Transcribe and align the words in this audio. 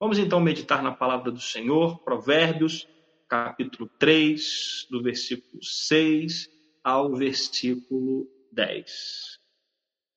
Vamos 0.00 0.18
então 0.18 0.40
meditar 0.40 0.82
na 0.82 0.92
palavra 0.92 1.30
do 1.30 1.42
Senhor, 1.42 1.98
Provérbios, 2.02 2.88
capítulo 3.28 3.86
3, 3.98 4.86
do 4.90 5.02
versículo 5.02 5.62
6 5.62 6.48
ao 6.82 7.14
versículo 7.14 8.26
10. 8.50 9.38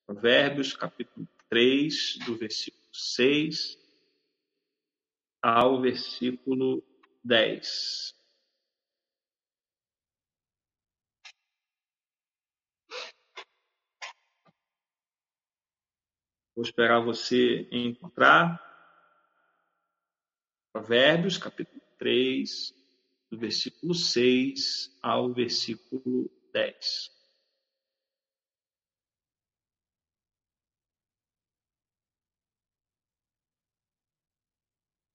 Provérbios, 0.06 0.72
capítulo 0.72 1.28
3, 1.50 2.18
do 2.24 2.34
versículo 2.34 2.82
6 2.94 3.78
ao 5.42 5.82
versículo 5.82 6.82
10. 7.22 8.14
Vou 16.56 16.64
esperar 16.64 17.00
você 17.00 17.68
encontrar. 17.70 18.63
Provérbios, 20.74 21.38
capítulo 21.38 21.80
3, 22.00 22.74
do 23.30 23.38
versículo 23.38 23.94
6 23.94 24.98
ao 25.00 25.32
versículo 25.32 26.28
10. 26.52 27.12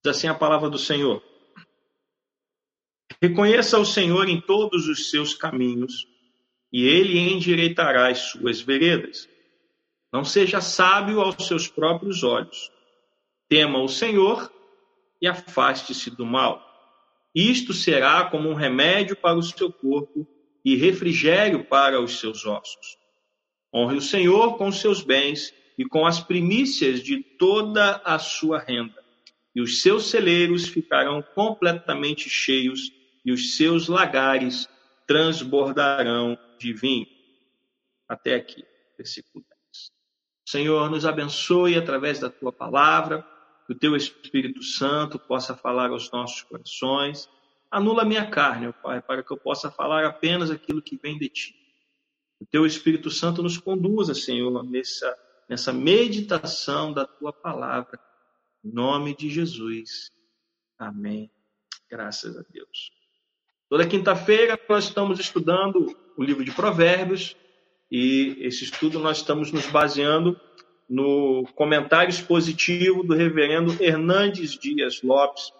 Diz 0.01 0.15
assim 0.15 0.29
a 0.29 0.33
palavra 0.33 0.69
do 0.69 0.77
Senhor. 0.77 1.21
Reconheça 3.21 3.77
o 3.77 3.85
Senhor 3.85 4.29
em 4.29 4.39
todos 4.39 4.87
os 4.87 5.09
seus 5.09 5.33
caminhos, 5.33 6.07
e 6.71 6.85
ele 6.85 7.19
endireitará 7.19 8.07
as 8.09 8.19
suas 8.19 8.61
veredas. 8.61 9.27
Não 10.09 10.23
seja 10.23 10.61
sábio 10.61 11.19
aos 11.19 11.45
seus 11.45 11.67
próprios 11.67 12.23
olhos. 12.23 12.71
Tema 13.49 13.83
o 13.83 13.89
Senhor 13.89 14.57
e 15.21 15.27
afaste-se 15.27 16.09
do 16.09 16.25
mal. 16.25 16.65
Isto 17.33 17.73
será 17.73 18.25
como 18.25 18.49
um 18.49 18.53
remédio 18.53 19.15
para 19.15 19.37
o 19.37 19.43
seu 19.43 19.71
corpo 19.71 20.27
e 20.63 20.75
refrigério 20.75 21.63
para 21.63 22.01
os 22.01 22.19
seus 22.19 22.45
ossos. 22.45 22.97
Honre 23.73 23.97
o 23.97 24.01
Senhor 24.01 24.57
com 24.57 24.67
os 24.67 24.79
seus 24.79 25.01
bens 25.01 25.53
e 25.77 25.85
com 25.85 26.05
as 26.05 26.19
primícias 26.19 27.01
de 27.01 27.21
toda 27.21 28.01
a 28.03 28.19
sua 28.19 28.59
renda, 28.59 29.01
e 29.55 29.61
os 29.61 29.81
seus 29.81 30.09
celeiros 30.09 30.67
ficarão 30.67 31.21
completamente 31.21 32.29
cheios, 32.29 32.91
e 33.23 33.31
os 33.31 33.55
seus 33.55 33.87
lagares 33.87 34.67
transbordarão 35.07 36.37
de 36.57 36.73
vinho. 36.73 37.07
Até 38.07 38.35
aqui, 38.35 38.63
versículo 38.97 39.45
10. 39.47 39.91
Senhor, 40.45 40.89
nos 40.89 41.05
abençoe 41.05 41.75
através 41.75 42.19
da 42.19 42.29
tua 42.29 42.51
palavra 42.51 43.25
que 43.69 43.73
o 43.73 43.77
teu 43.77 43.95
Espírito 43.95 44.63
Santo 44.63 45.19
possa 45.19 45.55
falar 45.55 45.91
aos 45.91 46.09
nossos 46.09 46.41
corações. 46.41 47.29
Anula 47.69 48.03
minha 48.03 48.27
carne, 48.27 48.67
ó 48.67 48.71
Pai, 48.71 48.99
para 48.99 49.21
que 49.21 49.31
eu 49.31 49.37
possa 49.37 49.69
falar 49.69 50.07
apenas 50.07 50.49
aquilo 50.49 50.81
que 50.81 50.97
vem 50.97 51.19
de 51.19 51.29
ti. 51.29 51.55
O 52.41 52.47
teu 52.47 52.65
Espírito 52.65 53.11
Santo 53.11 53.43
nos 53.43 53.59
conduza, 53.59 54.15
Senhor, 54.15 54.63
nessa, 54.63 55.15
nessa 55.47 55.71
meditação 55.71 56.91
da 56.91 57.05
tua 57.05 57.31
palavra. 57.31 57.99
Em 58.65 58.73
nome 58.73 59.15
de 59.15 59.29
Jesus. 59.29 60.09
Amém. 60.75 61.29
Graças 61.87 62.35
a 62.35 62.41
Deus. 62.49 62.91
Toda 63.69 63.87
quinta-feira 63.87 64.59
nós 64.67 64.85
estamos 64.85 65.19
estudando 65.19 65.95
o 66.17 66.23
livro 66.23 66.43
de 66.43 66.51
Provérbios 66.51 67.35
e 67.91 68.35
esse 68.39 68.63
estudo 68.63 68.97
nós 68.97 69.17
estamos 69.17 69.51
nos 69.51 69.67
baseando 69.67 70.41
no 70.89 71.45
comentário 71.55 72.09
expositivo 72.09 73.03
do 73.03 73.13
reverendo 73.13 73.81
Hernandes 73.81 74.57
Dias 74.57 75.01
Lopes, 75.03 75.53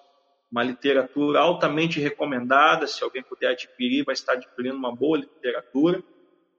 uma 0.52 0.63
literatura 0.63 1.39
altamente 1.39 1.99
recomendada, 1.99 2.88
se 2.88 3.03
alguém 3.03 3.22
puder 3.22 3.52
adquirir, 3.52 4.03
vai 4.03 4.13
estar 4.13 4.33
adquirindo 4.33 4.75
uma 4.75 4.94
boa 4.95 5.19
literatura 5.19 6.03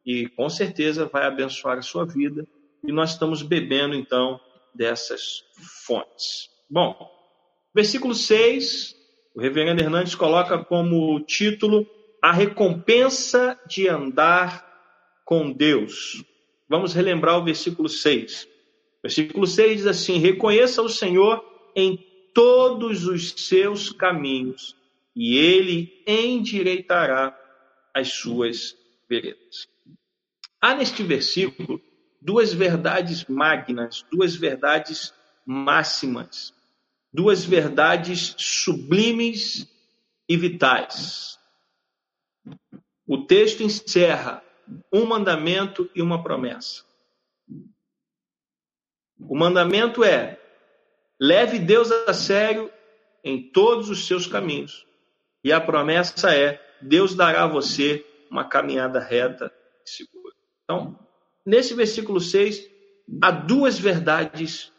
e 0.07 0.29
com 0.29 0.49
certeza 0.49 1.07
vai 1.07 1.25
abençoar 1.25 1.79
a 1.79 1.83
sua 1.83 2.07
vida. 2.07 2.47
E 2.85 2.93
nós 2.93 3.11
estamos 3.11 3.43
bebendo 3.43 3.95
então 3.95 4.41
dessas 4.73 5.43
fontes. 5.85 6.49
Bom, 6.71 6.95
versículo 7.75 8.15
6, 8.15 8.95
o 9.35 9.41
reverendo 9.41 9.83
Hernandes 9.83 10.15
coloca 10.15 10.63
como 10.65 11.21
título 11.21 11.85
A 12.23 12.31
recompensa 12.31 13.59
de 13.67 13.89
andar 13.89 14.65
com 15.25 15.53
Deus. 15.53 16.25
Vamos 16.69 16.95
relembrar 16.95 17.37
o 17.37 17.45
versículo 17.45 17.89
6. 17.89 18.49
Versículo 19.03 19.47
6 19.47 19.79
diz 19.79 19.87
assim: 19.87 20.19
Reconheça 20.19 20.83
o 20.83 20.89
Senhor 20.89 21.45
em 21.75 21.99
todos 22.35 23.07
os 23.07 23.33
seus 23.33 23.91
caminhos, 23.91 24.77
e 25.15 25.37
ele 25.37 26.03
endireitará 26.07 27.37
as 27.95 28.13
suas 28.13 28.77
veredas. 29.09 29.69
Há 30.61 30.75
neste 30.75 31.03
versículo 31.03 31.81
duas 32.21 32.53
verdades 32.53 33.25
magnas, 33.25 34.05
duas 34.13 34.37
verdades 34.37 35.13
máximas, 35.45 36.55
duas 37.13 37.45
verdades 37.45 38.35
sublimes 38.39 39.67
e 40.29 40.37
vitais. 40.37 41.39
O 43.07 43.25
texto 43.27 43.63
encerra 43.63 44.45
um 44.93 45.05
mandamento 45.05 45.91
e 45.95 46.03
uma 46.03 46.23
promessa. 46.23 46.85
O 49.29 49.37
mandamento 49.37 50.03
é: 50.03 50.41
leve 51.21 51.59
Deus 51.59 51.91
a 51.91 52.13
sério 52.15 52.71
em 53.23 53.51
todos 53.51 53.89
os 53.89 54.07
seus 54.07 54.27
caminhos. 54.27 54.87
E 55.45 55.53
a 55.53 55.61
promessa 55.61 56.35
é: 56.35 56.61
Deus 56.81 57.15
dará 57.15 57.45
a 57.45 57.49
você 57.49 58.05
uma 58.31 58.49
caminhada 58.49 59.01
reta 59.01 59.53
e 59.85 59.91
segura. 59.91 60.35
Então, 60.65 60.99
nesse 61.45 61.75
versículo 61.75 62.21
6, 62.21 62.69
há 63.23 63.31
duas 63.31 63.79
verdades 63.79 64.73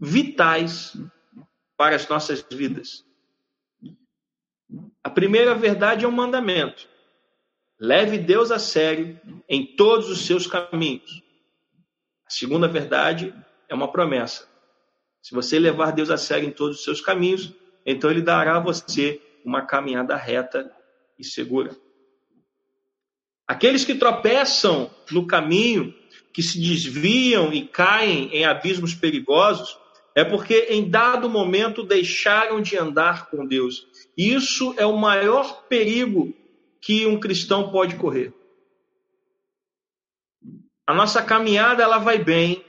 vitais 0.00 0.96
para 1.76 1.96
as 1.96 2.08
nossas 2.08 2.44
vidas. 2.50 3.04
A 5.02 5.10
primeira 5.10 5.54
verdade 5.54 6.04
é 6.04 6.08
um 6.08 6.12
mandamento. 6.12 6.88
Leve 7.78 8.18
Deus 8.18 8.50
a 8.50 8.58
sério 8.58 9.20
em 9.48 9.76
todos 9.76 10.08
os 10.08 10.26
seus 10.26 10.46
caminhos. 10.46 11.22
Segunda 12.36 12.66
verdade 12.66 13.32
é 13.68 13.74
uma 13.76 13.92
promessa. 13.92 14.48
Se 15.22 15.32
você 15.32 15.56
levar 15.56 15.92
Deus 15.92 16.10
a 16.10 16.16
sério 16.16 16.48
em 16.48 16.50
todos 16.50 16.78
os 16.78 16.84
seus 16.84 17.00
caminhos, 17.00 17.52
então 17.86 18.10
ele 18.10 18.20
dará 18.20 18.56
a 18.56 18.60
você 18.60 19.22
uma 19.44 19.64
caminhada 19.64 20.16
reta 20.16 20.68
e 21.16 21.24
segura. 21.24 21.76
Aqueles 23.46 23.84
que 23.84 23.94
tropeçam 23.94 24.90
no 25.12 25.28
caminho, 25.28 25.94
que 26.32 26.42
se 26.42 26.60
desviam 26.60 27.52
e 27.52 27.68
caem 27.68 28.28
em 28.32 28.44
abismos 28.44 28.96
perigosos, 28.96 29.78
é 30.12 30.24
porque 30.24 30.66
em 30.70 30.90
dado 30.90 31.30
momento 31.30 31.84
deixaram 31.84 32.60
de 32.60 32.76
andar 32.76 33.30
com 33.30 33.46
Deus. 33.46 33.86
Isso 34.18 34.74
é 34.76 34.84
o 34.84 34.96
maior 34.96 35.68
perigo 35.68 36.34
que 36.80 37.06
um 37.06 37.20
cristão 37.20 37.70
pode 37.70 37.94
correr. 37.94 38.34
A 40.86 40.92
nossa 40.92 41.22
caminhada 41.22 41.82
ela 41.82 41.98
vai 41.98 42.18
bem 42.18 42.64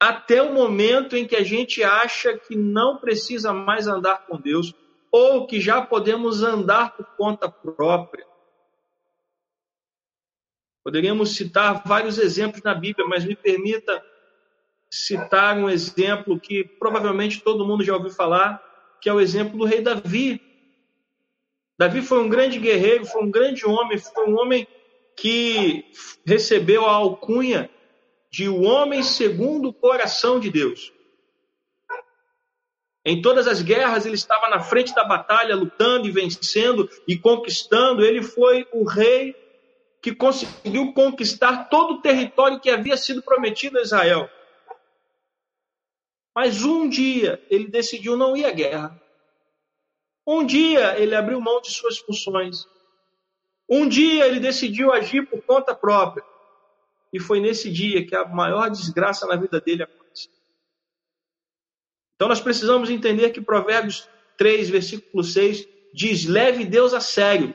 até 0.00 0.42
o 0.42 0.52
momento 0.52 1.16
em 1.16 1.26
que 1.26 1.36
a 1.36 1.42
gente 1.42 1.82
acha 1.82 2.36
que 2.38 2.56
não 2.56 2.98
precisa 2.98 3.52
mais 3.52 3.86
andar 3.86 4.26
com 4.26 4.40
Deus 4.40 4.74
ou 5.10 5.46
que 5.46 5.60
já 5.60 5.80
podemos 5.80 6.42
andar 6.42 6.96
por 6.96 7.06
conta 7.16 7.48
própria. 7.48 8.26
Poderíamos 10.84 11.34
citar 11.34 11.82
vários 11.84 12.18
exemplos 12.18 12.62
na 12.62 12.74
Bíblia, 12.74 13.06
mas 13.06 13.24
me 13.24 13.36
permita 13.36 14.02
citar 14.90 15.56
um 15.56 15.68
exemplo 15.68 16.40
que 16.40 16.64
provavelmente 16.64 17.40
todo 17.40 17.66
mundo 17.66 17.84
já 17.84 17.94
ouviu 17.94 18.10
falar, 18.10 18.62
que 19.00 19.08
é 19.08 19.12
o 19.12 19.20
exemplo 19.20 19.58
do 19.58 19.64
rei 19.64 19.82
Davi. 19.82 20.40
Davi 21.78 22.02
foi 22.02 22.20
um 22.20 22.28
grande 22.28 22.58
guerreiro, 22.58 23.04
foi 23.04 23.22
um 23.22 23.30
grande 23.30 23.66
homem, 23.66 23.98
foi 23.98 24.28
um 24.28 24.38
homem 24.38 24.66
que 25.20 25.84
recebeu 26.24 26.86
a 26.86 26.92
alcunha 26.92 27.68
de 28.30 28.48
o 28.48 28.62
homem 28.62 29.02
segundo 29.02 29.68
o 29.68 29.72
coração 29.72 30.38
de 30.38 30.50
Deus. 30.50 30.92
Em 33.04 33.20
todas 33.20 33.48
as 33.48 33.62
guerras 33.62 34.06
ele 34.06 34.14
estava 34.14 34.48
na 34.48 34.60
frente 34.60 34.94
da 34.94 35.04
batalha, 35.04 35.56
lutando 35.56 36.06
e 36.06 36.10
vencendo 36.10 36.88
e 37.06 37.18
conquistando. 37.18 38.04
Ele 38.04 38.22
foi 38.22 38.66
o 38.72 38.84
rei 38.84 39.34
que 40.00 40.14
conseguiu 40.14 40.92
conquistar 40.92 41.68
todo 41.68 41.94
o 41.94 42.00
território 42.00 42.60
que 42.60 42.70
havia 42.70 42.96
sido 42.96 43.22
prometido 43.22 43.78
a 43.78 43.82
Israel. 43.82 44.30
Mas 46.34 46.62
um 46.62 46.88
dia 46.88 47.44
ele 47.50 47.66
decidiu 47.66 48.16
não 48.16 48.36
ir 48.36 48.44
à 48.44 48.52
guerra. 48.52 49.02
Um 50.24 50.44
dia 50.44 50.96
ele 50.98 51.16
abriu 51.16 51.40
mão 51.40 51.60
de 51.60 51.70
suas 51.70 51.98
funções 51.98 52.66
um 53.68 53.88
dia 53.88 54.26
ele 54.26 54.40
decidiu 54.40 54.92
agir 54.92 55.28
por 55.28 55.42
conta 55.42 55.74
própria. 55.74 56.24
E 57.12 57.20
foi 57.20 57.40
nesse 57.40 57.70
dia 57.70 58.06
que 58.06 58.14
a 58.14 58.24
maior 58.24 58.70
desgraça 58.70 59.26
na 59.26 59.36
vida 59.36 59.60
dele 59.60 59.82
aconteceu. 59.82 60.32
Então 62.14 62.28
nós 62.28 62.40
precisamos 62.40 62.90
entender 62.90 63.30
que 63.30 63.40
Provérbios 63.40 64.08
3, 64.36 64.70
versículo 64.70 65.22
6 65.22 65.68
diz: 65.92 66.24
leve 66.24 66.64
Deus 66.64 66.94
a 66.94 67.00
sério. 67.00 67.54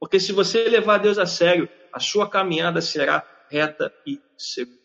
Porque 0.00 0.18
se 0.18 0.32
você 0.32 0.68
levar 0.68 0.98
Deus 0.98 1.18
a 1.18 1.26
sério, 1.26 1.68
a 1.92 2.00
sua 2.00 2.28
caminhada 2.28 2.80
será 2.80 3.26
reta 3.48 3.92
e 4.06 4.20
segura. 4.36 4.84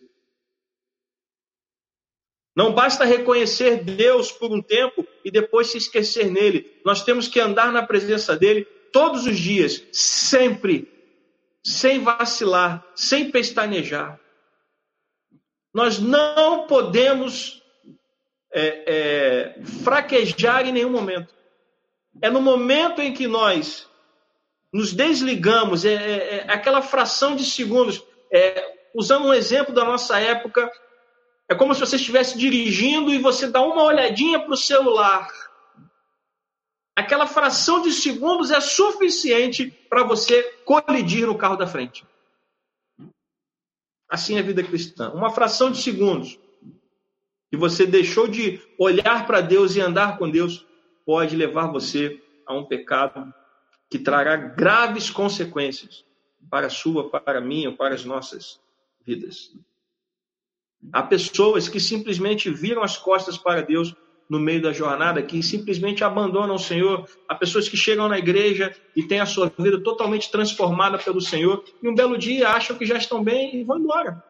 Não 2.56 2.74
basta 2.74 3.06
reconhecer 3.06 3.84
Deus 3.84 4.32
por 4.32 4.52
um 4.52 4.62
tempo 4.62 5.08
e 5.24 5.32
depois 5.32 5.68
se 5.68 5.78
esquecer 5.78 6.30
nele. 6.30 6.80
Nós 6.86 7.04
temos 7.04 7.28
que 7.28 7.40
andar 7.40 7.72
na 7.72 7.86
presença 7.86 8.36
dele 8.36 8.68
todos 8.92 9.26
os 9.26 9.38
dias, 9.38 9.84
sempre, 9.92 10.92
sem 11.64 12.00
vacilar, 12.00 12.86
sem 12.96 13.32
pestanejar. 13.32 14.20
Nós 15.74 16.00
não 16.00 16.66
podemos 16.68 17.62
é, 18.52 19.54
é, 19.58 19.64
fraquejar 19.84 20.68
em 20.68 20.72
nenhum 20.72 20.90
momento. 20.90 21.34
É 22.22 22.30
no 22.30 22.42
momento 22.42 23.02
em 23.02 23.14
que 23.14 23.28
nós 23.28 23.88
nos 24.74 24.94
desligamos, 24.94 25.86
é, 25.86 25.94
é, 25.94 26.46
é 26.48 26.52
aquela 26.52 26.82
fração 26.82 27.36
de 27.36 27.44
segundos. 27.44 28.04
É, 28.32 28.78
usando 28.94 29.28
um 29.28 29.34
exemplo 29.34 29.74
da 29.74 29.84
nossa 29.84 30.20
época, 30.20 30.70
é 31.48 31.56
como 31.56 31.74
se 31.74 31.80
você 31.80 31.96
estivesse 31.96 32.38
dirigindo 32.38 33.12
e 33.12 33.18
você 33.18 33.48
dá 33.48 33.62
uma 33.62 33.84
olhadinha 33.84 34.40
para 34.40 34.54
o 34.54 34.58
celular. 34.58 35.28
Aquela 37.00 37.26
fração 37.26 37.82
de 37.82 37.94
segundos 37.94 38.52
é 38.52 38.60
suficiente 38.60 39.72
para 39.90 40.04
você 40.04 40.44
colidir 40.66 41.26
no 41.26 41.38
carro 41.38 41.56
da 41.56 41.66
frente. 41.66 42.06
Assim 44.10 44.36
é 44.36 44.40
a 44.40 44.44
vida 44.44 44.62
cristã. 44.62 45.10
Uma 45.12 45.30
fração 45.30 45.72
de 45.72 45.82
segundos 45.82 46.38
que 47.50 47.56
você 47.56 47.86
deixou 47.86 48.28
de 48.28 48.62
olhar 48.78 49.26
para 49.26 49.40
Deus 49.40 49.78
e 49.78 49.80
andar 49.80 50.18
com 50.18 50.30
Deus 50.30 50.66
pode 51.06 51.38
levar 51.38 51.68
você 51.68 52.22
a 52.46 52.54
um 52.54 52.66
pecado 52.66 53.34
que 53.90 53.98
trará 53.98 54.36
graves 54.36 55.10
consequências 55.10 56.04
para 56.50 56.68
a 56.68 56.70
sua, 56.70 57.10
para 57.10 57.38
a 57.38 57.42
minha, 57.42 57.72
para 57.72 57.96
as 57.96 58.04
nossas 58.04 58.60
vidas. 59.06 59.56
Há 60.92 61.02
pessoas 61.02 61.70
que 61.70 61.80
simplesmente 61.80 62.50
viram 62.50 62.84
as 62.84 62.98
costas 62.98 63.38
para 63.38 63.62
Deus 63.62 63.96
no 64.30 64.40
meio 64.40 64.62
da 64.62 64.72
jornada, 64.72 65.24
que 65.24 65.42
simplesmente 65.42 66.04
abandonam 66.04 66.56
o 66.56 66.60
Senhor. 66.60 67.10
Há 67.28 67.34
pessoas 67.34 67.68
que 67.68 67.76
chegam 67.76 68.08
na 68.08 68.20
igreja 68.20 68.76
e 68.96 69.02
têm 69.02 69.20
a 69.20 69.26
sua 69.26 69.52
vida 69.58 69.82
totalmente 69.82 70.30
transformada 70.30 71.00
pelo 71.00 71.20
Senhor 71.20 71.64
e 71.82 71.90
um 71.90 71.96
belo 71.96 72.18
dia 72.18 72.50
acham 72.50 72.78
que 72.78 72.86
já 72.86 72.96
estão 72.96 73.24
bem 73.24 73.56
e 73.56 73.64
vão 73.64 73.80
embora. 73.80 74.24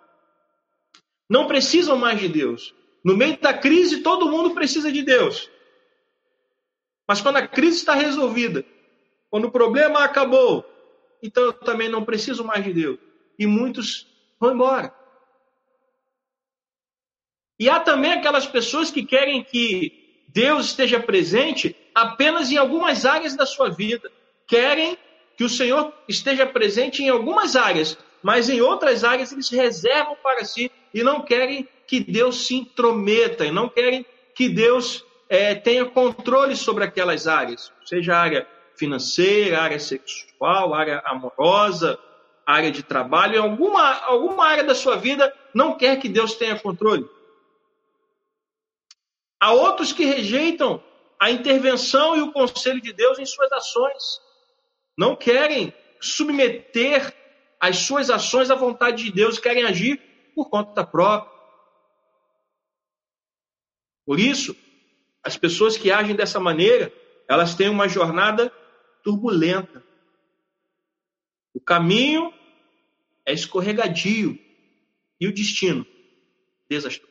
Não 1.30 1.48
precisam 1.48 1.98
mais 1.98 2.20
de 2.20 2.30
Deus. 2.30 2.74
No 3.04 3.16
meio 3.16 3.38
da 3.40 3.54
crise, 3.54 4.02
todo 4.02 4.32
mundo 4.32 4.52
precisa 4.52 4.92
de 4.92 5.04
Deus. 5.04 5.50
Mas 7.08 7.22
quando 7.22 7.38
a 7.38 7.48
crise 7.48 7.78
está 7.78 7.94
resolvida, 7.94 8.64
quando 9.30 9.46
o 9.46 9.52
problema 9.52 10.04
acabou, 10.04 10.66
então 11.22 11.44
eu 11.44 11.54
também 11.54 11.90
não 11.90 12.06
preciso 12.06 12.44
mais 12.44 12.64
de 12.64 12.72
Deus. 12.72 13.00
E 13.38 13.46
muitos 13.46 14.08
vão 14.40 14.54
embora. 14.54 14.94
E 17.60 17.70
há 17.70 17.80
também 17.80 18.14
aquelas 18.14 18.48
pessoas 18.48 18.90
que 18.90 19.04
querem 19.04 19.44
que 19.44 20.24
Deus 20.30 20.68
esteja 20.68 21.00
presente 21.00 21.76
apenas 21.94 22.52
em 22.52 22.58
algumas 22.58 23.06
áreas 23.06 23.36
da 23.36 23.46
sua 23.46 23.70
vida. 23.70 24.10
Querem 24.48 24.98
que 25.36 25.44
o 25.44 25.50
Senhor 25.50 25.94
esteja 26.08 26.46
presente 26.46 27.04
em 27.04 27.10
algumas 27.10 27.56
áreas, 27.56 27.98
mas 28.24 28.50
em 28.50 28.62
outras 28.62 29.04
áreas 29.04 29.32
eles 29.32 29.50
reservam 29.50 30.16
para 30.24 30.46
si 30.46 30.72
e 30.94 31.04
não 31.04 31.22
querem 31.22 31.68
que 31.86 32.00
Deus 32.00 32.46
se 32.46 32.56
intrometa, 32.56 33.46
e 33.46 33.52
não 33.52 33.68
querem 33.68 34.06
que 34.36 34.48
Deus 34.48 35.04
é, 35.28 35.56
tenha 35.56 35.86
controle 35.86 36.56
sobre 36.56 36.84
aquelas 36.84 37.28
áreas, 37.28 37.72
seja 37.86 38.16
a 38.16 38.22
área 38.22 38.48
financeira, 38.76 39.62
área 39.62 39.80
sexual, 39.80 40.74
área 40.74 41.02
amorosa, 41.06 42.00
área 42.46 42.72
de 42.72 42.84
trabalho, 42.84 43.36
em 43.36 43.40
alguma, 43.40 43.94
alguma 44.06 44.46
área 44.46 44.64
da 44.64 44.74
sua 44.74 44.96
vida, 44.96 45.34
não 45.54 45.76
quer 45.76 46.00
que 46.00 46.08
Deus 46.08 46.34
tenha 46.36 46.58
controle. 46.58 47.06
Há 49.40 49.54
outros 49.54 49.94
que 49.94 50.04
rejeitam 50.04 50.84
a 51.20 51.32
intervenção 51.32 52.16
e 52.16 52.22
o 52.22 52.32
conselho 52.32 52.82
de 52.82 52.94
Deus 52.94 53.20
em 53.20 53.26
suas 53.26 53.52
ações. 53.52 54.22
Não 54.98 55.16
querem 55.16 55.74
submeter 56.00 57.16
as 57.60 57.78
suas 57.78 58.10
ações 58.10 58.50
à 58.50 58.56
vontade 58.56 59.04
de 59.04 59.12
Deus, 59.12 59.40
querem 59.40 59.64
agir 59.64 59.98
por 60.34 60.50
conta 60.50 60.86
própria. 60.86 61.38
Por 64.06 64.20
isso, 64.20 64.56
as 65.24 65.38
pessoas 65.38 65.78
que 65.78 65.92
agem 65.92 66.16
dessa 66.16 66.40
maneira, 66.40 66.92
elas 67.28 67.54
têm 67.54 67.70
uma 67.70 67.88
jornada 67.88 68.52
turbulenta. 69.04 69.84
O 71.54 71.60
caminho 71.60 72.34
é 73.26 73.34
escorregadio 73.34 74.40
e 75.20 75.28
o 75.28 75.34
destino 75.34 75.86
desastroso. 76.70 77.09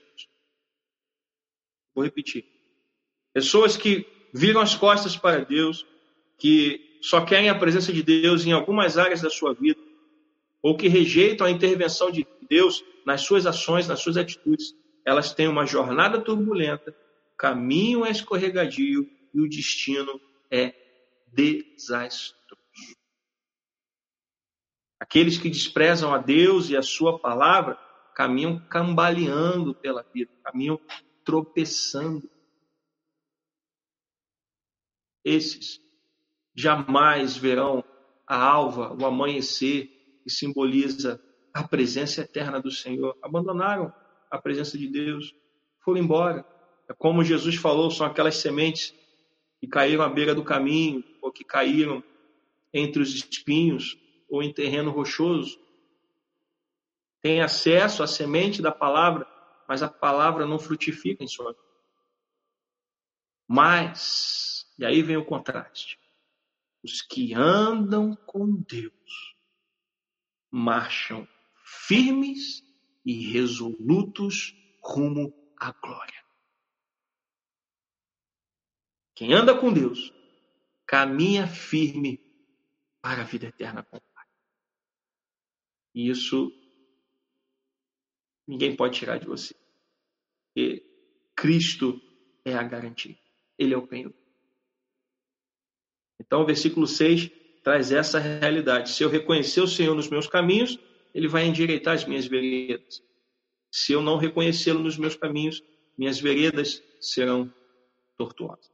Vou 1.98 2.04
repetir. 2.04 2.44
Pessoas 3.34 3.76
que 3.76 4.06
viram 4.32 4.60
as 4.60 4.72
costas 4.72 5.16
para 5.16 5.44
Deus, 5.44 5.84
que 6.38 7.00
só 7.02 7.24
querem 7.24 7.48
a 7.48 7.58
presença 7.58 7.92
de 7.92 8.04
Deus 8.04 8.46
em 8.46 8.52
algumas 8.52 8.96
áreas 8.96 9.20
da 9.20 9.28
sua 9.28 9.52
vida, 9.52 9.80
ou 10.62 10.76
que 10.76 10.86
rejeitam 10.86 11.44
a 11.44 11.50
intervenção 11.50 12.08
de 12.12 12.24
Deus 12.48 12.84
nas 13.04 13.22
suas 13.22 13.46
ações, 13.46 13.88
nas 13.88 13.98
suas 13.98 14.16
atitudes, 14.16 14.76
elas 15.04 15.34
têm 15.34 15.48
uma 15.48 15.66
jornada 15.66 16.20
turbulenta 16.20 16.94
caminho 17.36 18.06
é 18.06 18.12
escorregadio 18.12 19.10
e 19.34 19.40
o 19.40 19.48
destino 19.48 20.20
é 20.52 20.72
desastroso. 21.26 22.62
Aqueles 25.00 25.36
que 25.36 25.50
desprezam 25.50 26.14
a 26.14 26.18
Deus 26.18 26.70
e 26.70 26.76
a 26.76 26.82
sua 26.82 27.18
palavra 27.18 27.76
caminham 28.14 28.56
cambaleando 28.68 29.74
pela 29.74 30.04
vida, 30.14 30.30
caminham 30.44 30.80
tropeçando. 31.28 32.26
Esses 35.22 35.78
jamais 36.54 37.36
verão 37.36 37.84
a 38.26 38.42
alva, 38.42 38.96
o 38.98 39.04
amanhecer, 39.04 40.20
que 40.24 40.30
simboliza 40.30 41.22
a 41.52 41.68
presença 41.68 42.22
eterna 42.22 42.62
do 42.62 42.70
Senhor. 42.70 43.14
Abandonaram 43.20 43.92
a 44.30 44.38
presença 44.38 44.78
de 44.78 44.88
Deus, 44.88 45.34
foram 45.80 46.00
embora. 46.00 46.46
É 46.88 46.94
como 46.94 47.22
Jesus 47.22 47.56
falou, 47.56 47.90
são 47.90 48.06
aquelas 48.06 48.36
sementes 48.36 48.94
que 49.60 49.66
caíram 49.66 50.04
à 50.04 50.08
beira 50.08 50.34
do 50.34 50.42
caminho, 50.42 51.04
ou 51.20 51.30
que 51.30 51.44
caíram 51.44 52.02
entre 52.72 53.02
os 53.02 53.14
espinhos, 53.14 53.98
ou 54.30 54.42
em 54.42 54.50
terreno 54.50 54.90
rochoso. 54.90 55.60
Tem 57.20 57.42
acesso 57.42 58.02
à 58.02 58.06
semente 58.06 58.62
da 58.62 58.72
palavra, 58.72 59.26
mas 59.68 59.82
a 59.82 59.88
palavra 59.88 60.46
não 60.46 60.58
frutifica 60.58 61.22
em 61.22 61.28
sua 61.28 61.52
vida. 61.52 61.68
Mas, 63.46 64.66
e 64.78 64.84
aí 64.84 65.02
vem 65.02 65.18
o 65.18 65.24
contraste: 65.24 65.98
os 66.82 67.02
que 67.02 67.34
andam 67.34 68.16
com 68.16 68.56
Deus 68.62 69.36
marcham 70.50 71.28
firmes 71.62 72.64
e 73.04 73.30
resolutos 73.30 74.54
rumo 74.82 75.34
à 75.58 75.70
glória. 75.72 76.24
Quem 79.14 79.34
anda 79.34 79.58
com 79.58 79.72
Deus 79.72 80.12
caminha 80.86 81.46
firme 81.46 82.18
para 83.02 83.22
a 83.22 83.24
vida 83.24 83.46
eterna 83.46 83.82
com 83.82 83.96
o 83.96 84.00
Pai. 84.00 84.26
Isso 85.94 86.50
ninguém 88.48 88.74
pode 88.74 88.98
tirar 88.98 89.18
de 89.18 89.26
você. 89.26 89.54
Porque 90.46 90.82
Cristo 91.36 92.00
é 92.44 92.54
a 92.54 92.62
garantia. 92.62 93.16
Ele 93.58 93.74
é 93.74 93.76
o 93.76 93.86
penhor. 93.86 94.14
Então, 96.18 96.42
o 96.42 96.46
versículo 96.46 96.86
6 96.86 97.30
traz 97.62 97.92
essa 97.92 98.18
realidade. 98.18 98.90
Se 98.90 99.02
eu 99.02 99.10
reconhecer 99.10 99.60
o 99.60 99.68
Senhor 99.68 99.94
nos 99.94 100.08
meus 100.08 100.26
caminhos, 100.26 100.78
ele 101.14 101.28
vai 101.28 101.44
endireitar 101.44 101.94
as 101.94 102.04
minhas 102.04 102.26
veredas. 102.26 103.02
Se 103.70 103.92
eu 103.92 104.02
não 104.02 104.16
reconhecê-lo 104.16 104.80
nos 104.80 104.96
meus 104.96 105.14
caminhos, 105.14 105.62
minhas 105.96 106.18
veredas 106.18 106.82
serão 107.00 107.52
tortuosas. 108.16 108.68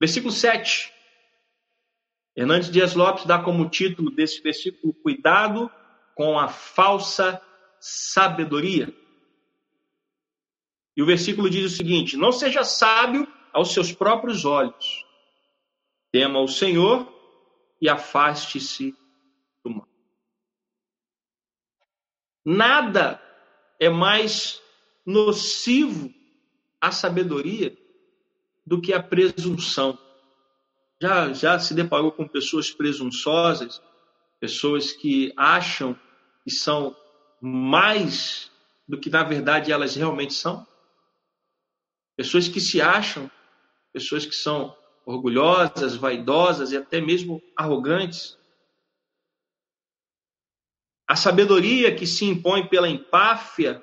Versículo 0.00 0.32
7. 0.32 0.92
Hernandes 2.34 2.70
Dias 2.70 2.94
Lopes 2.94 3.24
dá 3.24 3.42
como 3.42 3.68
título 3.68 4.10
desse 4.10 4.42
versículo 4.42 4.92
Cuidado 4.94 5.70
com 6.14 6.38
a 6.38 6.48
falsa 6.48 7.40
sabedoria. 7.86 8.92
E 10.96 11.02
o 11.02 11.06
versículo 11.06 11.48
diz 11.48 11.72
o 11.72 11.76
seguinte: 11.76 12.16
Não 12.16 12.32
seja 12.32 12.64
sábio 12.64 13.26
aos 13.52 13.72
seus 13.72 13.92
próprios 13.92 14.44
olhos, 14.44 15.04
tema 16.10 16.40
o 16.40 16.48
Senhor 16.48 17.12
e 17.80 17.88
afaste-se 17.88 18.92
do 19.64 19.70
mal. 19.70 19.88
Nada 22.44 23.22
é 23.78 23.88
mais 23.88 24.60
nocivo 25.04 26.12
a 26.80 26.90
sabedoria 26.90 27.76
do 28.66 28.80
que 28.80 28.92
a 28.92 29.00
presunção. 29.00 29.96
Já, 31.00 31.32
já 31.32 31.58
se 31.60 31.72
deparou 31.72 32.10
com 32.10 32.26
pessoas 32.26 32.70
presunçosas, 32.70 33.80
pessoas 34.40 34.90
que 34.90 35.32
acham 35.36 35.96
que 36.42 36.50
são 36.50 36.96
mais 37.40 38.50
do 38.88 38.98
que 38.98 39.10
na 39.10 39.22
verdade 39.22 39.72
elas 39.72 39.94
realmente 39.94 40.34
são? 40.34 40.66
Pessoas 42.16 42.48
que 42.48 42.60
se 42.60 42.80
acham, 42.80 43.30
pessoas 43.92 44.24
que 44.24 44.34
são 44.34 44.76
orgulhosas, 45.04 45.94
vaidosas 45.94 46.72
e 46.72 46.76
até 46.76 47.00
mesmo 47.00 47.42
arrogantes. 47.56 48.36
A 51.06 51.14
sabedoria 51.14 51.94
que 51.94 52.06
se 52.06 52.24
impõe 52.24 52.66
pela 52.66 52.88
empáfia 52.88 53.82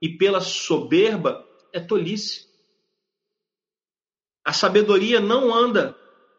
e 0.00 0.16
pela 0.16 0.40
soberba 0.40 1.46
é 1.72 1.80
tolice. 1.80 2.48
A 4.44 4.52
sabedoria 4.52 5.20
não 5.20 5.52
anda 5.54 5.94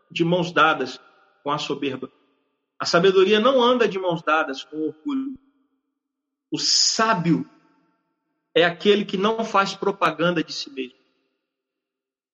de 0.10 0.24
mãos 0.24 0.52
dadas 0.52 1.00
com 1.44 1.52
a 1.52 1.60
soberba. 1.60 2.12
A 2.80 2.86
sabedoria 2.86 3.40
não 3.40 3.62
anda 3.62 3.88
de 3.88 4.00
mãos 4.00 4.24
dadas 4.24 4.64
com 4.64 4.78
o 4.78 4.88
orgulho. 4.88 5.38
O 6.52 6.58
sábio 6.58 7.50
é 8.56 8.64
aquele 8.64 9.06
que 9.06 9.18
não 9.18 9.44
faz 9.44 9.74
propaganda 9.74 10.44
de 10.44 10.52
si 10.52 10.70
mesmo. 10.70 10.98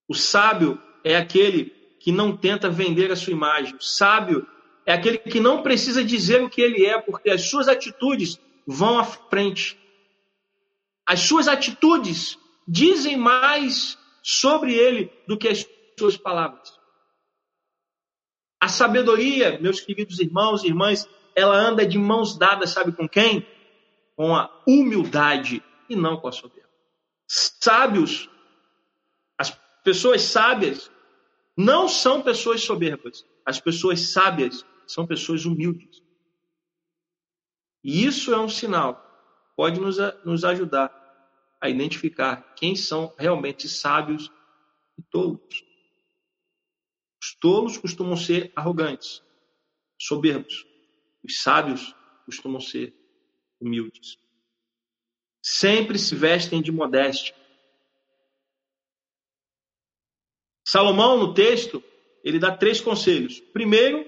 O 0.07 0.13
sábio 0.13 0.81
é 1.03 1.15
aquele 1.15 1.65
que 1.99 2.11
não 2.11 2.35
tenta 2.35 2.69
vender 2.69 3.11
a 3.11 3.15
sua 3.15 3.33
imagem. 3.33 3.75
O 3.75 3.81
sábio 3.81 4.47
é 4.85 4.93
aquele 4.93 5.17
que 5.17 5.39
não 5.39 5.63
precisa 5.63 6.03
dizer 6.03 6.43
o 6.43 6.49
que 6.49 6.61
ele 6.61 6.85
é, 6.85 6.99
porque 7.01 7.29
as 7.29 7.49
suas 7.49 7.67
atitudes 7.67 8.39
vão 8.65 8.99
à 8.99 9.03
frente. 9.03 9.77
As 11.05 11.21
suas 11.21 11.47
atitudes 11.47 12.37
dizem 12.67 13.17
mais 13.17 13.97
sobre 14.23 14.73
ele 14.73 15.11
do 15.27 15.37
que 15.37 15.47
as 15.47 15.65
suas 15.97 16.17
palavras. 16.17 16.79
A 18.59 18.67
sabedoria, 18.67 19.59
meus 19.59 19.79
queridos 19.79 20.19
irmãos 20.19 20.63
e 20.63 20.67
irmãs, 20.67 21.07
ela 21.35 21.55
anda 21.55 21.85
de 21.85 21.97
mãos 21.97 22.37
dadas, 22.37 22.71
sabe 22.71 22.91
com 22.91 23.07
quem? 23.07 23.45
Com 24.15 24.35
a 24.35 24.49
humildade 24.65 25.63
e 25.89 25.95
não 25.95 26.17
com 26.17 26.27
a 26.27 26.31
soberba. 26.31 26.69
Sábios, 27.27 28.29
as 29.37 29.51
pessoas 29.83 30.21
sábias, 30.21 30.89
não 31.57 31.87
são 31.87 32.21
pessoas 32.21 32.61
soberbas. 32.61 33.25
As 33.45 33.59
pessoas 33.59 34.11
sábias 34.11 34.65
são 34.87 35.05
pessoas 35.05 35.45
humildes. 35.45 36.01
E 37.83 38.05
isso 38.05 38.33
é 38.33 38.39
um 38.39 38.49
sinal, 38.49 38.99
pode 39.55 39.79
nos, 39.79 39.97
nos 40.23 40.43
ajudar 40.43 40.91
a 41.61 41.69
identificar 41.69 42.53
quem 42.55 42.75
são 42.75 43.13
realmente 43.17 43.69
sábios 43.69 44.31
e 44.97 45.03
tolos. 45.03 45.63
Os 47.21 47.35
tolos 47.35 47.77
costumam 47.77 48.17
ser 48.17 48.51
arrogantes, 48.55 49.23
soberbos. 49.99 50.65
Os 51.23 51.41
sábios 51.41 51.95
costumam 52.25 52.59
ser 52.59 52.93
humildes. 53.59 54.17
Sempre 55.41 55.99
se 55.99 56.15
vestem 56.15 56.61
de 56.61 56.71
modéstia. 56.71 57.35
Salomão, 60.67 61.17
no 61.17 61.33
texto, 61.33 61.83
ele 62.23 62.39
dá 62.39 62.55
três 62.55 62.81
conselhos. 62.81 63.39
Primeiro, 63.39 64.05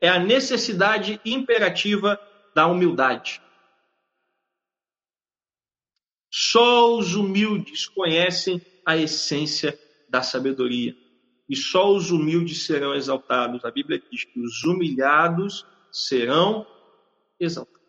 é 0.00 0.08
a 0.08 0.18
necessidade 0.18 1.20
imperativa 1.24 2.20
da 2.54 2.66
humildade. 2.66 3.42
Só 6.30 6.96
os 6.96 7.14
humildes 7.14 7.86
conhecem 7.88 8.60
a 8.84 8.96
essência 8.96 9.78
da 10.08 10.22
sabedoria. 10.22 10.94
E 11.48 11.56
só 11.56 11.92
os 11.92 12.10
humildes 12.10 12.64
serão 12.64 12.94
exaltados. 12.94 13.64
A 13.64 13.70
Bíblia 13.70 14.02
diz 14.10 14.24
que 14.24 14.40
os 14.40 14.62
humilhados 14.64 15.66
serão 15.90 16.66
exaltados. 17.38 17.85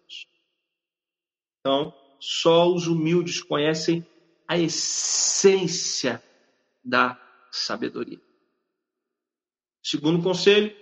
Então, 1.68 1.94
só 2.18 2.74
os 2.74 2.88
humildes 2.88 3.44
conhecem 3.44 4.08
a 4.48 4.58
essência 4.58 6.24
da 6.82 7.20
sabedoria. 7.52 8.22
Segundo 9.84 10.24
conselho, 10.24 10.74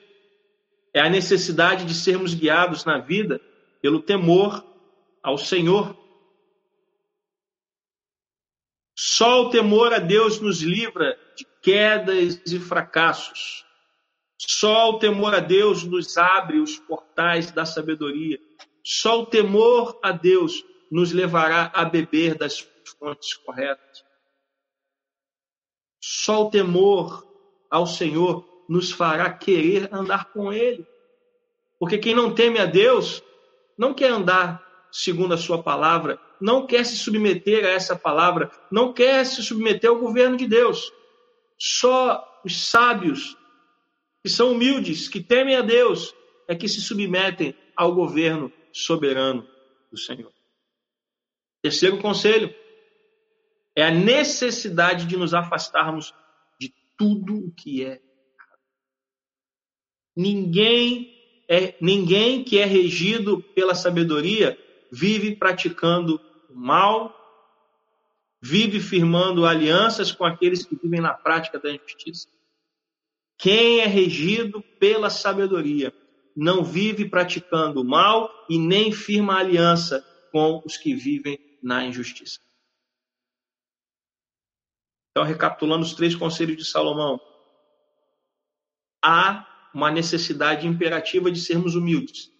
é 0.93 1.01
a 1.01 1.09
necessidade 1.09 1.85
de 1.85 1.95
sermos 1.95 2.35
guiados 2.35 2.85
na 2.85 2.99
vida 2.99 3.41
pelo 3.81 3.99
temor 3.99 4.63
ao 5.23 5.39
Senhor. 5.39 5.97
Só 8.95 9.41
o 9.41 9.49
temor 9.49 9.91
a 9.91 9.97
Deus 9.97 10.39
nos 10.39 10.61
livra 10.61 11.17
de 11.35 11.47
quedas 11.63 12.39
e 12.45 12.59
fracassos. 12.59 13.65
Só 14.37 14.91
o 14.91 14.99
temor 14.99 15.33
a 15.33 15.39
Deus 15.39 15.83
nos 15.83 16.15
abre 16.15 16.59
os 16.59 16.77
portais 16.77 17.51
da 17.51 17.65
sabedoria. 17.65 18.39
Só 18.83 19.21
o 19.21 19.25
temor 19.25 19.99
a 20.03 20.11
Deus 20.11 20.63
nos 20.91 21.11
levará 21.11 21.71
a 21.73 21.85
beber 21.85 22.35
das 22.35 22.59
fontes 22.99 23.33
corretas. 23.35 24.03
Só 26.01 26.43
o 26.45 26.49
temor 26.49 27.25
ao 27.69 27.87
Senhor 27.87 28.47
nos 28.69 28.91
fará 28.91 29.31
querer 29.31 29.93
andar 29.93 30.31
com 30.31 30.53
Ele. 30.53 30.85
Porque 31.79 31.97
quem 31.97 32.15
não 32.15 32.33
teme 32.33 32.59
a 32.59 32.65
Deus 32.65 33.23
não 33.77 33.93
quer 33.93 34.11
andar 34.11 34.63
segundo 34.91 35.33
a 35.33 35.37
Sua 35.37 35.61
palavra, 35.61 36.19
não 36.39 36.65
quer 36.65 36.85
se 36.85 36.97
submeter 36.97 37.65
a 37.65 37.69
essa 37.69 37.95
palavra, 37.95 38.51
não 38.71 38.93
quer 38.93 39.25
se 39.25 39.43
submeter 39.43 39.89
ao 39.89 39.99
governo 39.99 40.37
de 40.37 40.47
Deus. 40.47 40.91
Só 41.57 42.41
os 42.45 42.67
sábios, 42.67 43.35
que 44.23 44.29
são 44.29 44.51
humildes, 44.51 45.07
que 45.07 45.21
temem 45.21 45.55
a 45.55 45.61
Deus, 45.61 46.13
é 46.47 46.55
que 46.55 46.67
se 46.67 46.81
submetem 46.81 47.55
ao 47.75 47.93
governo 47.93 48.51
soberano 48.71 49.47
do 49.91 49.97
Senhor. 49.97 50.34
Terceiro 51.65 51.98
conselho 51.98 52.53
é 53.75 53.88
a 53.88 53.89
necessidade 53.89 55.07
de 55.07 55.17
nos 55.17 55.34
afastarmos 55.34 56.13
de 56.60 56.72
tudo 56.95 57.48
o 57.48 57.51
que 57.55 57.84
é. 57.84 58.00
Ninguém 60.15 61.12
é 61.50 61.74
ninguém 61.81 62.43
que 62.43 62.60
é 62.60 62.65
regido 62.65 63.41
pela 63.41 63.74
sabedoria 63.74 64.55
vive 64.91 65.36
praticando 65.36 66.22
o 66.51 66.53
mal, 66.55 67.12
vive 68.39 68.79
firmando 68.79 69.43
alianças 69.43 70.12
com 70.12 70.24
aqueles 70.24 70.63
que 70.63 70.75
vivem 70.75 71.01
na 71.01 71.15
prática 71.15 71.57
da 71.60 71.72
injustiça. 71.72 72.27
Quem 73.39 73.79
é 73.79 73.88
regido 73.88 74.62
pela 74.79 75.10
sabedoria 75.10 75.91
não 76.38 76.63
vive 76.63 77.10
praticando 77.10 77.81
o 77.81 77.84
mal 77.84 78.29
e 78.48 78.60
nem 78.60 78.91
firma 78.91 79.39
aliança 79.39 80.05
com 80.31 80.62
os 80.63 80.77
que 80.77 80.93
vivem 80.93 81.39
na 81.65 81.84
injustiça. 81.84 82.39
Então, 85.10 85.24
recapitulando 85.24 85.84
os 85.84 85.95
três 85.95 86.13
conselhos 86.13 86.57
de 86.57 86.63
Salomão, 86.63 87.19
há 89.03 89.72
uma 89.74 89.89
necessidade 89.89 90.67
imperativa 90.67 91.31
de 91.31 91.39
sermos 91.39 91.74
humildes. 91.74 92.31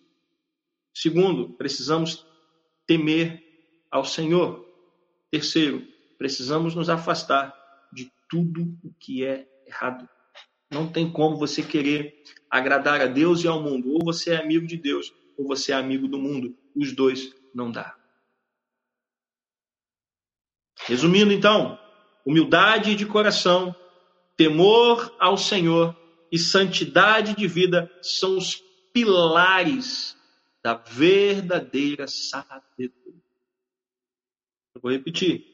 Segundo, 0.94 1.50
precisamos 1.54 2.24
temer 2.86 3.44
ao 3.90 4.06
Senhor. 4.06 4.64
Terceiro, 5.32 5.88
precisamos 6.20 6.76
nos 6.76 6.88
afastar 6.88 7.52
de 7.92 8.12
tudo 8.30 8.78
o 8.84 8.94
que 8.94 9.26
é 9.26 9.48
errado. 9.66 10.08
Não 10.70 10.92
tem 10.92 11.12
como 11.12 11.36
você 11.36 11.64
querer 11.64 12.24
agradar 12.50 13.02
a 13.02 13.08
Deus 13.08 13.44
e 13.44 13.48
ao 13.48 13.62
mundo. 13.62 13.92
Ou 13.92 14.04
você 14.04 14.34
é 14.34 14.38
amigo 14.38 14.68
de 14.68 14.78
Deus, 14.78 15.12
ou 15.36 15.48
você 15.48 15.72
é 15.72 15.76
amigo 15.76 16.08
do 16.08 16.20
mundo. 16.20 16.56
Os 16.76 16.94
dois 16.94 17.34
não 17.54 17.72
dá. 17.72 17.98
Resumindo, 20.88 21.34
então, 21.34 21.80
humildade 22.26 22.96
de 22.96 23.06
coração, 23.06 23.76
temor 24.38 25.16
ao 25.20 25.38
Senhor 25.38 25.96
e 26.32 26.38
santidade 26.38 27.36
de 27.36 27.48
vida 27.48 27.92
são 28.02 28.38
os 28.38 28.62
pilares 28.94 30.16
da 30.64 30.74
verdadeira 30.74 32.08
sabedoria. 32.08 33.22
Eu 34.76 34.82
vou 34.82 34.92
repetir. 34.92 35.46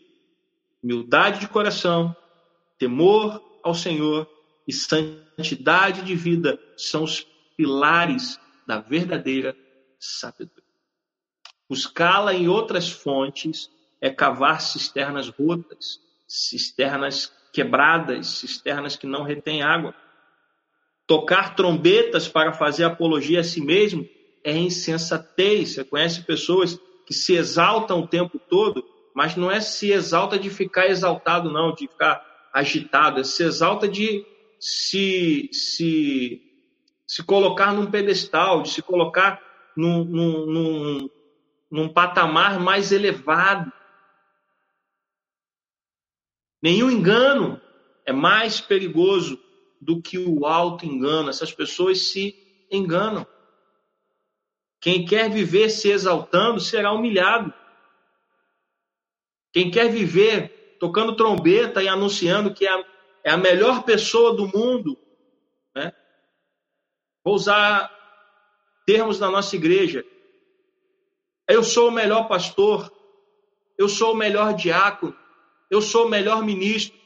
Humildade 0.83 1.39
de 1.39 1.47
coração, 1.47 2.15
temor 2.77 3.41
ao 3.63 3.73
Senhor 3.73 4.29
e 4.67 4.73
santidade 4.73 6.01
de 6.01 6.15
vida 6.15 6.59
são 6.75 7.03
os 7.03 7.25
pilares 7.55 8.39
da 8.65 8.79
verdadeira 8.79 9.55
sabedoria. 9.99 10.63
Buscá-la 11.69 12.33
em 12.33 12.47
outras 12.47 12.89
fontes 12.89 13.69
é 14.01 14.09
cavar 14.09 14.59
cisternas 14.59 15.29
rotas, 15.29 16.01
cisternas 16.27 17.31
quebradas, 17.53 18.27
cisternas 18.27 18.95
que 18.95 19.07
não 19.07 19.23
retêm 19.23 19.61
água. 19.61 19.93
Tocar 21.07 21.55
trombetas 21.55 22.27
para 22.27 22.51
fazer 22.53 22.83
apologia 22.83 23.41
a 23.41 23.43
si 23.43 23.61
mesmo 23.61 24.07
é 24.43 24.57
insensatez. 24.57 25.75
Você 25.75 25.83
conhece 25.83 26.23
pessoas 26.23 26.79
que 27.05 27.13
se 27.13 27.35
exaltam 27.35 28.01
o 28.01 28.07
tempo 28.07 28.39
todo 28.39 28.83
mas 29.13 29.35
não 29.35 29.51
é 29.51 29.59
se 29.59 29.91
exalta 29.91 30.37
de 30.37 30.49
ficar 30.49 30.87
exaltado, 30.87 31.51
não, 31.51 31.73
de 31.73 31.87
ficar 31.87 32.49
agitado, 32.53 33.21
é 33.21 33.23
se 33.23 33.43
exalta 33.43 33.87
de 33.87 34.25
se, 34.59 35.49
se, 35.51 36.41
se 37.07 37.23
colocar 37.23 37.73
num 37.73 37.89
pedestal, 37.89 38.61
de 38.61 38.69
se 38.69 38.81
colocar 38.81 39.41
num, 39.75 40.03
num, 40.03 40.45
num, 40.45 41.09
num 41.69 41.89
patamar 41.89 42.59
mais 42.59 42.91
elevado. 42.91 43.71
Nenhum 46.61 46.91
engano 46.91 47.59
é 48.05 48.13
mais 48.13 48.61
perigoso 48.61 49.39
do 49.79 50.01
que 50.01 50.17
o 50.17 50.45
alto 50.45 50.85
engano. 50.85 51.29
Essas 51.29 51.51
pessoas 51.51 52.11
se 52.11 52.35
enganam. 52.69 53.25
Quem 54.79 55.05
quer 55.05 55.29
viver 55.29 55.69
se 55.69 55.89
exaltando 55.89 56.59
será 56.59 56.91
humilhado. 56.91 57.53
Quem 59.51 59.69
quer 59.69 59.89
viver 59.89 60.77
tocando 60.79 61.15
trombeta 61.15 61.83
e 61.83 61.87
anunciando 61.87 62.53
que 62.53 62.65
é 62.65 62.71
a, 62.71 62.85
é 63.23 63.31
a 63.31 63.37
melhor 63.37 63.83
pessoa 63.83 64.33
do 64.35 64.47
mundo, 64.47 64.97
né? 65.75 65.93
vou 67.23 67.35
usar 67.35 67.91
termos 68.85 69.19
da 69.19 69.29
nossa 69.29 69.55
igreja. 69.55 70.03
Eu 71.47 71.63
sou 71.63 71.89
o 71.89 71.91
melhor 71.91 72.27
pastor, 72.27 72.91
eu 73.77 73.87
sou 73.87 74.13
o 74.13 74.17
melhor 74.17 74.55
diácono, 74.55 75.15
eu 75.71 75.81
sou 75.81 76.05
o 76.05 76.09
melhor 76.09 76.43
ministro, 76.43 76.99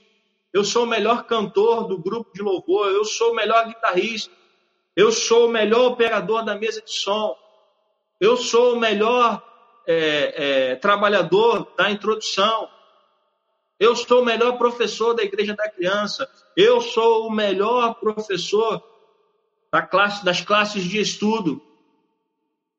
eu 0.52 0.64
sou 0.64 0.84
o 0.84 0.88
melhor 0.88 1.24
cantor 1.26 1.88
do 1.88 1.98
grupo 1.98 2.34
de 2.34 2.42
louvor, 2.42 2.88
eu 2.88 3.06
sou 3.06 3.32
o 3.32 3.36
melhor 3.36 3.68
guitarrista, 3.68 4.34
eu 4.96 5.12
sou 5.12 5.48
o 5.48 5.52
melhor 5.52 5.92
operador 5.92 6.44
da 6.44 6.56
mesa 6.56 6.82
de 6.82 6.92
som, 6.92 7.38
eu 8.20 8.36
sou 8.36 8.74
o 8.74 8.80
melhor 8.80 9.42
é, 9.86 10.72
é, 10.72 10.76
trabalhador 10.76 11.74
da 11.78 11.92
introdução. 11.92 12.70
Eu 13.80 13.96
sou 13.96 14.22
o 14.22 14.26
melhor 14.26 14.58
professor 14.58 15.14
da 15.14 15.24
igreja 15.24 15.54
da 15.54 15.70
criança. 15.70 16.30
Eu 16.56 16.80
sou 16.80 17.28
o 17.28 17.32
melhor 17.32 17.96
professor 17.96 18.82
da 19.72 19.82
classe, 19.82 20.24
das 20.24 20.42
classes 20.42 20.84
de 20.84 21.00
estudo. 21.00 21.62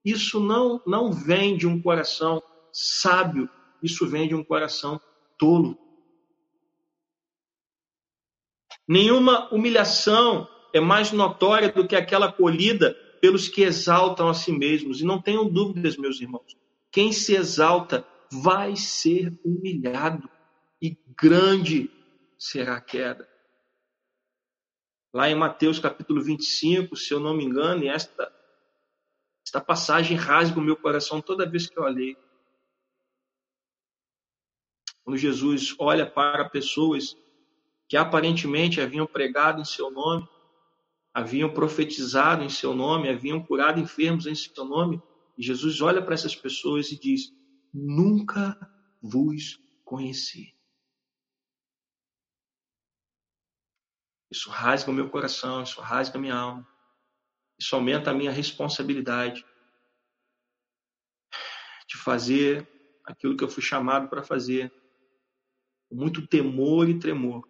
Isso 0.04 0.40
não, 0.40 0.80
não 0.86 1.12
vem 1.12 1.56
de 1.56 1.66
um 1.66 1.80
coração 1.80 2.42
sábio, 2.72 3.48
isso 3.82 4.06
vem 4.08 4.28
de 4.28 4.34
um 4.34 4.44
coração 4.44 5.00
tolo. 5.38 5.78
Nenhuma 8.86 9.52
humilhação 9.52 10.48
é 10.72 10.80
mais 10.80 11.10
notória 11.10 11.72
do 11.72 11.86
que 11.86 11.96
aquela 11.96 12.30
colhida 12.30 12.94
pelos 13.20 13.48
que 13.48 13.62
exaltam 13.62 14.28
a 14.28 14.34
si 14.34 14.52
mesmos. 14.52 15.00
E 15.00 15.04
não 15.04 15.20
tenham 15.20 15.48
dúvidas, 15.48 15.96
meus 15.96 16.20
irmãos, 16.20 16.56
quem 16.90 17.12
se 17.12 17.34
exalta 17.34 18.06
vai 18.30 18.76
ser 18.76 19.38
humilhado 19.44 20.28
e 20.80 20.96
grande 21.16 21.90
será 22.38 22.76
a 22.76 22.80
queda. 22.80 23.28
Lá 25.12 25.30
em 25.30 25.34
Mateus 25.34 25.78
capítulo 25.78 26.22
25, 26.22 26.94
se 26.94 27.12
eu 27.12 27.18
não 27.18 27.34
me 27.34 27.44
engano, 27.44 27.88
esta, 27.88 28.30
esta 29.44 29.60
passagem 29.60 30.16
rasga 30.16 30.60
o 30.60 30.62
meu 30.62 30.76
coração 30.76 31.20
toda 31.20 31.48
vez 31.48 31.66
que 31.66 31.78
eu 31.78 31.84
a 31.84 31.88
leio. 31.88 32.18
Quando 35.06 35.18
Jesus 35.18 35.72
olha 35.78 36.04
para 36.04 36.48
pessoas 36.48 37.16
que 37.88 37.96
aparentemente 37.96 38.80
haviam 38.80 39.06
pregado 39.06 39.60
em 39.60 39.64
seu 39.64 39.88
nome, 39.88 40.28
haviam 41.14 41.48
profetizado 41.54 42.42
em 42.42 42.48
seu 42.48 42.74
nome, 42.74 43.08
haviam 43.08 43.40
curado 43.40 43.78
enfermos 43.78 44.26
em 44.26 44.34
seu 44.34 44.64
nome, 44.64 45.00
e 45.38 45.44
Jesus 45.44 45.80
olha 45.80 46.02
para 46.02 46.14
essas 46.14 46.34
pessoas 46.34 46.90
e 46.90 46.98
diz: 46.98 47.32
Nunca 47.72 48.58
vos 49.00 49.60
conheci. 49.84 50.52
Isso 54.28 54.50
rasga 54.50 54.90
o 54.90 54.94
meu 54.94 55.08
coração, 55.08 55.62
isso 55.62 55.80
rasga 55.80 56.18
a 56.18 56.20
minha 56.20 56.34
alma, 56.34 56.68
isso 57.56 57.76
aumenta 57.76 58.10
a 58.10 58.14
minha 58.14 58.32
responsabilidade 58.32 59.46
de 61.86 61.96
fazer 61.96 62.68
aquilo 63.04 63.36
que 63.36 63.44
eu 63.44 63.48
fui 63.48 63.62
chamado 63.62 64.08
para 64.08 64.24
fazer, 64.24 64.72
muito 65.90 66.26
temor 66.26 66.88
e 66.88 66.98
tremor, 66.98 67.48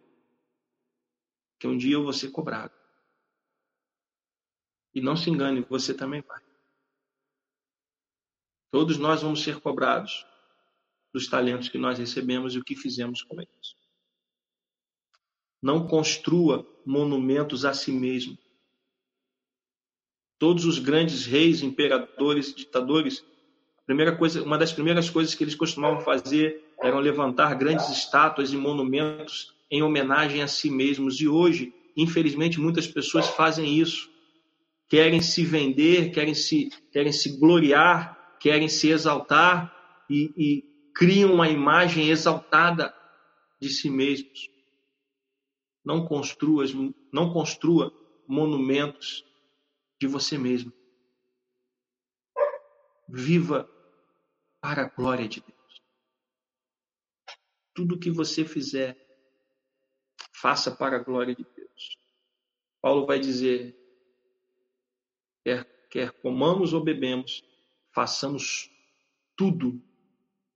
que 1.59 1.67
um 1.67 1.77
dia 1.77 1.95
eu 1.95 2.05
vou 2.05 2.13
ser 2.13 2.31
cobrado. 2.31 2.75
E 4.95 5.01
não 5.01 5.17
se 5.17 5.31
engane, 5.31 5.61
você 5.63 5.93
também 5.93 6.23
vai. 6.23 6.43
Todos 8.71 8.99
nós 8.99 9.23
vamos 9.23 9.43
ser 9.43 9.61
cobrados 9.61 10.27
dos 11.13 11.29
talentos 11.29 11.69
que 11.69 11.79
nós 11.79 11.99
recebemos 11.99 12.55
e 12.55 12.59
o 12.59 12.65
que 12.65 12.77
fizemos 12.77 13.23
com 13.23 13.41
eles. 13.41 13.75
Não 15.63 15.87
construa 15.87 16.67
monumentos 16.85 17.65
a 17.65 17.73
si 17.73 17.91
mesmo. 17.91 18.39
Todos 20.39 20.67
os 20.67 20.79
grandes 20.79 21.25
reis, 21.25 21.63
imperadores, 21.63 22.55
ditadores, 22.55 23.25
primeira 23.87 24.17
coisa, 24.17 24.43
uma 24.43 24.59
das 24.59 24.73
primeiras 24.73 25.09
coisas 25.09 25.35
que 25.35 25.43
eles 25.43 25.55
costumavam 25.55 26.03
fazer 26.03 26.66
eram 26.83 26.99
levantar 26.99 27.55
grandes 27.55 27.89
estátuas 27.89 28.53
e 28.53 28.57
monumentos 28.57 29.55
em 29.71 29.83
homenagem 29.83 30.43
a 30.43 30.49
si 30.49 30.71
mesmos. 30.71 31.21
E 31.21 31.29
hoje, 31.29 31.73
infelizmente, 31.97 32.61
muitas 32.61 32.87
pessoas 32.87 33.27
fazem 33.29 33.79
isso. 33.79 34.11
Querem 34.89 35.21
se 35.21 35.45
vender, 35.45 36.11
querem 36.13 36.35
se, 36.35 36.71
querem 36.93 37.13
se 37.13 37.39
gloriar 37.39 38.17
querem 38.47 38.69
se 38.69 38.91
exaltar 38.91 39.75
e, 40.09 40.33
e 40.37 40.93
criam 40.95 41.35
uma 41.35 41.49
imagem 41.49 42.11
exaltada 42.11 42.95
de 43.61 43.69
si 43.69 43.91
mesmos. 43.91 44.49
Não 45.85 46.07
construa, 46.07 46.65
não 47.13 47.33
construa 47.33 47.93
monumentos 48.27 49.25
de 50.01 50.07
você 50.07 50.37
mesmo. 50.37 50.73
Viva 53.09 53.69
para 54.61 54.83
a 54.83 54.89
glória 54.89 55.29
de 55.29 55.41
Deus. 55.41 55.56
Tudo 57.77 57.99
que 57.99 58.11
você 58.11 58.45
fizer, 58.45 58.97
faça 60.33 60.75
para 60.75 60.97
a 60.97 61.03
glória 61.03 61.35
de 61.35 61.45
Deus. 61.45 61.99
Paulo 62.81 63.07
vai 63.07 63.21
dizer: 63.21 63.77
quer, 65.45 65.65
quer 65.91 66.11
comamos 66.23 66.73
ou 66.73 66.83
bebemos, 66.83 67.45
façamos 67.95 68.71
tudo 69.37 69.81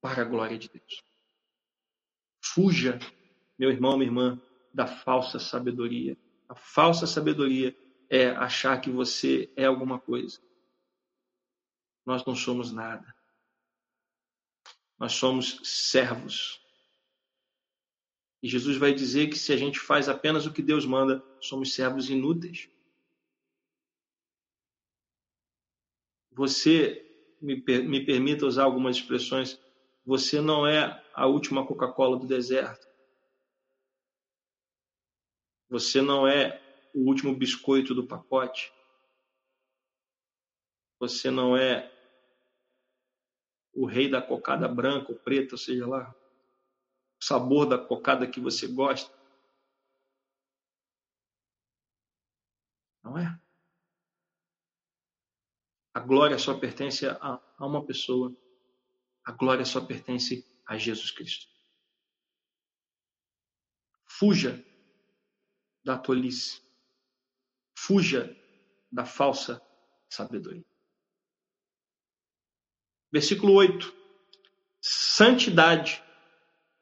para 0.00 0.22
a 0.22 0.24
glória 0.24 0.59
de 0.59 0.68
Deus. 0.68 1.04
Fuja, 2.42 2.98
meu 3.59 3.70
irmão, 3.70 3.98
minha 3.98 4.09
irmã, 4.09 4.42
da 4.72 4.87
falsa 4.87 5.38
sabedoria. 5.38 6.16
A 6.48 6.54
falsa 6.54 7.06
sabedoria 7.06 7.76
é 8.09 8.30
achar 8.30 8.80
que 8.80 8.90
você 8.90 9.52
é 9.54 9.66
alguma 9.66 10.00
coisa. 10.00 10.40
Nós 12.04 12.24
não 12.24 12.35
somos 12.35 12.72
nada. 12.72 13.14
Nós 14.98 15.12
somos 15.12 15.61
servos. 15.62 16.60
E 18.42 18.48
Jesus 18.48 18.76
vai 18.76 18.92
dizer 18.92 19.29
que 19.29 19.38
se 19.38 19.53
a 19.53 19.57
gente 19.57 19.79
faz 19.79 20.09
apenas 20.09 20.46
o 20.46 20.53
que 20.53 20.62
Deus 20.62 20.87
manda, 20.87 21.22
somos 21.40 21.74
servos 21.74 22.09
inúteis. 22.09 22.70
Você 26.33 27.07
me, 27.40 27.57
me 27.83 28.05
permita 28.05 28.46
usar 28.46 28.64
algumas 28.64 28.96
expressões, 28.96 29.61
você 30.05 30.40
não 30.40 30.66
é 30.66 31.05
a 31.14 31.26
última 31.26 31.66
Coca-Cola 31.66 32.18
do 32.18 32.26
deserto. 32.26 32.88
Você 35.68 36.00
não 36.00 36.26
é 36.26 36.61
o 36.94 37.07
último 37.07 37.35
biscoito 37.35 37.94
do 37.94 38.07
pacote. 38.07 38.72
Você 40.98 41.31
não 41.31 41.57
é 41.57 41.90
o 43.72 43.87
rei 43.87 44.09
da 44.09 44.20
cocada 44.20 44.66
branca 44.66 45.12
ou 45.12 45.18
preta, 45.18 45.55
ou 45.55 45.59
seja 45.59 45.87
lá, 45.87 46.14
sabor 47.20 47.66
da 47.66 47.78
cocada 47.78 48.26
que 48.30 48.40
você 48.40 48.66
gosta. 48.66 49.14
Não 53.02 53.18
é? 53.18 53.40
A 55.92 56.00
glória 56.00 56.38
só 56.38 56.59
pertence 56.59 57.06
a, 57.06 57.40
a 57.59 57.66
uma 57.66 57.85
pessoa. 57.85 58.35
A 59.24 59.33
glória 59.33 59.64
só 59.64 59.85
pertence 59.85 60.46
a 60.66 60.78
Jesus 60.78 61.11
Cristo. 61.11 61.46
Fuja 64.06 64.64
da 65.85 65.98
tolice. 65.98 66.62
Fuja 67.76 68.37
da 68.90 69.04
falsa 69.04 69.61
sabedoria. 70.09 70.64
Versículo 73.12 73.54
8. 73.54 73.92
Santidade 74.80 76.02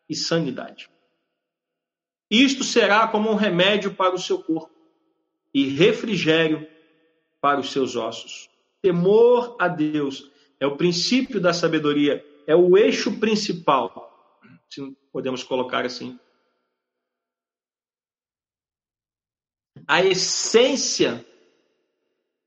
e 0.09 0.15
sanidade. 0.15 0.89
Isto 2.31 2.65
será 2.65 3.09
como 3.09 3.31
um 3.31 3.35
remédio 3.35 3.95
para 3.95 4.15
o 4.15 4.19
seu 4.19 4.43
corpo 4.43 4.75
e 5.53 5.67
refrigério 5.69 6.69
para 7.41 7.61
os 7.61 7.73
seus 7.73 7.97
ossos. 7.97 8.49
Temor 8.83 9.57
a 9.59 9.69
Deus 9.69 10.31
é 10.61 10.67
o 10.67 10.77
princípio 10.77 11.41
da 11.41 11.53
sabedoria, 11.53 12.25
é 12.47 12.55
o 12.55 12.77
eixo 12.77 13.19
principal 13.19 14.09
se 14.69 14.97
podemos 15.13 15.43
colocar 15.43 15.85
assim. 15.85 16.19
A 19.87 20.03
essência 20.03 21.25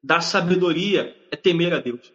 da 0.04 0.21
sabedoria 0.21 1.15
é 1.32 1.36
temer 1.36 1.74
a 1.74 1.80
Deus. 1.80 2.13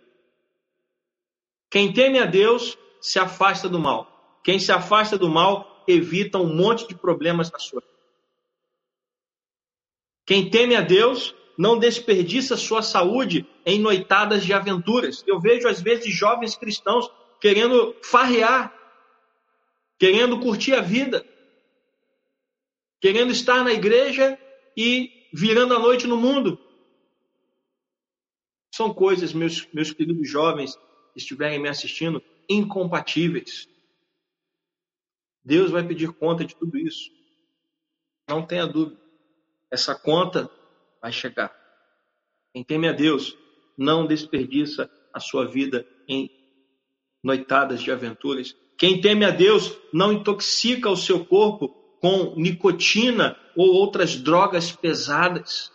Quem 1.69 1.93
teme 1.93 2.19
a 2.19 2.27
Deus 2.27 2.79
se 3.01 3.19
afasta 3.19 3.69
do 3.69 3.79
mal. 3.79 4.16
Quem 4.47 4.61
se 4.61 4.71
afasta 4.71 5.19
do 5.19 5.29
mal 5.29 5.83
evita 5.89 6.39
um 6.39 6.55
monte 6.55 6.87
de 6.87 6.95
problemas 6.95 7.51
na 7.51 7.59
sua 7.59 7.81
vida. 7.81 7.93
Quem 10.25 10.49
teme 10.49 10.77
a 10.77 10.83
Deus 10.83 11.35
não 11.59 11.77
desperdiça 11.77 12.57
sua 12.57 12.81
saúde 12.81 13.45
em 13.67 13.81
noitadas 13.81 14.45
de 14.45 14.53
aventuras. 14.53 15.25
Eu 15.27 15.41
vejo 15.41 15.67
às 15.67 15.83
vezes 15.83 16.15
jovens 16.15 16.55
cristãos 16.55 17.11
querendo 17.41 17.97
farrear, 18.05 18.73
querendo 19.99 20.39
curtir 20.39 20.75
a 20.75 20.81
vida, 20.81 21.27
querendo 23.01 23.33
estar 23.33 23.65
na 23.65 23.73
igreja 23.73 24.39
e 24.77 25.11
virando 25.33 25.75
a 25.75 25.79
noite 25.81 26.07
no 26.07 26.17
mundo. 26.17 26.57
São 28.73 28.95
coisas, 28.95 29.33
meus, 29.33 29.67
meus 29.73 29.91
queridos 29.91 30.31
jovens 30.31 30.77
que 30.77 31.19
estiverem 31.19 31.59
me 31.59 31.69
assistindo, 31.69 32.23
incompatíveis. 32.49 33.69
Deus 35.47 35.71
vai 35.71 35.87
pedir 35.87 36.13
conta 36.13 36.45
de 36.45 36.57
tudo 36.57 36.77
isso. 36.77 37.09
Não 38.29 38.45
tenha 38.45 38.67
dúvida. 38.67 39.01
Essa 39.71 39.95
conta 39.95 40.51
vai 41.01 41.13
chegar. 41.13 41.55
Quem 42.53 42.65
teme 42.65 42.89
a 42.89 42.93
Deus 42.93 43.39
não 43.79 44.09
desperdiça 44.09 44.91
a 45.15 45.21
sua 45.21 45.47
vida 45.47 45.87
em 46.09 46.29
noitadas 47.23 47.81
de 47.81 47.93
aventuras. 47.93 48.57
Quem 48.77 49.01
teme 49.01 49.25
a 49.25 49.31
Deus 49.31 49.79
não 49.93 50.13
intoxica 50.13 50.91
o 50.91 50.97
seu 50.97 51.25
corpo 51.25 51.69
com 52.01 52.35
nicotina 52.35 53.39
ou 53.57 53.69
outras 53.73 54.17
drogas 54.17 54.73
pesadas. 54.73 55.71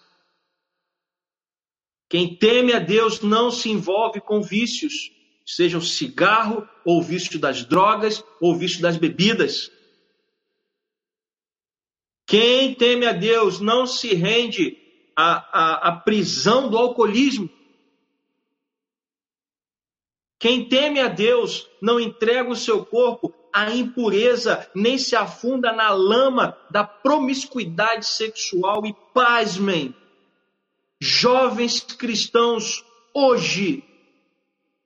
Quem 2.09 2.35
teme 2.35 2.73
a 2.73 2.79
Deus 2.79 3.21
não 3.21 3.49
se 3.49 3.69
envolve 3.69 4.19
com 4.19 4.41
vícios, 4.41 5.09
seja 5.55 5.77
o 5.77 5.81
cigarro, 5.81 6.67
ou 6.85 6.99
o 6.99 7.03
vício 7.03 7.37
das 7.37 7.65
drogas, 7.65 8.23
ou 8.39 8.53
o 8.53 8.57
vício 8.57 8.81
das 8.81 8.97
bebidas. 8.97 9.71
Quem 12.25 12.73
teme 12.73 13.05
a 13.05 13.11
Deus 13.11 13.59
não 13.59 13.85
se 13.85 14.15
rende 14.15 14.77
à, 15.15 15.33
à, 15.51 15.87
à 15.89 15.91
prisão 15.97 16.69
do 16.69 16.77
alcoolismo. 16.77 17.49
Quem 20.39 20.69
teme 20.69 21.01
a 21.01 21.09
Deus 21.09 21.67
não 21.81 21.99
entrega 21.99 22.49
o 22.49 22.55
seu 22.55 22.85
corpo 22.85 23.33
à 23.53 23.69
impureza, 23.71 24.69
nem 24.73 24.97
se 24.97 25.15
afunda 25.15 25.73
na 25.73 25.89
lama 25.89 26.57
da 26.71 26.85
promiscuidade 26.85 28.05
sexual. 28.05 28.85
E 28.85 28.95
pasmem, 29.13 29.93
jovens 31.01 31.81
cristãos 31.81 32.83
hoje 33.13 33.83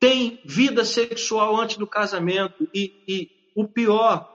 têm 0.06 0.42
vida 0.46 0.86
sexual 0.86 1.56
antes 1.58 1.78
do 1.78 1.88
casamento. 1.88 2.68
E, 2.74 3.04
e 3.08 3.52
o 3.56 3.68
pior 3.68 4.32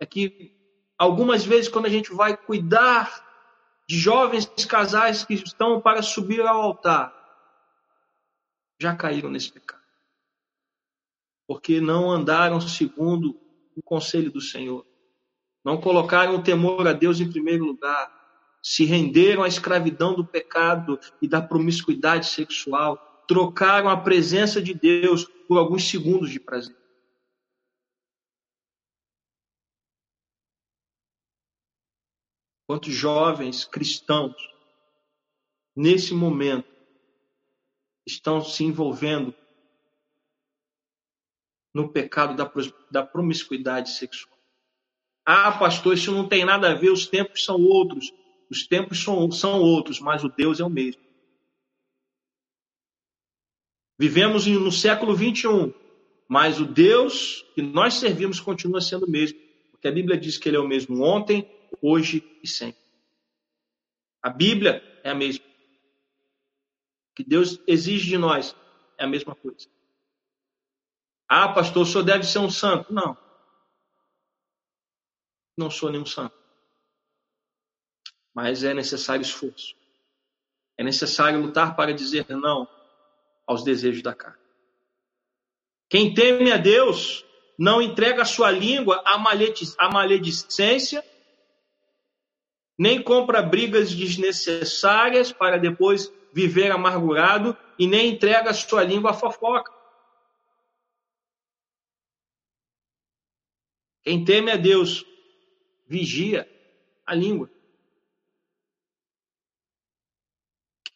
é 0.00 0.06
que 0.06 0.54
Algumas 0.96 1.44
vezes, 1.44 1.68
quando 1.68 1.86
a 1.86 1.90
gente 1.90 2.12
vai 2.12 2.36
cuidar 2.36 3.22
de 3.88 3.98
jovens 3.98 4.46
casais 4.66 5.24
que 5.24 5.34
estão 5.34 5.80
para 5.80 6.02
subir 6.02 6.40
ao 6.40 6.62
altar, 6.62 7.12
já 8.80 8.94
caíram 8.94 9.30
nesse 9.30 9.52
pecado. 9.52 9.82
Porque 11.46 11.80
não 11.80 12.10
andaram 12.10 12.60
segundo 12.60 13.38
o 13.76 13.82
conselho 13.82 14.30
do 14.30 14.40
Senhor. 14.40 14.86
Não 15.64 15.80
colocaram 15.80 16.36
o 16.36 16.42
temor 16.42 16.86
a 16.86 16.92
Deus 16.92 17.20
em 17.20 17.30
primeiro 17.30 17.64
lugar. 17.64 18.10
Se 18.62 18.84
renderam 18.84 19.42
à 19.42 19.48
escravidão 19.48 20.14
do 20.14 20.24
pecado 20.24 20.98
e 21.20 21.28
da 21.28 21.42
promiscuidade 21.42 22.26
sexual. 22.26 23.13
Trocaram 23.26 23.88
a 23.88 23.96
presença 23.96 24.60
de 24.60 24.74
Deus 24.74 25.24
por 25.48 25.58
alguns 25.58 25.88
segundos 25.88 26.30
de 26.30 26.38
prazer. 26.38 26.76
quantos 32.66 32.92
jovens 32.92 33.64
cristãos, 33.64 34.34
nesse 35.76 36.14
momento, 36.14 36.68
estão 38.06 38.40
se 38.40 38.64
envolvendo 38.64 39.34
no 41.74 41.92
pecado 41.92 42.36
da, 42.36 42.50
da 42.90 43.06
promiscuidade 43.06 43.90
sexual. 43.90 44.36
Ah, 45.24 45.52
pastor, 45.52 45.94
isso 45.94 46.12
não 46.12 46.28
tem 46.28 46.44
nada 46.44 46.70
a 46.70 46.74
ver, 46.74 46.90
os 46.90 47.06
tempos 47.06 47.44
são 47.44 47.62
outros. 47.62 48.12
Os 48.50 48.66
tempos 48.66 49.02
são, 49.02 49.30
são 49.30 49.60
outros, 49.60 49.98
mas 50.00 50.22
o 50.22 50.28
Deus 50.28 50.60
é 50.60 50.64
o 50.64 50.70
mesmo. 50.70 51.03
Vivemos 54.06 54.46
no 54.46 54.70
século 54.70 55.16
21, 55.16 55.72
mas 56.28 56.60
o 56.60 56.66
Deus 56.66 57.40
que 57.54 57.62
nós 57.62 57.94
servimos 57.94 58.38
continua 58.38 58.78
sendo 58.78 59.06
o 59.06 59.10
mesmo. 59.10 59.40
Porque 59.70 59.88
a 59.88 59.90
Bíblia 59.90 60.20
diz 60.20 60.36
que 60.36 60.46
ele 60.46 60.58
é 60.58 60.60
o 60.60 60.68
mesmo 60.68 61.02
ontem, 61.02 61.50
hoje 61.80 62.22
e 62.42 62.46
sempre. 62.46 62.82
A 64.22 64.28
Bíblia 64.28 64.82
é 65.02 65.08
a 65.08 65.14
mesma. 65.14 65.42
O 65.42 67.14
que 67.14 67.24
Deus 67.24 67.58
exige 67.66 68.06
de 68.06 68.18
nós 68.18 68.54
é 68.98 69.04
a 69.04 69.08
mesma 69.08 69.34
coisa. 69.34 69.70
Ah, 71.26 71.48
pastor, 71.54 71.84
o 71.84 71.86
senhor 71.86 72.04
deve 72.04 72.24
ser 72.24 72.40
um 72.40 72.50
santo. 72.50 72.92
Não. 72.92 73.16
Não 75.56 75.70
sou 75.70 75.90
nenhum 75.90 76.04
santo. 76.04 76.36
Mas 78.34 78.64
é 78.64 78.74
necessário 78.74 79.22
esforço. 79.22 79.74
É 80.76 80.84
necessário 80.84 81.40
lutar 81.40 81.74
para 81.74 81.94
dizer 81.94 82.28
não 82.28 82.73
aos 83.46 83.62
desejos 83.62 84.02
da 84.02 84.14
carne. 84.14 84.38
Quem 85.88 86.14
teme 86.14 86.50
a 86.50 86.56
Deus 86.56 87.24
não 87.58 87.80
entrega 87.80 88.22
a 88.22 88.26
sua 88.26 88.50
língua 88.50 89.02
à 89.04 89.18
maledicência 89.90 91.04
nem 92.76 93.02
compra 93.02 93.40
brigas 93.40 93.94
desnecessárias 93.94 95.32
para 95.32 95.58
depois 95.58 96.12
viver 96.32 96.72
amargurado 96.72 97.56
e 97.78 97.86
nem 97.86 98.12
entrega 98.12 98.50
a 98.50 98.54
sua 98.54 98.82
língua 98.82 99.12
à 99.12 99.14
fofoca. 99.14 99.72
Quem 104.02 104.24
teme 104.24 104.50
a 104.50 104.56
Deus 104.56 105.04
vigia 105.86 106.48
a 107.06 107.14
língua. 107.14 107.50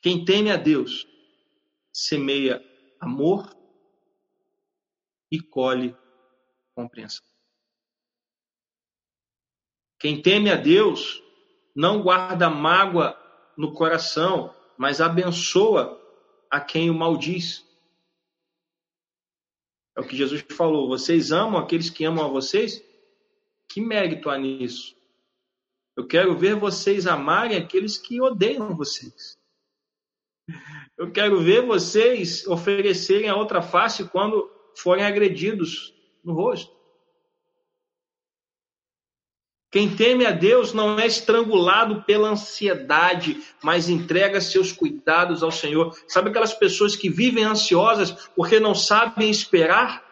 Quem 0.00 0.24
teme 0.24 0.50
a 0.50 0.56
Deus 0.56 1.06
semeia 1.98 2.64
amor 3.00 3.52
e 5.30 5.40
colhe 5.40 5.96
compreensão. 6.72 7.26
Quem 9.98 10.22
teme 10.22 10.48
a 10.48 10.54
Deus 10.54 11.20
não 11.74 12.00
guarda 12.00 12.48
mágoa 12.48 13.18
no 13.56 13.74
coração, 13.74 14.54
mas 14.76 15.00
abençoa 15.00 16.00
a 16.48 16.60
quem 16.60 16.88
o 16.88 16.94
maldiz. 16.94 17.66
É 19.96 20.00
o 20.00 20.06
que 20.06 20.16
Jesus 20.16 20.44
falou. 20.56 20.86
Vocês 20.86 21.32
amam 21.32 21.60
aqueles 21.60 21.90
que 21.90 22.04
amam 22.04 22.24
a 22.24 22.28
vocês? 22.28 22.80
Que 23.68 23.80
mérito 23.80 24.30
há 24.30 24.38
nisso? 24.38 24.96
Eu 25.96 26.06
quero 26.06 26.38
ver 26.38 26.54
vocês 26.54 27.08
amarem 27.08 27.56
aqueles 27.56 27.98
que 27.98 28.20
odeiam 28.20 28.76
vocês. 28.76 29.37
Eu 30.96 31.10
quero 31.12 31.40
ver 31.40 31.62
vocês 31.62 32.46
oferecerem 32.46 33.28
a 33.28 33.36
outra 33.36 33.62
face 33.62 34.04
quando 34.08 34.50
forem 34.74 35.04
agredidos 35.04 35.94
no 36.24 36.32
rosto. 36.32 36.78
Quem 39.70 39.94
teme 39.94 40.24
a 40.24 40.30
Deus 40.30 40.72
não 40.72 40.98
é 40.98 41.06
estrangulado 41.06 42.02
pela 42.04 42.30
ansiedade, 42.30 43.42
mas 43.62 43.88
entrega 43.88 44.40
seus 44.40 44.72
cuidados 44.72 45.42
ao 45.42 45.50
Senhor. 45.50 45.94
Sabe 46.06 46.30
aquelas 46.30 46.54
pessoas 46.54 46.96
que 46.96 47.10
vivem 47.10 47.44
ansiosas 47.44 48.10
porque 48.34 48.58
não 48.58 48.74
sabem 48.74 49.30
esperar? 49.30 50.02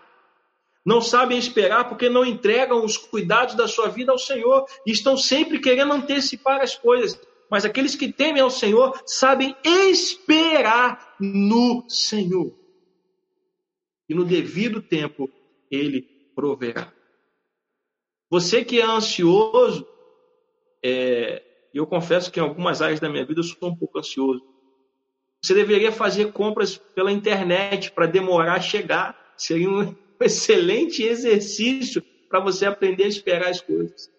Não 0.84 1.00
sabem 1.00 1.38
esperar 1.38 1.88
porque 1.88 2.08
não 2.08 2.24
entregam 2.24 2.84
os 2.84 2.98
cuidados 2.98 3.54
da 3.54 3.66
sua 3.66 3.88
vida 3.88 4.12
ao 4.12 4.18
Senhor 4.18 4.66
e 4.86 4.92
estão 4.92 5.16
sempre 5.16 5.58
querendo 5.58 5.94
antecipar 5.94 6.60
as 6.60 6.76
coisas. 6.76 7.18
Mas 7.50 7.64
aqueles 7.64 7.94
que 7.94 8.12
temem 8.12 8.42
ao 8.42 8.50
Senhor 8.50 9.00
sabem 9.06 9.56
esperar 9.64 11.16
no 11.20 11.88
Senhor. 11.88 12.54
E 14.08 14.14
no 14.14 14.24
devido 14.24 14.82
tempo 14.82 15.30
ele 15.70 16.02
proverá. 16.34 16.92
Você 18.30 18.64
que 18.64 18.80
é 18.80 18.84
ansioso, 18.84 19.86
é, 20.84 21.42
eu 21.72 21.86
confesso 21.86 22.30
que 22.30 22.40
em 22.40 22.42
algumas 22.42 22.82
áreas 22.82 23.00
da 23.00 23.08
minha 23.08 23.24
vida 23.24 23.40
eu 23.40 23.44
sou 23.44 23.70
um 23.70 23.76
pouco 23.76 23.98
ansioso. 23.98 24.42
Você 25.42 25.54
deveria 25.54 25.92
fazer 25.92 26.32
compras 26.32 26.76
pela 26.76 27.12
internet 27.12 27.92
para 27.92 28.06
demorar 28.06 28.54
a 28.54 28.60
chegar. 28.60 29.34
Seria 29.36 29.70
um 29.70 29.94
excelente 30.20 31.02
exercício 31.02 32.02
para 32.28 32.40
você 32.40 32.66
aprender 32.66 33.04
a 33.04 33.08
esperar 33.08 33.48
as 33.48 33.60
coisas. 33.60 34.10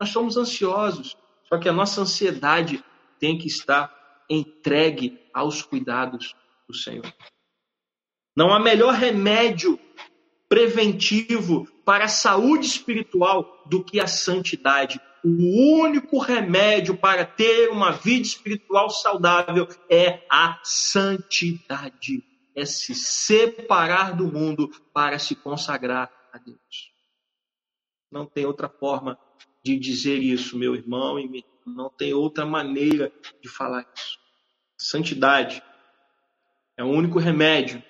Nós 0.00 0.10
somos 0.10 0.36
ansiosos, 0.36 1.16
só 1.48 1.58
que 1.58 1.68
a 1.68 1.72
nossa 1.72 2.00
ansiedade 2.00 2.84
tem 3.18 3.38
que 3.38 3.46
estar 3.46 3.94
entregue 4.28 5.20
aos 5.32 5.62
cuidados 5.62 6.34
do 6.68 6.74
Senhor. 6.74 7.12
Não 8.36 8.52
há 8.52 8.60
melhor 8.60 8.94
remédio 8.94 9.78
preventivo 10.48 11.66
para 11.84 12.04
a 12.04 12.08
saúde 12.08 12.66
espiritual 12.66 13.62
do 13.66 13.82
que 13.82 14.00
a 14.00 14.06
santidade. 14.06 15.00
O 15.24 15.80
único 15.80 16.18
remédio 16.18 16.96
para 16.96 17.24
ter 17.24 17.70
uma 17.70 17.92
vida 17.92 18.26
espiritual 18.26 18.90
saudável 18.90 19.66
é 19.88 20.24
a 20.30 20.60
santidade. 20.62 22.22
É 22.54 22.64
se 22.64 22.94
separar 22.94 24.14
do 24.14 24.26
mundo 24.26 24.68
para 24.92 25.18
se 25.18 25.34
consagrar 25.34 26.10
a 26.32 26.38
Deus. 26.38 26.92
Não 28.10 28.24
tem 28.24 28.46
outra 28.46 28.68
forma 28.68 29.18
de 29.66 29.76
dizer 29.76 30.18
isso, 30.18 30.56
meu 30.56 30.76
irmão 30.76 31.18
e 31.18 31.26
minha 31.26 31.44
irmã. 31.44 31.82
Não 31.82 31.90
tem 31.90 32.14
outra 32.14 32.46
maneira 32.46 33.12
de 33.40 33.48
falar 33.48 33.84
isso. 33.96 34.16
Santidade 34.78 35.60
é 36.76 36.84
o 36.84 36.88
único 36.88 37.18
remédio 37.18 37.82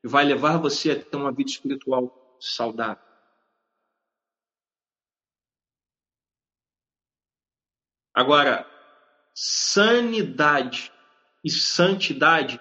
que 0.00 0.08
vai 0.08 0.24
levar 0.24 0.56
você 0.56 0.90
a 0.90 1.00
ter 1.00 1.16
uma 1.16 1.30
vida 1.30 1.48
espiritual 1.48 2.36
saudável. 2.40 3.04
Agora, 8.12 8.66
sanidade 9.32 10.92
e 11.44 11.50
santidade 11.50 12.60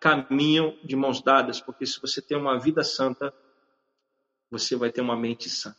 caminham 0.00 0.76
de 0.82 0.96
mãos 0.96 1.22
dadas, 1.22 1.60
porque 1.60 1.86
se 1.86 2.00
você 2.00 2.20
tem 2.20 2.36
uma 2.36 2.58
vida 2.58 2.82
santa, 2.82 3.32
você 4.50 4.74
vai 4.74 4.90
ter 4.90 5.00
uma 5.00 5.16
mente 5.16 5.48
sã. 5.48 5.74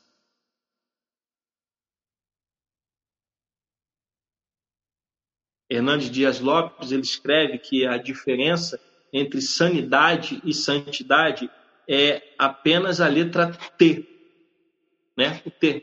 Hernandes 5.71 6.12
Dias 6.12 6.41
Lopes 6.41 6.91
ele 6.91 7.01
escreve 7.01 7.57
que 7.57 7.88
a 7.88 7.95
diferença 7.95 8.77
entre 9.13 9.41
sanidade 9.41 10.41
e 10.43 10.53
santidade 10.53 11.49
é 11.88 12.21
apenas 12.38 12.99
a 12.99 13.07
letra 13.07 13.53
T, 13.77 14.05
né? 15.17 15.41
O 15.45 15.49
T. 15.49 15.81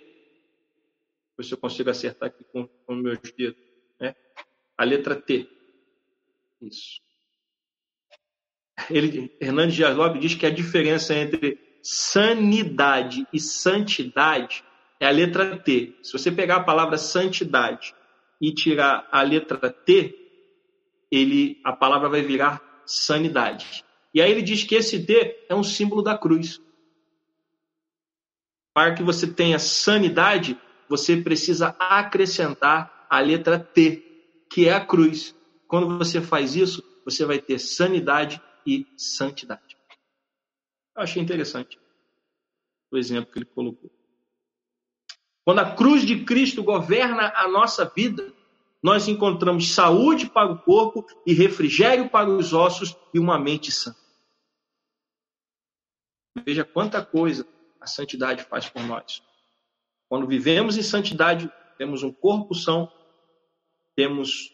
Ver 1.38 1.44
se 1.44 1.54
eu 1.54 1.58
consigo 1.58 1.88
acertar 1.88 2.28
aqui 2.28 2.44
com, 2.52 2.66
com 2.66 2.94
meus 2.96 3.18
dedos, 3.32 3.58
né? 3.98 4.14
A 4.76 4.84
letra 4.84 5.16
T. 5.16 5.48
Isso. 6.60 7.00
Ele, 8.90 9.34
Hernandes 9.40 9.74
Dias 9.74 9.96
Lopes 9.96 10.20
diz 10.20 10.34
que 10.34 10.44
a 10.44 10.50
diferença 10.50 11.14
entre 11.14 11.58
sanidade 11.82 13.26
e 13.32 13.40
santidade 13.40 14.62
é 15.00 15.06
a 15.06 15.10
letra 15.10 15.56
T. 15.58 15.96
Se 16.02 16.12
você 16.12 16.30
pegar 16.30 16.56
a 16.56 16.64
palavra 16.64 16.98
santidade 16.98 17.94
e 18.40 18.52
tirar 18.52 19.08
a 19.10 19.22
letra 19.22 19.70
T, 19.70 20.14
ele, 21.10 21.60
a 21.64 21.72
palavra 21.72 22.08
vai 22.08 22.22
virar 22.22 22.62
sanidade. 22.86 23.84
E 24.14 24.20
aí 24.20 24.30
ele 24.30 24.42
diz 24.42 24.64
que 24.64 24.74
esse 24.74 24.98
D 24.98 25.44
é 25.48 25.54
um 25.54 25.62
símbolo 25.62 26.02
da 26.02 26.16
cruz. 26.16 26.60
Para 28.72 28.94
que 28.94 29.02
você 29.02 29.26
tenha 29.26 29.58
sanidade, 29.58 30.58
você 30.88 31.16
precisa 31.16 31.76
acrescentar 31.78 33.06
a 33.10 33.20
letra 33.20 33.58
T, 33.58 34.02
que 34.50 34.68
é 34.68 34.72
a 34.72 34.84
cruz. 34.84 35.34
Quando 35.66 35.98
você 35.98 36.20
faz 36.20 36.54
isso, 36.56 36.82
você 37.04 37.24
vai 37.24 37.40
ter 37.40 37.58
sanidade 37.58 38.40
e 38.66 38.86
santidade. 38.96 39.76
Eu 40.96 41.02
achei 41.02 41.22
interessante 41.22 41.78
o 42.90 42.96
exemplo 42.96 43.32
que 43.32 43.38
ele 43.38 43.46
colocou. 43.46 43.97
Quando 45.48 45.60
a 45.60 45.74
cruz 45.74 46.02
de 46.02 46.26
Cristo 46.26 46.62
governa 46.62 47.32
a 47.34 47.48
nossa 47.48 47.86
vida, 47.86 48.34
nós 48.82 49.08
encontramos 49.08 49.72
saúde 49.72 50.28
para 50.28 50.52
o 50.52 50.58
corpo 50.58 51.06
e 51.24 51.32
refrigério 51.32 52.10
para 52.10 52.28
os 52.28 52.52
ossos 52.52 52.94
e 53.14 53.18
uma 53.18 53.38
mente 53.38 53.72
sã. 53.72 53.96
Veja 56.44 56.66
quanta 56.66 57.02
coisa 57.02 57.48
a 57.80 57.86
santidade 57.86 58.44
faz 58.44 58.68
por 58.68 58.82
nós. 58.82 59.22
Quando 60.06 60.26
vivemos 60.26 60.76
em 60.76 60.82
santidade, 60.82 61.50
temos 61.78 62.02
um 62.02 62.12
corpo 62.12 62.54
são, 62.54 62.92
temos 63.96 64.52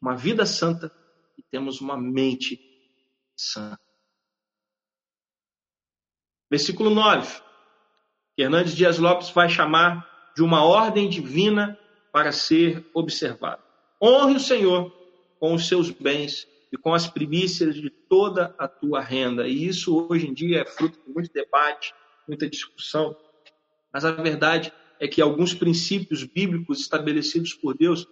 uma 0.00 0.16
vida 0.16 0.44
santa 0.44 0.92
e 1.38 1.42
temos 1.52 1.80
uma 1.80 1.96
mente 1.96 2.58
sã. 3.36 3.78
Versículo 6.50 6.90
9. 6.90 7.40
Hernandes 8.36 8.74
Dias 8.74 8.98
Lopes 8.98 9.30
vai 9.30 9.48
chamar 9.48 10.10
de 10.34 10.42
uma 10.42 10.64
ordem 10.64 11.08
divina 11.08 11.78
para 12.12 12.32
ser 12.32 12.84
observado. 12.94 13.62
Honre 14.02 14.34
o 14.36 14.40
Senhor 14.40 14.92
com 15.38 15.54
os 15.54 15.66
seus 15.66 15.90
bens 15.90 16.46
e 16.72 16.76
com 16.76 16.94
as 16.94 17.06
primícias 17.06 17.74
de 17.74 17.90
toda 17.90 18.54
a 18.58 18.66
tua 18.66 19.00
renda. 19.00 19.46
E 19.46 19.66
isso 19.66 20.06
hoje 20.08 20.26
em 20.28 20.34
dia 20.34 20.60
é 20.60 20.64
fruto 20.64 20.98
de 21.06 21.12
muito 21.12 21.32
debate, 21.32 21.92
muita 22.26 22.48
discussão. 22.48 23.16
Mas 23.92 24.04
a 24.04 24.12
verdade 24.12 24.72
é 24.98 25.06
que 25.08 25.20
alguns 25.20 25.52
princípios 25.52 26.24
bíblicos 26.24 26.80
estabelecidos 26.80 27.54
por 27.54 27.76
Deus 27.76 28.06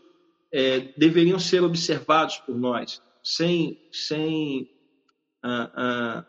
é, 0.53 0.93
deveriam 0.97 1.39
ser 1.39 1.63
observados 1.63 2.39
por 2.39 2.57
nós, 2.57 3.01
sem, 3.23 3.81
sem 3.93 4.69
ah, 5.43 5.71
ah, 5.75 6.27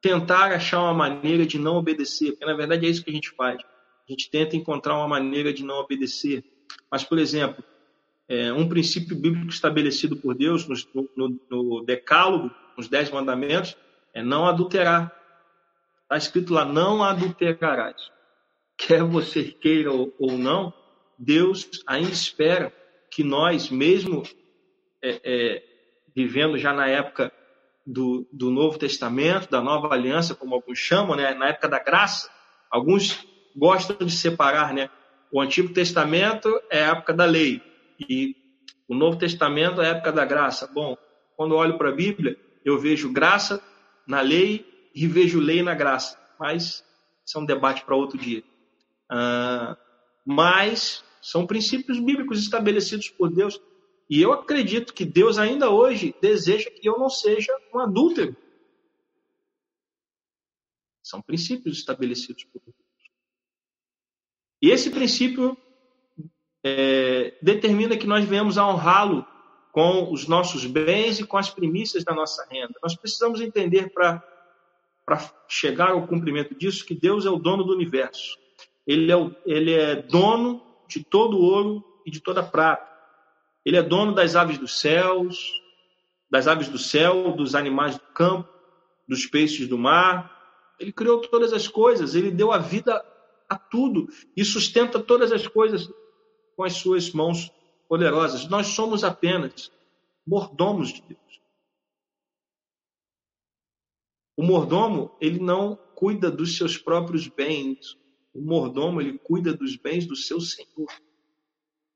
tentar 0.00 0.52
achar 0.52 0.82
uma 0.82 0.94
maneira 0.94 1.46
de 1.46 1.58
não 1.58 1.76
obedecer, 1.76 2.32
porque 2.32 2.44
na 2.44 2.54
verdade 2.54 2.86
é 2.86 2.90
isso 2.90 3.04
que 3.04 3.10
a 3.10 3.14
gente 3.14 3.30
faz. 3.30 3.62
A 4.08 4.12
gente 4.12 4.30
tenta 4.30 4.56
encontrar 4.56 4.96
uma 4.96 5.06
maneira 5.06 5.52
de 5.52 5.62
não 5.62 5.76
obedecer. 5.76 6.42
Mas, 6.90 7.04
por 7.04 7.18
exemplo, 7.18 7.62
é, 8.26 8.52
um 8.52 8.68
princípio 8.68 9.14
bíblico 9.14 9.48
estabelecido 9.48 10.16
por 10.16 10.34
Deus 10.34 10.66
no, 10.66 11.08
no, 11.14 11.40
no 11.50 11.84
Decálogo, 11.84 12.50
nos 12.76 12.88
Dez 12.88 13.10
Mandamentos, 13.10 13.76
é 14.14 14.22
não 14.22 14.46
adulterar. 14.46 15.14
Está 16.02 16.16
escrito 16.16 16.54
lá: 16.54 16.64
não 16.64 17.02
adulterarás. 17.04 18.10
Quer 18.76 19.02
você 19.02 19.44
queira 19.44 19.92
ou, 19.92 20.14
ou 20.18 20.38
não, 20.38 20.72
Deus 21.18 21.68
ainda 21.86 22.12
espera 22.12 22.72
que 23.10 23.24
nós, 23.24 23.68
mesmo 23.68 24.22
é, 25.02 25.20
é, 25.24 25.62
vivendo 26.14 26.56
já 26.56 26.72
na 26.72 26.86
época 26.88 27.32
do, 27.86 28.26
do, 28.32 28.50
Novo 28.50 28.78
Testamento, 28.78 29.50
da 29.50 29.60
Nova 29.60 29.92
Aliança, 29.92 30.34
como 30.34 30.54
alguns 30.54 30.78
chamam, 30.78 31.16
né? 31.16 31.34
na 31.34 31.48
época 31.48 31.68
da 31.68 31.78
graça, 31.78 32.30
alguns 32.70 33.26
gostam 33.58 34.06
de 34.06 34.12
separar, 34.12 34.72
né? 34.72 34.88
O 35.32 35.40
Antigo 35.40 35.72
Testamento 35.72 36.48
é 36.70 36.84
a 36.84 36.92
época 36.92 37.12
da 37.12 37.24
lei 37.24 37.60
e 37.98 38.36
o 38.88 38.94
Novo 38.94 39.18
Testamento 39.18 39.82
é 39.82 39.86
a 39.86 39.90
época 39.90 40.12
da 40.12 40.24
graça. 40.24 40.66
Bom, 40.66 40.96
quando 41.36 41.54
olho 41.54 41.76
para 41.76 41.90
a 41.90 41.94
Bíblia, 41.94 42.38
eu 42.64 42.78
vejo 42.78 43.12
graça 43.12 43.62
na 44.06 44.20
lei 44.20 44.90
e 44.94 45.06
vejo 45.06 45.38
lei 45.38 45.62
na 45.62 45.74
graça. 45.74 46.18
Mas 46.38 46.84
isso 47.26 47.36
é 47.36 47.40
um 47.40 47.44
debate 47.44 47.84
para 47.84 47.96
outro 47.96 48.16
dia. 48.16 48.42
Ah, 49.10 49.76
mas 50.24 51.04
são 51.20 51.46
princípios 51.46 51.98
bíblicos 51.98 52.38
estabelecidos 52.38 53.10
por 53.10 53.30
Deus. 53.30 53.60
E 54.08 54.22
eu 54.22 54.32
acredito 54.32 54.94
que 54.94 55.04
Deus 55.04 55.36
ainda 55.36 55.68
hoje 55.68 56.14
deseja 56.22 56.70
que 56.70 56.88
eu 56.88 56.98
não 56.98 57.10
seja 57.10 57.52
um 57.74 57.80
adúltero. 57.80 58.34
São 61.02 61.20
princípios 61.20 61.78
estabelecidos 61.78 62.44
por 62.44 62.62
Deus. 62.64 62.87
E 64.60 64.70
esse 64.70 64.90
princípio 64.90 65.56
é, 66.64 67.34
determina 67.40 67.96
que 67.96 68.06
nós 68.06 68.24
venhamos 68.24 68.58
a 68.58 68.68
honrá-lo 68.68 69.26
com 69.72 70.12
os 70.12 70.26
nossos 70.26 70.66
bens 70.66 71.20
e 71.20 71.26
com 71.26 71.36
as 71.36 71.50
primícias 71.50 72.04
da 72.04 72.12
nossa 72.12 72.46
renda. 72.50 72.74
Nós 72.82 72.96
precisamos 72.96 73.40
entender 73.40 73.92
para 73.92 74.22
chegar 75.46 75.90
ao 75.90 76.06
cumprimento 76.06 76.54
disso 76.54 76.84
que 76.84 76.94
Deus 76.94 77.24
é 77.24 77.30
o 77.30 77.38
dono 77.38 77.62
do 77.62 77.72
universo. 77.72 78.36
Ele 78.86 79.12
é, 79.12 79.16
o, 79.16 79.34
ele 79.46 79.72
é 79.72 79.96
dono 79.96 80.62
de 80.88 81.04
todo 81.04 81.38
ouro 81.38 81.84
e 82.04 82.10
de 82.10 82.20
toda 82.20 82.42
prata. 82.42 82.88
Ele 83.64 83.76
é 83.76 83.82
dono 83.82 84.14
das 84.14 84.34
aves 84.34 84.58
dos 84.58 84.80
céus, 84.80 85.52
das 86.30 86.48
aves 86.48 86.68
do 86.68 86.78
céu, 86.78 87.32
dos 87.32 87.54
animais 87.54 87.96
do 87.96 88.04
campo, 88.14 88.48
dos 89.06 89.26
peixes 89.26 89.68
do 89.68 89.78
mar. 89.78 90.36
Ele 90.80 90.92
criou 90.92 91.20
todas 91.20 91.52
as 91.52 91.68
coisas, 91.68 92.14
ele 92.14 92.30
deu 92.30 92.50
a 92.50 92.58
vida 92.58 93.04
a 93.48 93.56
tudo 93.56 94.08
e 94.36 94.44
sustenta 94.44 95.00
todas 95.00 95.32
as 95.32 95.46
coisas 95.46 95.90
com 96.56 96.64
as 96.64 96.74
suas 96.74 97.12
mãos 97.12 97.50
poderosas. 97.88 98.48
Nós 98.48 98.68
somos 98.68 99.02
apenas 99.02 99.72
mordomos 100.26 100.92
de 100.92 101.02
Deus. 101.02 101.40
O 104.36 104.42
mordomo, 104.42 105.10
ele 105.20 105.40
não 105.40 105.76
cuida 105.94 106.30
dos 106.30 106.56
seus 106.56 106.76
próprios 106.76 107.26
bens. 107.26 107.98
O 108.32 108.40
mordomo, 108.40 109.00
ele 109.00 109.18
cuida 109.18 109.52
dos 109.52 109.74
bens 109.76 110.06
do 110.06 110.14
seu 110.14 110.40
Senhor. 110.40 110.88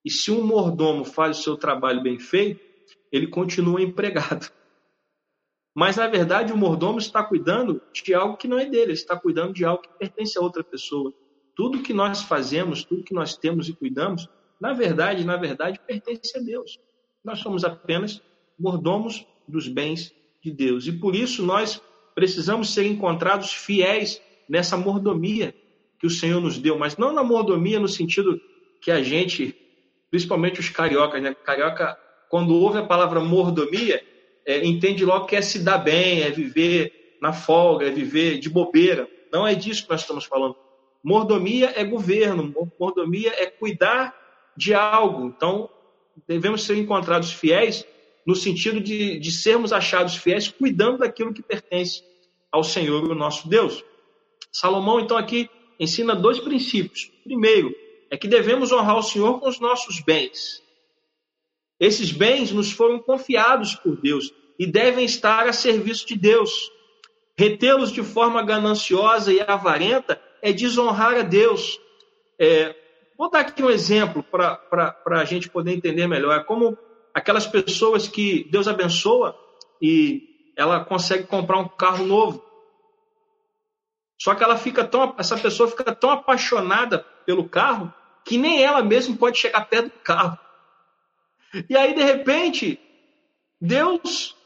E 0.04 0.10
se 0.10 0.32
um 0.32 0.44
mordomo 0.44 1.04
faz 1.04 1.38
o 1.38 1.42
seu 1.42 1.56
trabalho 1.56 2.02
bem 2.02 2.18
feito, 2.18 2.60
ele 3.12 3.28
continua 3.28 3.80
empregado. 3.80 4.50
Mas, 5.74 5.96
na 5.96 6.06
verdade, 6.08 6.52
o 6.52 6.56
mordomo 6.56 6.98
está 6.98 7.22
cuidando 7.22 7.80
de 7.92 8.12
algo 8.12 8.36
que 8.36 8.48
não 8.48 8.58
é 8.58 8.64
dele, 8.64 8.84
ele 8.84 8.92
está 8.92 9.18
cuidando 9.18 9.54
de 9.54 9.64
algo 9.64 9.82
que 9.82 9.98
pertence 9.98 10.36
a 10.36 10.42
outra 10.42 10.64
pessoa. 10.64 11.14
Tudo 11.54 11.82
que 11.82 11.92
nós 11.92 12.22
fazemos, 12.22 12.84
tudo 12.84 13.04
que 13.04 13.14
nós 13.14 13.36
temos 13.36 13.68
e 13.68 13.72
cuidamos, 13.72 14.28
na 14.60 14.72
verdade, 14.72 15.24
na 15.24 15.36
verdade, 15.36 15.80
pertence 15.86 16.36
a 16.36 16.40
Deus. 16.40 16.78
Nós 17.24 17.40
somos 17.40 17.64
apenas 17.64 18.22
mordomos 18.58 19.26
dos 19.46 19.68
bens 19.68 20.14
de 20.42 20.50
Deus. 20.50 20.86
E 20.86 20.92
por 20.92 21.14
isso 21.14 21.44
nós 21.44 21.80
precisamos 22.14 22.72
ser 22.72 22.86
encontrados 22.86 23.52
fiéis 23.52 24.20
nessa 24.48 24.76
mordomia 24.76 25.54
que 25.98 26.06
o 26.06 26.10
Senhor 26.10 26.40
nos 26.40 26.58
deu, 26.58 26.78
mas 26.78 26.96
não 26.96 27.12
na 27.12 27.22
mordomia 27.22 27.78
no 27.78 27.88
sentido 27.88 28.40
que 28.80 28.90
a 28.90 29.02
gente, 29.02 29.54
principalmente 30.10 30.58
os 30.58 30.68
cariocas, 30.68 31.22
né? 31.22 31.32
Carioca, 31.32 31.96
quando 32.28 32.56
ouve 32.56 32.78
a 32.78 32.86
palavra 32.86 33.20
mordomia, 33.20 34.02
é, 34.44 34.64
entende 34.66 35.04
logo 35.04 35.26
que 35.26 35.36
é 35.36 35.42
se 35.42 35.60
dar 35.60 35.78
bem, 35.78 36.22
é 36.22 36.30
viver 36.30 37.16
na 37.20 37.32
folga, 37.32 37.86
é 37.86 37.90
viver 37.90 38.38
de 38.38 38.50
bobeira. 38.50 39.08
Não 39.32 39.46
é 39.46 39.54
disso 39.54 39.84
que 39.84 39.90
nós 39.90 40.00
estamos 40.00 40.24
falando. 40.24 40.56
Mordomia 41.02 41.72
é 41.74 41.84
governo, 41.84 42.54
mordomia 42.78 43.34
é 43.36 43.46
cuidar 43.46 44.14
de 44.56 44.72
algo. 44.72 45.26
Então, 45.26 45.68
devemos 46.26 46.62
ser 46.64 46.76
encontrados 46.76 47.32
fiéis 47.32 47.84
no 48.24 48.36
sentido 48.36 48.80
de, 48.80 49.18
de 49.18 49.32
sermos 49.32 49.72
achados 49.72 50.16
fiéis, 50.16 50.48
cuidando 50.48 50.98
daquilo 50.98 51.34
que 51.34 51.42
pertence 51.42 52.04
ao 52.52 52.62
Senhor, 52.62 53.10
o 53.10 53.14
nosso 53.14 53.48
Deus. 53.48 53.84
Salomão, 54.52 55.00
então, 55.00 55.16
aqui 55.16 55.50
ensina 55.80 56.14
dois 56.14 56.38
princípios. 56.38 57.10
Primeiro, 57.24 57.74
é 58.10 58.16
que 58.16 58.28
devemos 58.28 58.70
honrar 58.70 58.98
o 58.98 59.02
Senhor 59.02 59.40
com 59.40 59.48
os 59.48 59.58
nossos 59.58 60.00
bens. 60.00 60.62
Esses 61.80 62.12
bens 62.12 62.52
nos 62.52 62.70
foram 62.70 63.00
confiados 63.00 63.74
por 63.74 64.00
Deus 64.00 64.32
e 64.58 64.66
devem 64.66 65.04
estar 65.04 65.48
a 65.48 65.52
serviço 65.52 66.06
de 66.06 66.14
Deus. 66.14 66.70
Retê-los 67.36 67.90
de 67.90 68.02
forma 68.04 68.42
gananciosa 68.42 69.32
e 69.32 69.40
avarenta 69.40 70.20
é 70.42 70.52
desonrar 70.52 71.14
a 71.14 71.22
Deus. 71.22 71.78
É, 72.38 72.74
vou 73.16 73.30
dar 73.30 73.40
aqui 73.40 73.62
um 73.62 73.70
exemplo 73.70 74.22
para 74.24 75.00
a 75.06 75.24
gente 75.24 75.48
poder 75.48 75.72
entender 75.72 76.06
melhor. 76.08 76.36
É 76.36 76.42
como 76.42 76.76
aquelas 77.14 77.46
pessoas 77.46 78.08
que 78.08 78.48
Deus 78.50 78.66
abençoa 78.66 79.38
e 79.80 80.52
ela 80.56 80.84
consegue 80.84 81.24
comprar 81.24 81.58
um 81.58 81.68
carro 81.68 82.04
novo. 82.04 82.44
Só 84.20 84.34
que 84.34 84.42
ela 84.44 84.56
fica 84.56 84.84
tão, 84.84 85.14
essa 85.18 85.36
pessoa 85.36 85.68
fica 85.68 85.94
tão 85.94 86.10
apaixonada 86.10 86.98
pelo 87.24 87.48
carro 87.48 87.92
que 88.24 88.38
nem 88.38 88.62
ela 88.62 88.82
mesma 88.82 89.16
pode 89.16 89.38
chegar 89.38 89.64
perto 89.68 89.86
do 89.86 90.00
carro. 90.00 90.38
E 91.68 91.76
aí, 91.76 91.94
de 91.94 92.02
repente, 92.02 92.80
Deus 93.60 94.36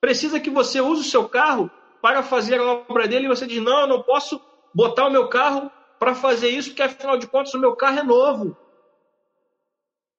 precisa 0.00 0.40
que 0.40 0.50
você 0.50 0.80
use 0.80 1.02
o 1.02 1.10
seu 1.10 1.28
carro 1.28 1.70
para 2.00 2.22
fazer 2.22 2.58
a 2.58 2.64
obra 2.64 3.06
dele 3.06 3.26
e 3.26 3.28
você 3.28 3.46
diz: 3.46 3.62
Não, 3.62 3.80
eu 3.80 3.86
não 3.86 4.02
posso 4.02 4.40
botar 4.76 5.06
o 5.06 5.10
meu 5.10 5.26
carro 5.30 5.72
para 5.98 6.14
fazer 6.14 6.50
isso, 6.50 6.68
porque 6.68 6.82
afinal 6.82 7.16
de 7.16 7.26
contas 7.26 7.54
o 7.54 7.58
meu 7.58 7.74
carro 7.74 7.98
é 7.98 8.02
novo. 8.02 8.54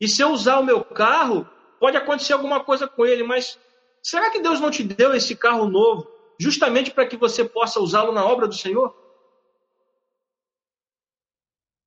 E 0.02 0.08
se 0.08 0.24
eu 0.24 0.32
usar 0.32 0.58
o 0.58 0.66
meu 0.66 0.84
carro, 0.84 1.48
pode 1.80 1.96
acontecer 1.96 2.34
alguma 2.34 2.64
coisa 2.64 2.88
com 2.88 3.06
ele, 3.06 3.22
mas 3.22 3.60
será 4.02 4.32
que 4.32 4.40
Deus 4.40 4.60
não 4.60 4.72
te 4.72 4.84
deu 4.84 5.14
esse 5.14 5.36
carro 5.36 5.70
novo 5.70 6.12
justamente 6.40 6.90
para 6.90 7.06
que 7.06 7.16
você 7.16 7.46
possa 7.46 7.80
usá-lo 7.80 8.12
na 8.12 8.26
obra 8.26 8.48
do 8.48 8.56
Senhor? 8.56 8.96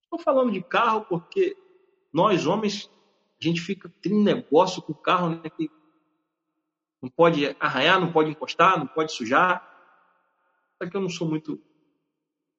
Estou 0.04 0.20
falando 0.20 0.52
de 0.52 0.62
carro 0.62 1.04
porque 1.08 1.56
nós, 2.12 2.46
homens, 2.46 2.88
a 3.40 3.44
gente 3.44 3.60
fica 3.60 3.92
tendo 4.00 4.22
negócio 4.22 4.80
com 4.80 4.92
o 4.92 5.02
carro, 5.02 5.30
né? 5.30 5.50
Que 5.50 5.68
não 7.02 7.10
pode 7.10 7.56
arranhar, 7.58 8.00
não 8.00 8.12
pode 8.12 8.30
encostar, 8.30 8.78
não 8.78 8.86
pode 8.86 9.12
sujar. 9.12 9.66
Só 10.80 10.88
que 10.88 10.96
eu 10.96 11.00
não 11.00 11.08
sou 11.08 11.28
muito 11.28 11.60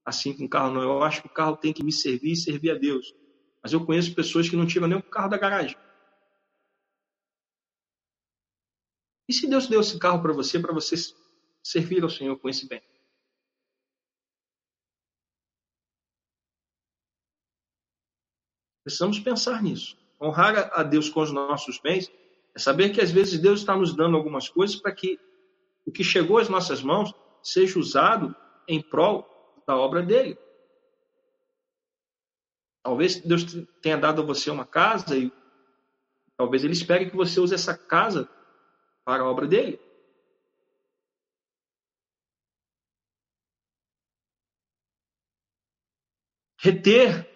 assim 0.06 0.36
com 0.36 0.46
o 0.46 0.50
carro, 0.50 0.74
não. 0.74 0.82
Eu 0.82 1.04
acho 1.04 1.22
que 1.22 1.28
o 1.28 1.34
carro 1.34 1.58
tem 1.58 1.74
que 1.74 1.84
me 1.84 1.92
servir 1.92 2.32
e 2.32 2.36
servir 2.36 2.72
a 2.72 2.78
Deus. 2.78 3.14
Mas 3.62 3.74
eu 3.74 3.86
conheço 3.86 4.16
pessoas 4.16 4.50
que 4.50 4.56
não 4.56 4.66
tiram 4.66 4.88
nem 4.88 4.98
o 4.98 5.04
carro 5.04 5.30
da 5.30 5.38
garagem. 5.38 5.78
E 9.30 9.34
se 9.34 9.48
Deus 9.48 9.68
deu 9.68 9.80
esse 9.80 9.98
carro 9.98 10.22
para 10.22 10.34
você, 10.34 10.60
para 10.60 10.74
você 10.74 10.96
servir 11.64 12.04
ao 12.04 12.10
Senhor 12.10 12.38
com 12.38 12.50
esse 12.50 12.68
bem? 12.68 12.82
Precisamos 18.84 19.20
pensar 19.20 19.62
nisso. 19.62 19.96
Honrar 20.20 20.70
a 20.74 20.84
Deus 20.84 21.08
com 21.08 21.22
os 21.22 21.32
nossos 21.32 21.80
bens 21.80 22.12
é 22.56 22.60
saber 22.60 22.90
que 22.90 23.00
às 23.00 23.12
vezes 23.12 23.40
Deus 23.40 23.62
está 23.62 23.76
nos 23.76 23.96
dando 23.96 24.18
algumas 24.18 24.50
coisas 24.50 24.76
para 24.76 24.92
que 24.92 25.20
o 25.86 25.92
que 25.92 26.04
chegou 26.04 26.38
às 26.38 26.50
nossas 26.50 26.82
mãos 26.82 27.14
seja 27.42 27.80
usado 27.80 28.36
em 28.68 28.82
prol 28.82 29.26
da 29.72 29.78
obra 29.78 30.04
dele. 30.04 30.38
Talvez 32.84 33.22
Deus 33.22 33.46
tenha 33.82 33.98
dado 33.98 34.22
a 34.22 34.26
você 34.26 34.52
uma 34.52 34.66
casa 34.66 35.18
e 35.18 35.32
talvez 36.36 36.64
ele 36.64 36.74
espere 36.74 37.10
que 37.10 37.16
você 37.16 37.40
use 37.40 37.56
essa 37.56 37.78
casa 37.78 38.30
para 39.06 39.24
a 39.24 39.30
obra 39.30 39.48
dele. 39.48 39.80
Reter 46.58 47.28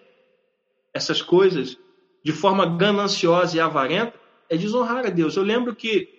essas 0.94 1.22
coisas 1.22 1.78
de 2.24 2.32
forma 2.34 2.78
gananciosa 2.78 3.56
e 3.56 3.60
avarenta 3.62 4.20
é 4.50 4.58
desonrar 4.58 5.06
a 5.06 5.10
Deus. 5.10 5.38
Eu 5.38 5.44
lembro 5.44 5.76
que 5.76 6.10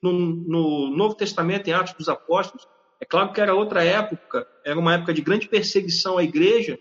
no, 0.00 0.12
no, 0.12 0.96
Novo 0.96 1.14
Testamento, 1.14 1.68
em 1.68 1.72
Atos 1.72 1.94
dos 1.94 2.08
Apóstolos, 2.08 2.66
é 3.00 3.04
claro 3.04 3.32
que 3.32 3.40
era 3.40 3.54
outra 3.54 3.84
época, 3.84 4.46
era 4.64 4.78
uma 4.78 4.94
época 4.94 5.12
de 5.12 5.20
grande 5.20 5.48
perseguição 5.48 6.16
à 6.16 6.24
igreja, 6.24 6.78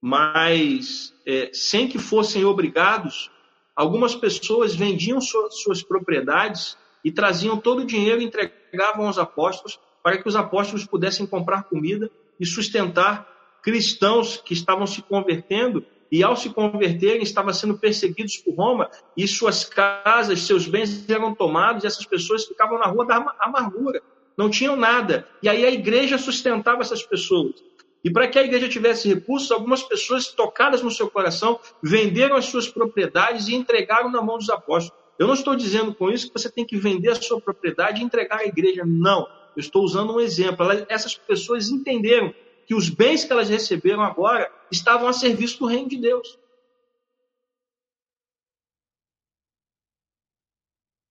mas 0.00 1.14
é, 1.26 1.50
sem 1.52 1.88
que 1.88 1.98
fossem 1.98 2.44
obrigados, 2.44 3.30
algumas 3.76 4.14
pessoas 4.14 4.74
vendiam 4.74 5.20
suas, 5.20 5.82
propriedades 5.82 6.76
e 7.04 7.12
traziam 7.12 7.56
todo 7.56 7.80
o 7.80 7.86
dinheiro 7.86 8.20
e 8.20 8.24
entregavam 8.24 9.06
aos 9.06 9.18
apóstolos 9.18 9.78
para 10.02 10.18
que 10.18 10.28
os 10.28 10.36
apóstolos 10.36 10.86
pudessem 10.86 11.26
comprar 11.26 11.64
comida 11.64 12.10
e 12.38 12.46
sustentar 12.46 13.28
cristãos 13.62 14.38
que 14.38 14.54
estavam 14.54 14.86
se 14.86 15.02
convertendo 15.02 15.84
e 16.10 16.24
ao 16.24 16.34
se 16.34 16.50
converterem 16.50 17.22
estavam 17.22 17.52
sendo 17.52 17.78
perseguidos 17.78 18.38
por 18.38 18.54
Roma 18.54 18.90
e 19.16 19.28
suas 19.28 19.64
casas, 19.64 20.40
seus 20.40 20.66
bens 20.66 21.08
eram 21.08 21.34
tomados 21.34 21.84
e 21.84 21.86
essas 21.86 22.04
pessoas 22.04 22.44
ficavam 22.44 22.78
na 22.78 22.86
rua 22.86 23.06
da 23.06 23.36
amargura, 23.38 24.02
não 24.40 24.48
tinham 24.48 24.74
nada. 24.74 25.28
E 25.42 25.48
aí 25.50 25.66
a 25.66 25.70
igreja 25.70 26.16
sustentava 26.16 26.80
essas 26.80 27.02
pessoas. 27.02 27.62
E 28.02 28.10
para 28.10 28.26
que 28.26 28.38
a 28.38 28.42
igreja 28.42 28.70
tivesse 28.70 29.06
recursos, 29.06 29.50
algumas 29.50 29.82
pessoas 29.82 30.28
tocadas 30.28 30.80
no 30.80 30.90
seu 30.90 31.10
coração 31.10 31.60
venderam 31.82 32.36
as 32.36 32.46
suas 32.46 32.66
propriedades 32.66 33.48
e 33.48 33.54
entregaram 33.54 34.10
na 34.10 34.22
mão 34.22 34.38
dos 34.38 34.48
apóstolos. 34.48 34.98
Eu 35.18 35.26
não 35.26 35.34
estou 35.34 35.54
dizendo 35.54 35.94
com 35.94 36.10
isso 36.10 36.28
que 36.28 36.32
você 36.32 36.50
tem 36.50 36.64
que 36.64 36.78
vender 36.78 37.10
a 37.10 37.20
sua 37.20 37.38
propriedade 37.38 38.00
e 38.00 38.04
entregar 38.04 38.40
à 38.40 38.46
igreja. 38.46 38.82
Não. 38.86 39.28
Eu 39.54 39.60
estou 39.60 39.84
usando 39.84 40.14
um 40.14 40.20
exemplo. 40.20 40.66
Essas 40.88 41.14
pessoas 41.14 41.68
entenderam 41.68 42.32
que 42.66 42.74
os 42.74 42.88
bens 42.88 43.24
que 43.24 43.32
elas 43.32 43.50
receberam 43.50 44.00
agora 44.00 44.50
estavam 44.72 45.06
a 45.06 45.12
serviço 45.12 45.58
do 45.58 45.66
reino 45.66 45.90
de 45.90 45.98
Deus. 45.98 46.38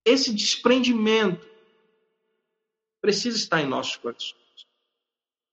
Esse 0.03 0.33
desprendimento 0.33 1.48
precisa 3.09 3.37
estar 3.37 3.59
em 3.59 3.65
nossos 3.65 3.95
corações. 3.95 4.35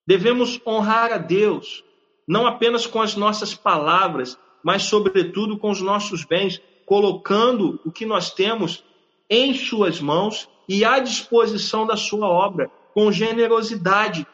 Devemos 0.06 0.60
honrar 0.66 1.10
a 1.10 1.16
Deus, 1.16 1.82
não 2.28 2.46
apenas 2.46 2.86
com 2.86 3.00
as 3.00 3.16
nossas 3.16 3.54
palavras, 3.54 4.38
mas, 4.62 4.82
sobretudo, 4.82 5.58
com 5.58 5.70
os 5.70 5.80
nossos 5.80 6.22
bens 6.22 6.60
colocando 6.84 7.80
o 7.82 7.90
que 7.90 8.04
nós 8.04 8.30
temos 8.30 8.84
em 9.30 9.54
Suas 9.54 10.00
mãos 10.02 10.50
e 10.68 10.84
à 10.84 10.98
disposição 10.98 11.86
da 11.86 11.96
Sua 11.96 12.28
obra, 12.28 12.70
com 12.92 13.10
generosidade. 13.10 14.26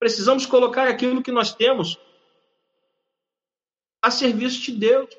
Precisamos 0.00 0.46
colocar 0.46 0.88
aquilo 0.88 1.22
que 1.22 1.30
nós 1.30 1.54
temos 1.54 1.98
a 4.00 4.10
serviço 4.10 4.62
de 4.62 4.72
Deus. 4.72 5.14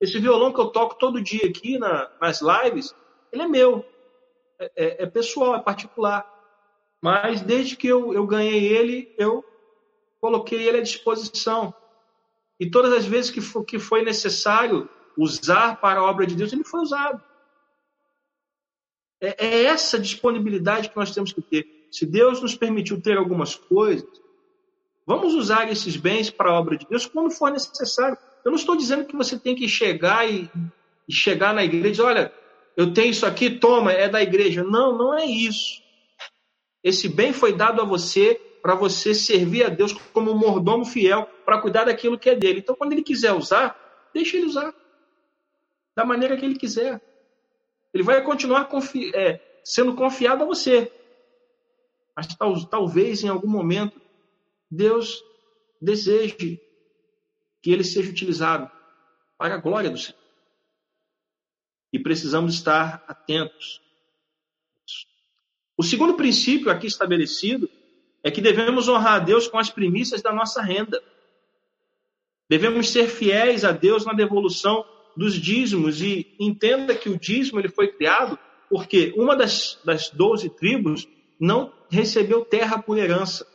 Esse 0.00 0.20
violão 0.20 0.52
que 0.52 0.60
eu 0.60 0.68
toco 0.68 0.94
todo 0.94 1.20
dia 1.20 1.48
aqui 1.48 1.78
na, 1.78 2.08
nas 2.20 2.40
lives, 2.40 2.94
ele 3.32 3.42
é 3.42 3.48
meu, 3.48 3.84
é, 4.60 4.72
é, 4.76 5.02
é, 5.04 5.06
pessoal, 5.06 5.56
é 5.56 5.60
particular. 5.60 6.28
Mas 7.02 7.40
desde 7.40 7.76
que 7.76 7.88
eu, 7.88 8.12
eu 8.12 8.26
ganhei 8.26 8.66
ele, 8.66 9.14
eu 9.16 9.42
coloquei 10.20 10.68
ele 10.68 10.78
à 10.78 10.82
disposição. 10.82 11.74
E 12.58 12.70
todas 12.70 12.92
as 12.92 13.06
vezes 13.06 13.30
que, 13.30 13.40
que 13.64 13.78
foi 13.78 14.04
necessário 14.04 14.86
usar 15.16 15.80
para 15.80 16.00
a 16.00 16.04
obra 16.04 16.26
de 16.26 16.34
Deus, 16.34 16.52
ele 16.52 16.62
foi 16.62 16.80
usado. 16.80 17.22
É, 19.18 19.46
é 19.46 19.64
essa 19.64 19.98
disponibilidade 19.98 20.90
que 20.90 20.96
nós 20.96 21.14
temos 21.14 21.32
que 21.32 21.40
ter. 21.40 21.88
Se 21.90 22.04
Deus 22.04 22.42
nos 22.42 22.54
permitiu 22.54 23.00
ter 23.00 23.16
algumas 23.16 23.54
coisas, 23.54 24.08
vamos 25.06 25.34
usar 25.34 25.70
esses 25.70 25.96
bens 25.96 26.30
para 26.30 26.50
a 26.50 26.54
obra 26.54 26.76
de 26.76 26.86
Deus 26.86 27.06
quando 27.06 27.30
for 27.30 27.50
necessário. 27.50 28.16
Eu 28.44 28.50
não 28.50 28.58
estou 28.58 28.76
dizendo 28.76 29.06
que 29.06 29.16
você 29.16 29.38
tem 29.38 29.56
que 29.56 29.66
chegar 29.66 30.30
e, 30.30 30.50
e 31.08 31.12
chegar 31.12 31.54
na 31.54 31.64
igreja 31.64 31.88
e 31.88 31.90
dizer, 31.92 32.02
olha, 32.02 32.32
eu 32.76 32.92
tenho 32.92 33.10
isso 33.10 33.26
aqui, 33.26 33.50
toma, 33.50 33.92
é 33.92 34.08
da 34.08 34.22
igreja. 34.22 34.62
Não, 34.62 34.96
não 34.96 35.16
é 35.16 35.24
isso. 35.24 35.82
Esse 36.82 37.08
bem 37.08 37.32
foi 37.32 37.52
dado 37.52 37.80
a 37.80 37.84
você 37.84 38.40
para 38.62 38.74
você 38.74 39.14
servir 39.14 39.64
a 39.64 39.68
Deus 39.68 39.92
como 39.92 40.30
um 40.30 40.38
mordomo 40.38 40.84
fiel 40.84 41.28
para 41.44 41.60
cuidar 41.60 41.84
daquilo 41.84 42.18
que 42.18 42.30
é 42.30 42.34
dele. 42.34 42.60
Então, 42.60 42.74
quando 42.74 42.92
ele 42.92 43.02
quiser 43.02 43.32
usar, 43.32 43.76
deixa 44.14 44.36
ele 44.36 44.46
usar 44.46 44.74
da 45.94 46.04
maneira 46.04 46.36
que 46.36 46.44
ele 46.44 46.56
quiser. 46.56 47.00
Ele 47.92 48.02
vai 48.02 48.22
continuar 48.22 48.66
confi 48.66 49.14
é, 49.14 49.40
sendo 49.64 49.94
confiado 49.94 50.42
a 50.42 50.46
você. 50.46 50.92
Mas 52.14 52.34
tal, 52.34 52.64
talvez 52.66 53.24
em 53.24 53.28
algum 53.28 53.48
momento 53.48 54.00
Deus 54.70 55.22
deseje 55.80 56.60
que 57.62 57.70
ele 57.70 57.84
seja 57.84 58.10
utilizado 58.10 58.70
para 59.36 59.54
a 59.54 59.58
glória 59.58 59.90
do 59.90 59.98
Senhor. 59.98 60.19
E 61.92 61.98
precisamos 61.98 62.54
estar 62.54 63.04
atentos. 63.08 63.80
O 65.76 65.82
segundo 65.82 66.14
princípio 66.14 66.70
aqui 66.70 66.86
estabelecido 66.86 67.68
é 68.22 68.30
que 68.30 68.40
devemos 68.40 68.88
honrar 68.88 69.14
a 69.14 69.18
Deus 69.18 69.48
com 69.48 69.58
as 69.58 69.70
primícias 69.70 70.20
da 70.20 70.32
nossa 70.32 70.62
renda. 70.62 71.02
Devemos 72.48 72.90
ser 72.90 73.08
fiéis 73.08 73.64
a 73.64 73.72
Deus 73.72 74.04
na 74.04 74.12
devolução 74.12 74.84
dos 75.16 75.34
dízimos 75.34 76.02
e 76.02 76.34
entenda 76.38 76.94
que 76.94 77.08
o 77.08 77.18
dízimo 77.18 77.58
ele 77.58 77.68
foi 77.68 77.88
criado 77.88 78.38
porque 78.68 79.12
uma 79.16 79.34
das, 79.34 79.78
das 79.84 80.10
12 80.10 80.50
tribos 80.50 81.08
não 81.38 81.72
recebeu 81.90 82.44
terra 82.44 82.80
por 82.80 82.98
herança. 82.98 83.46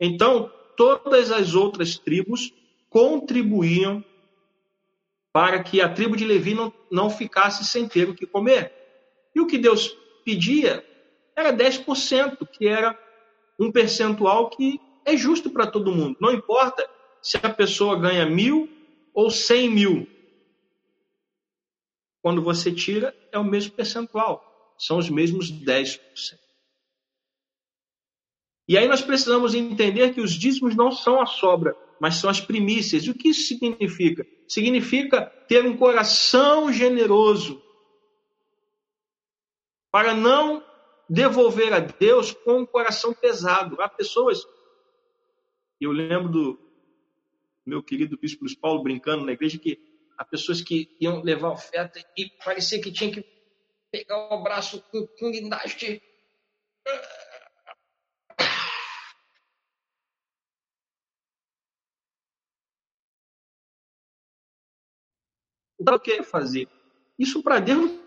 Então, 0.00 0.52
todas 0.76 1.32
as 1.32 1.54
outras 1.54 1.96
tribos 1.96 2.52
contribuíam 2.90 4.04
para 5.38 5.62
que 5.62 5.80
a 5.80 5.88
tribo 5.88 6.16
de 6.16 6.24
Levi 6.24 6.52
não, 6.52 6.72
não 6.90 7.08
ficasse 7.08 7.64
sem 7.64 7.86
ter 7.86 8.08
o 8.08 8.14
que 8.14 8.26
comer. 8.26 8.72
E 9.32 9.40
o 9.40 9.46
que 9.46 9.56
Deus 9.56 9.96
pedia 10.24 10.84
era 11.36 11.52
10%, 11.52 12.44
que 12.44 12.66
era 12.66 12.98
um 13.56 13.70
percentual 13.70 14.50
que 14.50 14.80
é 15.04 15.16
justo 15.16 15.48
para 15.48 15.64
todo 15.64 15.94
mundo. 15.94 16.16
Não 16.20 16.32
importa 16.32 16.90
se 17.22 17.36
a 17.36 17.50
pessoa 17.50 17.96
ganha 17.96 18.26
mil 18.26 18.68
ou 19.14 19.30
cem 19.30 19.70
mil. 19.70 20.08
Quando 22.20 22.42
você 22.42 22.72
tira, 22.72 23.14
é 23.30 23.38
o 23.38 23.44
mesmo 23.44 23.70
percentual. 23.74 24.74
São 24.76 24.98
os 24.98 25.08
mesmos 25.08 25.52
10%. 25.52 26.00
E 28.66 28.76
aí 28.76 28.88
nós 28.88 29.02
precisamos 29.02 29.54
entender 29.54 30.12
que 30.12 30.20
os 30.20 30.32
dízimos 30.32 30.74
não 30.74 30.90
são 30.90 31.20
a 31.20 31.26
sobra, 31.26 31.76
mas 32.00 32.16
são 32.16 32.30
as 32.30 32.40
primícias. 32.40 33.04
E 33.04 33.10
o 33.10 33.14
que 33.14 33.28
isso 33.28 33.48
significa? 33.48 34.26
Significa 34.46 35.26
ter 35.48 35.64
um 35.64 35.76
coração 35.76 36.72
generoso 36.72 37.62
para 39.90 40.14
não 40.14 40.64
devolver 41.08 41.72
a 41.72 41.80
Deus 41.80 42.32
com 42.32 42.60
um 42.60 42.66
coração 42.66 43.14
pesado. 43.14 43.80
Há 43.80 43.88
pessoas, 43.88 44.46
eu 45.80 45.90
lembro 45.90 46.28
do 46.28 46.58
meu 47.64 47.82
querido 47.82 48.18
bispo 48.18 48.44
Luiz 48.44 48.54
Paulo 48.54 48.82
brincando 48.82 49.24
na 49.24 49.32
igreja, 49.32 49.58
que 49.58 49.78
há 50.16 50.24
pessoas 50.24 50.60
que 50.60 50.96
iam 51.00 51.22
levar 51.22 51.50
oferta 51.50 52.02
e 52.16 52.30
parecia 52.44 52.80
que 52.80 52.92
tinha 52.92 53.12
que 53.12 53.24
pegar 53.90 54.34
o 54.34 54.42
braço 54.42 54.82
com, 54.90 55.06
com 55.06 55.30
guindaste. 65.78 65.96
O 65.96 66.00
que 66.00 66.22
fazer? 66.22 66.68
Isso 67.18 67.42
para 67.42 67.58
Deus 67.58 67.90
não 67.90 67.98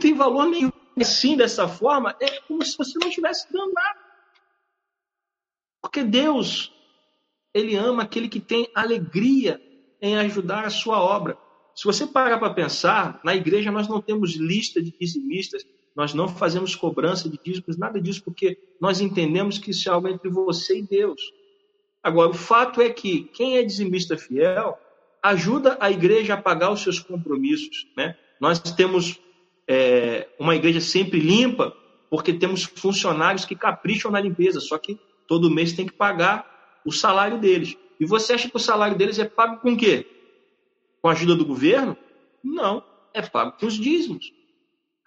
tem 0.00 0.14
valor 0.14 0.46
nenhum. 0.46 0.72
Assim, 0.98 1.36
dessa 1.36 1.68
forma, 1.68 2.14
é 2.20 2.40
como 2.42 2.64
se 2.64 2.76
você 2.76 2.98
não 2.98 3.08
estivesse 3.08 3.50
dando 3.52 3.72
nada. 3.72 3.98
Porque 5.80 6.02
Deus, 6.02 6.72
Ele 7.54 7.74
ama 7.74 8.02
aquele 8.02 8.28
que 8.28 8.40
tem 8.40 8.68
alegria 8.74 9.60
em 10.00 10.16
ajudar 10.16 10.64
a 10.64 10.70
sua 10.70 11.00
obra. 11.00 11.38
Se 11.74 11.84
você 11.84 12.06
parar 12.06 12.38
para 12.38 12.52
pensar, 12.52 13.20
na 13.24 13.34
igreja 13.34 13.70
nós 13.70 13.88
não 13.88 14.00
temos 14.02 14.34
lista 14.34 14.82
de 14.82 14.90
dizimistas, 14.98 15.64
nós 15.94 16.12
não 16.12 16.28
fazemos 16.28 16.74
cobrança 16.74 17.28
de 17.28 17.38
dízimos, 17.42 17.78
nada 17.78 18.00
disso, 18.00 18.22
porque 18.22 18.58
nós 18.80 19.00
entendemos 19.00 19.58
que 19.58 19.70
isso 19.70 19.88
é 19.88 19.92
algo 19.92 20.08
entre 20.08 20.28
você 20.28 20.78
e 20.78 20.82
Deus. 20.82 21.20
Agora, 22.02 22.30
o 22.30 22.34
fato 22.34 22.80
é 22.80 22.90
que 22.90 23.24
quem 23.24 23.56
é 23.56 23.62
dizimista 23.62 24.16
fiel 24.16 24.78
ajuda 25.22 25.76
a 25.80 25.90
igreja 25.90 26.34
a 26.34 26.36
pagar 26.36 26.70
os 26.70 26.82
seus 26.82 26.98
compromissos. 26.98 27.86
Né? 27.96 28.16
Nós 28.40 28.58
temos 28.58 29.20
é, 29.68 30.28
uma 30.38 30.56
igreja 30.56 30.80
sempre 30.80 31.20
limpa, 31.20 31.74
porque 32.08 32.32
temos 32.32 32.64
funcionários 32.64 33.44
que 33.44 33.54
capricham 33.54 34.10
na 34.10 34.20
limpeza, 34.20 34.60
só 34.60 34.76
que 34.78 34.98
todo 35.26 35.50
mês 35.50 35.72
tem 35.72 35.86
que 35.86 35.92
pagar 35.92 36.80
o 36.84 36.90
salário 36.90 37.38
deles. 37.38 37.76
E 37.98 38.06
você 38.06 38.32
acha 38.32 38.48
que 38.48 38.56
o 38.56 38.60
salário 38.60 38.96
deles 38.96 39.18
é 39.18 39.24
pago 39.24 39.60
com 39.60 39.72
o 39.72 39.76
quê? 39.76 40.06
Com 41.00 41.08
a 41.08 41.12
ajuda 41.12 41.36
do 41.36 41.44
governo? 41.44 41.96
Não, 42.42 42.82
é 43.12 43.22
pago 43.22 43.52
com 43.58 43.66
os 43.66 43.74
dízimos. 43.74 44.32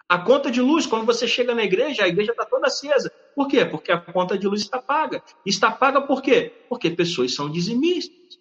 A 0.08 0.18
conta 0.18 0.50
de 0.50 0.60
luz, 0.60 0.86
quando 0.86 1.04
você 1.04 1.26
chega 1.26 1.54
na 1.54 1.64
igreja, 1.64 2.04
a 2.04 2.08
igreja 2.08 2.32
está 2.32 2.44
toda 2.44 2.66
acesa. 2.66 3.10
Por 3.34 3.48
quê? 3.48 3.64
Porque 3.64 3.90
a 3.90 3.98
conta 3.98 4.38
de 4.38 4.46
luz 4.46 4.60
está 4.60 4.80
paga. 4.80 5.22
Está 5.44 5.70
paga 5.70 6.00
por 6.02 6.22
quê? 6.22 6.52
Porque 6.68 6.90
pessoas 6.90 7.34
são 7.34 7.50
dizimistas. 7.50 8.38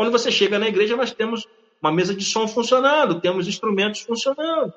Quando 0.00 0.12
você 0.12 0.32
chega 0.32 0.58
na 0.58 0.66
igreja, 0.66 0.96
nós 0.96 1.12
temos 1.12 1.46
uma 1.78 1.92
mesa 1.92 2.14
de 2.14 2.24
som 2.24 2.48
funcionando, 2.48 3.20
temos 3.20 3.46
instrumentos 3.46 4.00
funcionando, 4.00 4.72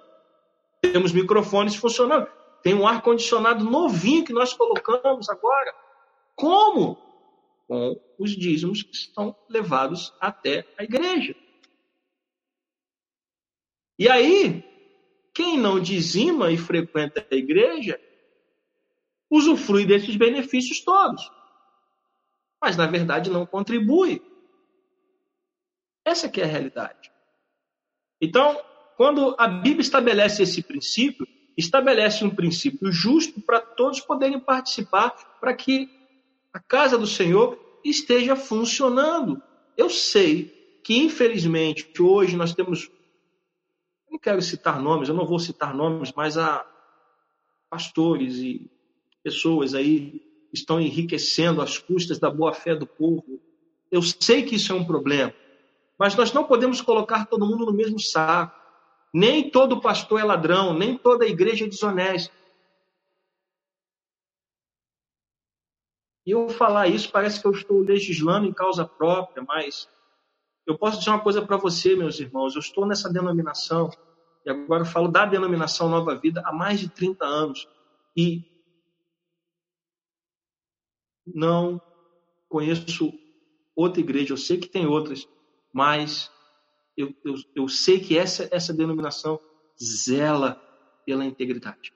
temos 0.82 1.13
microfones 1.13 1.78
funcionando, 1.78 2.28
tem 2.61 2.74
um 2.74 2.86
ar-condicionado 2.86 3.63
novinho 3.63 4.26
que 4.26 4.34
nós 4.34 4.51
colocamos 4.53 5.30
agora. 5.30 5.74
Como? 6.36 6.97
Com 7.69 7.97
os 8.19 8.32
dízimos 8.32 8.84
que 8.84 8.93
estão 8.93 9.34
levados 9.47 10.13
até 10.19 10.67
a 10.78 10.84
igreja. 10.84 11.34
E 13.97 14.09
aí, 14.09 14.61
quem 15.34 15.57
não 15.57 15.80
dizima 15.80 16.51
e 16.51 16.57
frequenta 16.57 17.26
a 17.32 17.34
igreja, 17.34 17.97
usufrui 19.30 19.86
desses 19.86 20.17
benefícios 20.17 20.82
todos. 20.82 21.32
Mas, 22.61 22.76
na 22.76 22.88
verdade, 22.88 23.30
não 23.30 23.45
contribui 23.45 24.21
essa 26.06 26.30
que 26.30 26.41
é 26.41 26.43
a 26.43 26.47
realidade. 26.47 27.12
Então, 28.22 28.60
quando 28.95 29.36
a 29.38 29.47
Bíblia 29.47 29.82
estabelece 29.82 30.43
esse 30.43 30.62
princípio, 30.62 31.28
estabelece 31.58 32.24
um 32.24 32.30
princípio 32.30 32.91
justo 32.91 33.41
para 33.41 33.60
todos 33.60 33.99
poderem 34.01 34.39
participar, 34.39 35.12
para 35.39 35.54
que 35.54 35.89
a 36.51 36.60
casa 36.60 36.97
do 36.97 37.08
Senhor 37.08 37.60
esteja 37.84 38.36
funcionando. 38.36 39.41
Eu 39.76 39.89
sei 39.89 40.80
que, 40.84 40.97
infelizmente, 40.97 41.89
hoje 41.99 42.36
nós 42.36 42.54
temos. 42.54 42.89
Não 44.10 44.20
quero 44.20 44.41
citar 44.41 44.80
nomes, 44.80 45.10
eu 45.10 45.16
não 45.16 45.26
vou 45.26 45.39
citar 45.39 45.74
nomes, 45.74 46.14
mas 46.16 46.38
há 46.38 46.66
pastores 47.70 48.38
e 48.38 48.70
pessoas 49.24 49.74
aí 49.74 50.22
estão 50.54 50.80
enriquecendo 50.80 51.62
às 51.62 51.80
custas 51.80 52.20
da 52.20 52.30
boa-fé 52.30 52.76
do 52.76 52.86
povo. 52.86 53.41
Eu 53.91 54.01
sei 54.04 54.43
que 54.43 54.56
isso 54.56 54.72
é 54.72 54.76
um 54.76 54.86
problema. 54.86 55.34
Mas 55.97 56.15
nós 56.15 56.33
não 56.33 56.43
podemos 56.43 56.81
colocar 56.81 57.25
todo 57.25 57.45
mundo 57.45 57.65
no 57.65 57.73
mesmo 57.73 57.99
saco. 57.99 58.59
Nem 59.13 59.49
todo 59.49 59.81
pastor 59.81 60.19
é 60.19 60.23
ladrão, 60.23 60.73
nem 60.73 60.97
toda 60.97 61.25
igreja 61.25 61.65
é 61.65 61.69
desonesta. 61.69 62.33
E 66.25 66.31
eu 66.31 66.49
falar 66.49 66.87
isso 66.87 67.11
parece 67.11 67.39
que 67.41 67.47
eu 67.47 67.51
estou 67.51 67.79
legislando 67.79 68.47
em 68.47 68.53
causa 68.53 68.85
própria, 68.85 69.43
mas 69.43 69.89
eu 70.65 70.77
posso 70.77 70.97
dizer 70.97 71.09
uma 71.09 71.19
coisa 71.19 71.41
para 71.45 71.57
você, 71.57 71.95
meus 71.95 72.19
irmãos. 72.19 72.55
Eu 72.55 72.59
estou 72.59 72.85
nessa 72.85 73.11
denominação, 73.11 73.91
e 74.45 74.49
agora 74.49 74.81
eu 74.81 74.87
falo 74.87 75.09
da 75.09 75.25
denominação 75.25 75.89
Nova 75.89 76.15
Vida 76.15 76.41
há 76.45 76.51
mais 76.53 76.79
de 76.79 76.89
30 76.89 77.25
anos. 77.25 77.67
E 78.15 78.43
não 81.25 81.81
conheço 82.47 83.13
outra 83.75 83.99
igreja, 83.99 84.33
eu 84.33 84.37
sei 84.37 84.57
que 84.57 84.67
tem 84.67 84.85
outras, 84.85 85.27
mas 85.74 86.32
eu, 86.95 87.13
eu, 87.26 87.36
eu 87.55 87.67
sei 87.67 87.99
que 87.99 88.17
essa, 88.17 88.47
essa 88.51 88.71
denominação 88.71 89.39
zela 89.82 90.55
pela 91.05 91.26
integridade. 91.26 91.91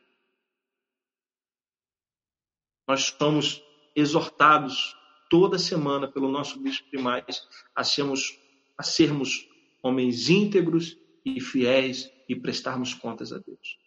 Nós 2.88 3.16
somos 3.18 3.64
exortados 3.96 4.96
toda 5.30 5.60
semana 5.60 6.12
pelo 6.12 6.30
nosso 6.30 6.60
bispo 6.60 6.90
primaz 6.90 7.48
a 7.76 7.84
sermos, 7.84 8.40
a 8.78 8.84
sermos 8.84 9.48
homens 9.84 10.30
íntegros 10.30 10.98
e 11.24 11.40
fiéis 11.40 12.10
e 12.28 12.36
prestarmos 12.36 12.94
contas 12.94 13.32
a 13.32 13.38
Deus. 13.38 13.78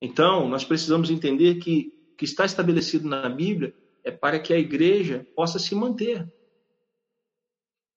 Então, 0.00 0.48
nós 0.48 0.64
precisamos 0.64 1.10
entender 1.10 1.56
que 1.56 1.92
o 2.12 2.16
que 2.16 2.24
está 2.24 2.44
estabelecido 2.44 3.08
na 3.08 3.28
Bíblia 3.28 3.74
é 4.04 4.10
para 4.10 4.38
que 4.38 4.52
a 4.52 4.58
igreja 4.58 5.26
possa 5.34 5.58
se 5.58 5.74
manter. 5.74 6.30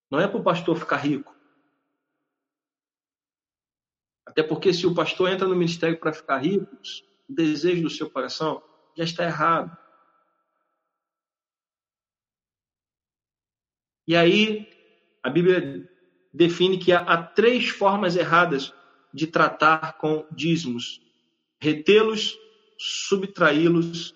Não 0.09 0.19
é 0.19 0.27
para 0.27 0.39
o 0.39 0.43
pastor 0.43 0.77
ficar 0.77 0.97
rico. 0.97 1.35
Até 4.25 4.43
porque 4.43 4.73
se 4.73 4.85
o 4.85 4.93
pastor 4.93 5.29
entra 5.29 5.47
no 5.47 5.55
ministério 5.55 5.99
para 5.99 6.13
ficar 6.13 6.37
rico, 6.37 6.67
o 7.27 7.33
desejo 7.33 7.83
do 7.83 7.89
seu 7.89 8.09
coração 8.09 8.61
já 8.95 9.03
está 9.03 9.23
errado. 9.23 9.75
E 14.07 14.15
aí, 14.15 14.69
a 15.21 15.29
Bíblia 15.29 15.89
define 16.33 16.77
que 16.77 16.91
há, 16.93 17.21
três 17.21 17.67
formas 17.67 18.15
erradas 18.15 18.73
de 19.13 19.27
tratar 19.27 19.97
com 19.97 20.25
dízimos: 20.31 21.01
retê-los, 21.59 22.37
subtraí-los 22.77 24.15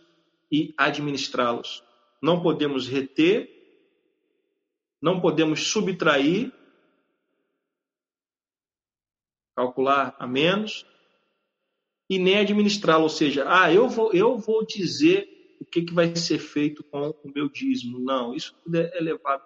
e 0.52 0.74
administrá-los. 0.78 1.84
Não 2.22 2.42
podemos 2.42 2.88
reter, 2.88 3.61
não 5.02 5.20
podemos 5.20 5.68
subtrair, 5.68 6.54
calcular 9.56 10.16
a 10.20 10.28
menos, 10.28 10.86
e 12.10 12.20
nem 12.20 12.38
administrá-lo. 12.38 13.04
Ou 13.04 13.10
seja, 13.10 13.46
ah, 13.48 13.74
eu 13.74 13.90
vou, 13.90 14.14
eu 14.14 14.38
vou 14.38 14.66
dizer 14.66 15.58
o 15.60 15.66
que, 15.66 15.82
que 15.82 15.94
vai 15.94 16.16
ser 16.16 16.40
feito 16.40 16.84
com 16.84 17.10
o 17.10 17.32
meu 17.34 17.50
dízimo. 17.50 18.00
Não, 18.00 18.36
isso 18.36 18.56
tudo 18.64 18.76
é 18.76 19.00
levado 19.00 19.44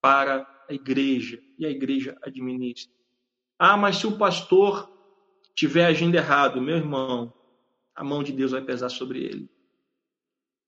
para 0.00 0.46
a 0.68 0.74
igreja 0.74 1.42
e 1.58 1.64
a 1.64 1.70
igreja 1.70 2.18
administra. 2.22 2.92
Ah, 3.58 3.76
mas 3.76 3.96
se 3.96 4.06
o 4.06 4.18
pastor 4.18 4.90
tiver 5.54 5.86
agindo 5.86 6.16
errado, 6.16 6.60
meu 6.60 6.76
irmão, 6.76 7.32
a 7.94 8.02
mão 8.02 8.22
de 8.22 8.32
Deus 8.32 8.50
vai 8.50 8.60
pesar 8.60 8.88
sobre 8.88 9.22
ele. 9.22 9.48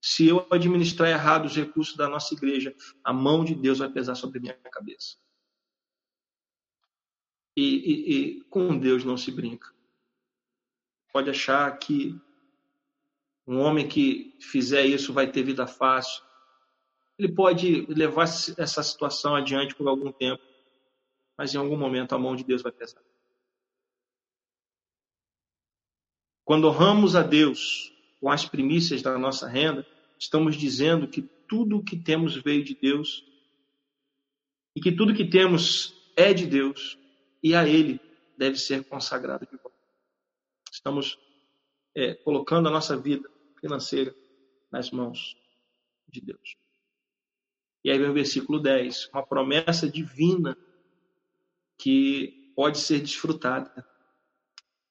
Se 0.09 0.25
eu 0.25 0.47
administrar 0.49 1.09
errado 1.09 1.47
os 1.47 1.55
recursos 1.57 1.97
da 1.97 2.07
nossa 2.07 2.33
igreja, 2.33 2.73
a 3.03 3.11
mão 3.11 3.43
de 3.43 3.53
Deus 3.53 3.79
vai 3.79 3.91
pesar 3.91 4.15
sobre 4.15 4.39
minha 4.39 4.53
cabeça. 4.53 5.17
E, 7.57 7.61
e, 7.61 8.11
e 8.15 8.41
com 8.45 8.79
Deus 8.79 9.03
não 9.03 9.17
se 9.17 9.29
brinca. 9.29 9.67
Pode 11.11 11.29
achar 11.29 11.77
que 11.77 12.17
um 13.45 13.59
homem 13.59 13.85
que 13.85 14.37
fizer 14.39 14.85
isso 14.85 15.11
vai 15.11 15.29
ter 15.29 15.43
vida 15.43 15.67
fácil. 15.67 16.23
Ele 17.19 17.35
pode 17.35 17.85
levar 17.87 18.23
essa 18.23 18.81
situação 18.81 19.35
adiante 19.35 19.75
por 19.75 19.89
algum 19.89 20.13
tempo, 20.13 20.41
mas 21.37 21.53
em 21.53 21.57
algum 21.57 21.75
momento 21.75 22.15
a 22.15 22.17
mão 22.17 22.33
de 22.33 22.45
Deus 22.45 22.61
vai 22.61 22.71
pesar. 22.71 23.03
Quando 26.45 26.69
honramos 26.69 27.13
a 27.13 27.23
Deus 27.23 27.93
com 28.21 28.31
as 28.31 28.45
primícias 28.45 29.01
da 29.01 29.17
nossa 29.17 29.49
renda, 29.49 29.85
estamos 30.19 30.55
dizendo 30.55 31.07
que 31.07 31.21
tudo 31.21 31.77
o 31.77 31.83
que 31.83 31.97
temos 31.97 32.35
veio 32.35 32.63
de 32.63 32.75
Deus 32.75 33.25
e 34.75 34.81
que 34.81 34.91
tudo 34.91 35.13
que 35.13 35.25
temos 35.25 35.93
é 36.15 36.33
de 36.33 36.45
Deus 36.45 36.97
e 37.41 37.55
a 37.55 37.67
Ele 37.67 37.99
deve 38.37 38.57
ser 38.57 38.83
consagrado 38.85 39.45
de 39.45 39.57
volta. 39.57 39.77
Estamos 40.71 41.17
é, 41.95 42.13
colocando 42.15 42.67
a 42.67 42.71
nossa 42.71 42.97
vida 42.97 43.29
financeira 43.59 44.13
nas 44.71 44.91
mãos 44.91 45.35
de 46.07 46.21
Deus. 46.21 46.57
E 47.83 47.91
aí 47.91 47.97
vem 47.97 48.09
o 48.09 48.13
versículo 48.13 48.59
10, 48.59 49.09
uma 49.13 49.25
promessa 49.25 49.89
divina 49.89 50.57
que 51.77 52.51
pode 52.55 52.79
ser 52.79 52.99
desfrutada 52.99 53.85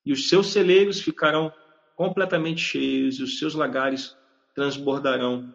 e 0.06 0.12
os 0.12 0.28
seus 0.28 0.52
celeiros 0.52 1.00
ficarão 1.00 1.52
completamente 1.96 2.60
cheios, 2.60 3.18
e 3.18 3.24
os 3.24 3.40
seus 3.40 3.54
lagares 3.54 4.16
transbordarão 4.56 5.54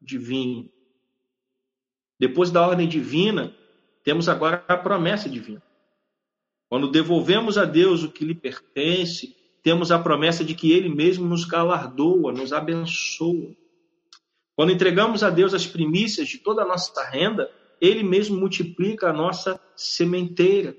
de 0.00 0.16
vinho. 0.16 0.72
Depois 2.18 2.50
da 2.50 2.66
ordem 2.66 2.88
divina, 2.88 3.54
temos 4.02 4.30
agora 4.30 4.64
a 4.66 4.78
promessa 4.78 5.28
divina. 5.28 5.62
Quando 6.70 6.90
devolvemos 6.90 7.58
a 7.58 7.66
Deus 7.66 8.02
o 8.02 8.10
que 8.10 8.24
lhe 8.24 8.34
pertence, 8.34 9.36
temos 9.62 9.92
a 9.92 9.98
promessa 9.98 10.42
de 10.42 10.54
que 10.54 10.72
Ele 10.72 10.88
mesmo 10.88 11.26
nos 11.26 11.44
galardoa, 11.44 12.32
nos 12.32 12.52
abençoa. 12.52 13.54
Quando 14.56 14.72
entregamos 14.72 15.22
a 15.22 15.28
Deus 15.28 15.52
as 15.52 15.66
primícias 15.66 16.28
de 16.28 16.38
toda 16.38 16.62
a 16.62 16.66
nossa 16.66 17.04
renda, 17.10 17.50
Ele 17.78 18.02
mesmo 18.02 18.40
multiplica 18.40 19.10
a 19.10 19.12
nossa 19.12 19.60
sementeira. 19.76 20.74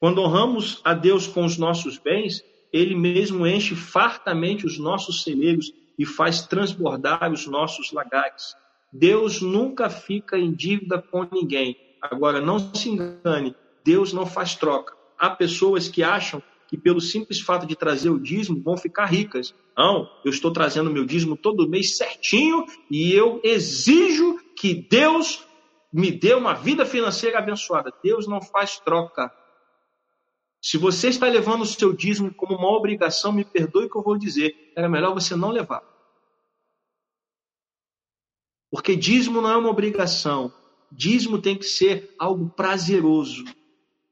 Quando 0.00 0.22
honramos 0.22 0.80
a 0.84 0.94
Deus 0.94 1.26
com 1.26 1.44
os 1.44 1.58
nossos 1.58 1.98
bens, 1.98 2.42
Ele 2.72 2.94
mesmo 2.94 3.46
enche 3.46 3.74
fartamente 3.74 4.64
os 4.64 4.78
nossos 4.78 5.22
celeiros 5.22 5.72
e 5.98 6.06
faz 6.06 6.42
transbordar 6.42 7.30
os 7.32 7.46
nossos 7.46 7.92
lagares. 7.92 8.54
Deus 8.92 9.42
nunca 9.42 9.90
fica 9.90 10.38
em 10.38 10.52
dívida 10.52 11.02
com 11.02 11.26
ninguém. 11.30 11.76
Agora, 12.00 12.40
não 12.40 12.58
se 12.74 12.88
engane, 12.88 13.54
Deus 13.84 14.12
não 14.12 14.24
faz 14.24 14.54
troca. 14.54 14.94
Há 15.18 15.30
pessoas 15.30 15.88
que 15.88 16.02
acham 16.02 16.42
que 16.68 16.76
pelo 16.76 17.00
simples 17.00 17.40
fato 17.40 17.66
de 17.66 17.74
trazer 17.74 18.10
o 18.10 18.20
dízimo 18.20 18.62
vão 18.62 18.76
ficar 18.76 19.06
ricas. 19.06 19.54
Não, 19.76 20.08
eu 20.24 20.30
estou 20.30 20.52
trazendo 20.52 20.90
meu 20.90 21.04
dízimo 21.04 21.36
todo 21.36 21.68
mês 21.68 21.96
certinho 21.96 22.66
e 22.90 23.12
eu 23.12 23.40
exijo 23.42 24.38
que 24.54 24.74
Deus 24.74 25.44
me 25.92 26.10
dê 26.10 26.34
uma 26.34 26.52
vida 26.52 26.84
financeira 26.84 27.38
abençoada. 27.38 27.92
Deus 28.02 28.28
não 28.28 28.40
faz 28.40 28.78
troca. 28.78 29.32
Se 30.60 30.76
você 30.76 31.08
está 31.08 31.26
levando 31.26 31.62
o 31.62 31.66
seu 31.66 31.92
dízimo 31.92 32.34
como 32.34 32.56
uma 32.56 32.70
obrigação, 32.70 33.32
me 33.32 33.44
perdoe 33.44 33.88
que 33.88 33.96
eu 33.96 34.02
vou 34.02 34.18
dizer, 34.18 34.72
era 34.76 34.88
melhor 34.88 35.14
você 35.14 35.36
não 35.36 35.50
levar. 35.50 35.82
Porque 38.70 38.96
dízimo 38.96 39.40
não 39.40 39.50
é 39.50 39.56
uma 39.56 39.70
obrigação. 39.70 40.52
Dízimo 40.90 41.40
tem 41.40 41.56
que 41.56 41.64
ser 41.64 42.14
algo 42.18 42.50
prazeroso. 42.50 43.44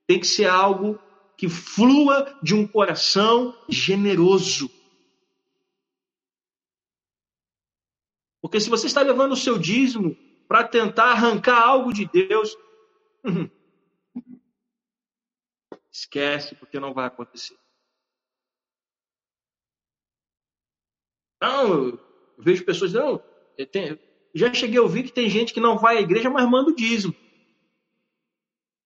Tem 0.07 0.20
que 0.20 0.26
ser 0.26 0.47
algo 0.47 0.99
que 1.36 1.49
flua 1.49 2.38
de 2.42 2.55
um 2.55 2.66
coração 2.66 3.55
generoso. 3.68 4.70
Porque 8.40 8.61
se 8.61 8.70
você 8.70 8.86
está 8.86 9.03
levando 9.03 9.32
o 9.32 9.36
seu 9.36 9.59
dízimo 9.59 10.16
para 10.47 10.62
tentar 10.62 11.11
arrancar 11.11 11.61
algo 11.61 11.92
de 11.92 12.07
Deus, 12.07 12.57
Esquece, 15.97 16.55
porque 16.55 16.78
não 16.78 16.92
vai 16.92 17.07
acontecer. 17.07 17.57
Não, 21.40 21.72
eu 21.72 22.01
vejo 22.38 22.66
pessoas 22.66 22.92
não, 22.92 23.22
tenho, 23.72 23.99
já 24.34 24.53
cheguei 24.53 24.78
a 24.78 24.82
ouvir 24.82 25.05
que 25.05 25.12
tem 25.12 25.30
gente 25.30 25.55
que 25.55 25.61
não 25.61 25.78
vai 25.78 25.97
à 25.97 26.01
igreja, 26.03 26.28
mas 26.28 26.47
manda 26.49 26.70
o 26.70 26.74
dízimo. 26.74 27.14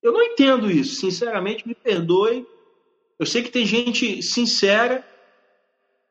Eu 0.00 0.12
não 0.12 0.22
entendo 0.22 0.70
isso, 0.70 1.00
sinceramente, 1.00 1.66
me 1.66 1.74
perdoe. 1.74 2.46
Eu 3.18 3.26
sei 3.26 3.42
que 3.42 3.50
tem 3.50 3.66
gente 3.66 4.22
sincera 4.22 5.04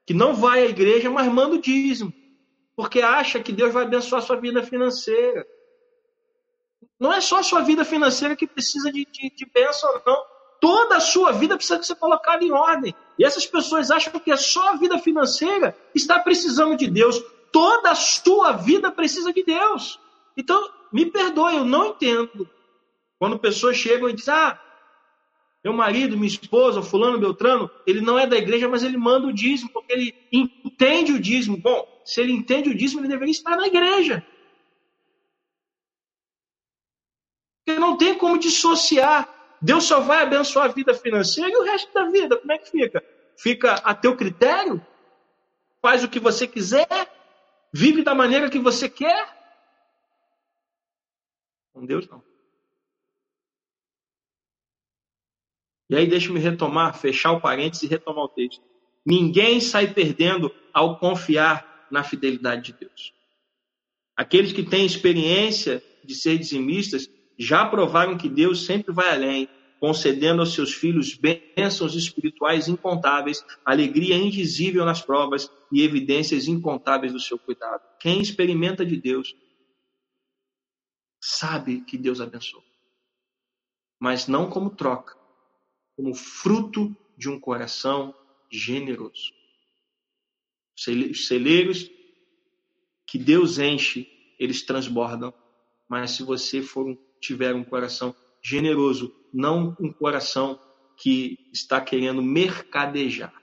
que 0.06 0.14
não 0.14 0.34
vai 0.34 0.64
à 0.64 0.66
igreja, 0.66 1.10
mas 1.10 1.32
manda 1.32 1.56
o 1.56 1.62
dízimo, 1.62 2.14
porque 2.76 3.02
acha 3.02 3.42
que 3.42 3.54
Deus 3.54 3.74
vai 3.74 3.86
abençoar 3.86 4.22
a 4.22 4.26
sua 4.26 4.36
vida 4.36 4.62
financeira. 4.64 5.48
Não 7.00 7.14
é 7.14 7.22
só 7.22 7.38
a 7.38 7.44
sua 7.44 7.62
vida 7.62 7.86
financeira 7.86 8.36
que 8.36 8.46
precisa 8.46 8.92
de, 8.92 9.06
de, 9.06 9.30
de 9.30 9.46
bênção, 9.46 9.90
não 10.06 10.39
toda 10.60 10.98
a 10.98 11.00
sua 11.00 11.32
vida 11.32 11.56
precisa 11.56 11.82
ser 11.84 11.96
colocada 11.96 12.44
em 12.44 12.52
ordem. 12.52 12.94
E 13.18 13.26
essas 13.26 13.46
pessoas 13.46 13.92
acham 13.92 14.20
que 14.20 14.32
é 14.32 14.38
só 14.38 14.70
a 14.70 14.76
vida 14.76 14.98
financeira 14.98 15.76
está 15.94 16.20
precisando 16.20 16.76
de 16.76 16.88
Deus. 16.88 17.22
Toda 17.52 17.92
a 17.92 17.96
sua 17.96 18.54
vida 18.54 18.92
precisa 18.92 19.34
de 19.34 19.44
Deus. 19.44 20.00
Então, 20.38 20.70
me 20.92 21.06
perdoe, 21.06 21.56
eu 21.56 21.66
não 21.66 21.88
entendo. 21.88 22.50
Quando 23.18 23.40
pessoas 23.40 23.76
chegam 23.76 24.10
e 24.10 24.14
dizem, 24.14 24.34
ah, 24.34 24.60
meu 25.64 25.74
marido, 25.74 26.16
minha 26.16 26.28
esposa, 26.28 26.82
fulano, 26.82 27.20
beltrano, 27.20 27.70
ele 27.86 28.00
não 28.00 28.18
é 28.18 28.26
da 28.26 28.38
igreja, 28.38 28.70
mas 28.70 28.84
ele 28.84 28.98
manda 28.98 29.28
o 29.28 29.34
dízimo, 29.34 29.70
porque 29.72 29.92
ele 29.92 30.16
entende 30.32 31.12
o 31.12 31.20
dízimo. 31.20 31.58
Bom, 31.58 31.86
se 32.06 32.22
ele 32.22 32.32
entende 32.32 32.70
o 32.70 32.76
dízimo, 32.76 33.02
ele 33.02 33.10
deveria 33.10 33.32
estar 33.32 33.58
na 33.58 33.68
igreja. 33.68 34.26
Porque 37.66 37.80
não 37.80 37.98
tem 37.98 38.18
como 38.18 38.40
dissociar 38.40 39.28
Deus 39.62 39.84
só 39.84 40.00
vai 40.00 40.24
abençoar 40.24 40.66
a 40.66 40.74
vida 40.74 40.94
financeira 40.94 41.52
e 41.52 41.58
o 41.58 41.64
resto 41.64 41.94
da 41.94 42.06
vida, 42.10 42.38
como 42.38 42.52
é 42.52 42.58
que 42.58 42.70
fica? 42.70 43.04
Fica 43.38 43.74
a 43.74 43.94
teu 43.94 44.16
critério? 44.16 44.86
Faz 45.82 46.04
o 46.04 46.10
que 46.10 46.20
você 46.20 46.48
quiser? 46.48 46.88
Vive 47.74 48.04
da 48.04 48.16
maneira 48.16 48.50
que 48.50 48.60
você 48.60 48.90
quer? 48.90 49.38
Com 51.74 51.86
Deus 51.86 52.08
não. 52.08 52.24
E 55.90 55.96
aí 55.96 56.08
deixa-me 56.08 56.40
retomar, 56.40 56.98
fechar 56.98 57.32
o 57.32 57.42
parênteses 57.42 57.84
e 57.84 57.88
retomar 57.88 58.26
o 58.26 58.30
texto. 58.30 58.62
Ninguém 59.06 59.60
sai 59.60 59.92
perdendo 59.92 60.54
ao 60.74 61.00
confiar 61.00 61.88
na 61.90 62.04
fidelidade 62.04 62.72
de 62.72 62.80
Deus. 62.80 63.14
Aqueles 64.16 64.52
que 64.52 64.64
têm 64.64 64.86
experiência 64.86 65.84
de 66.04 66.14
ser 66.14 66.38
dizimistas 66.38 67.10
já 67.40 67.66
provaram 67.66 68.18
que 68.18 68.28
Deus 68.28 68.66
sempre 68.66 68.94
vai 68.94 69.14
além, 69.14 69.50
concedendo 69.80 70.42
aos 70.42 70.54
seus 70.54 70.74
filhos 70.74 71.16
bênçãos 71.16 71.96
espirituais 71.96 72.68
incontáveis, 72.68 73.46
alegria 73.64 74.18
indizível 74.18 74.84
nas 74.84 75.02
provas 75.02 75.50
e 75.72 75.82
evidências 75.82 76.50
incontáveis 76.50 77.14
do 77.14 77.20
seu 77.20 77.40
cuidado. 77.40 77.82
Quem 77.98 78.22
experimenta 78.22 78.86
de 78.86 78.98
Deus 78.98 79.34
sabe 81.22 81.80
que 81.86 81.98
Deus 81.98 82.20
abençoa. 82.20 82.64
Mas 83.98 84.28
não 84.28 84.50
como 84.50 84.76
troca, 84.76 85.18
como 85.96 86.14
fruto 86.14 86.94
de 87.18 87.30
um 87.30 87.40
coração 87.40 88.14
generoso. 88.52 89.34
Os 90.76 91.28
celeiros 91.28 91.90
que 93.06 93.18
Deus 93.18 93.60
enche, 93.60 94.08
eles 94.38 94.62
transbordam. 94.62 95.34
Mas 95.88 96.12
se 96.12 96.24
você 96.24 96.62
for 96.62 96.98
tiver 97.20 97.54
um 97.54 97.64
coração 97.64 98.16
generoso, 98.42 99.14
não 99.34 99.76
um 99.80 99.92
coração 99.92 100.60
que 100.98 101.50
está 101.54 101.80
querendo 101.80 102.22
mercadejar. 102.22 103.34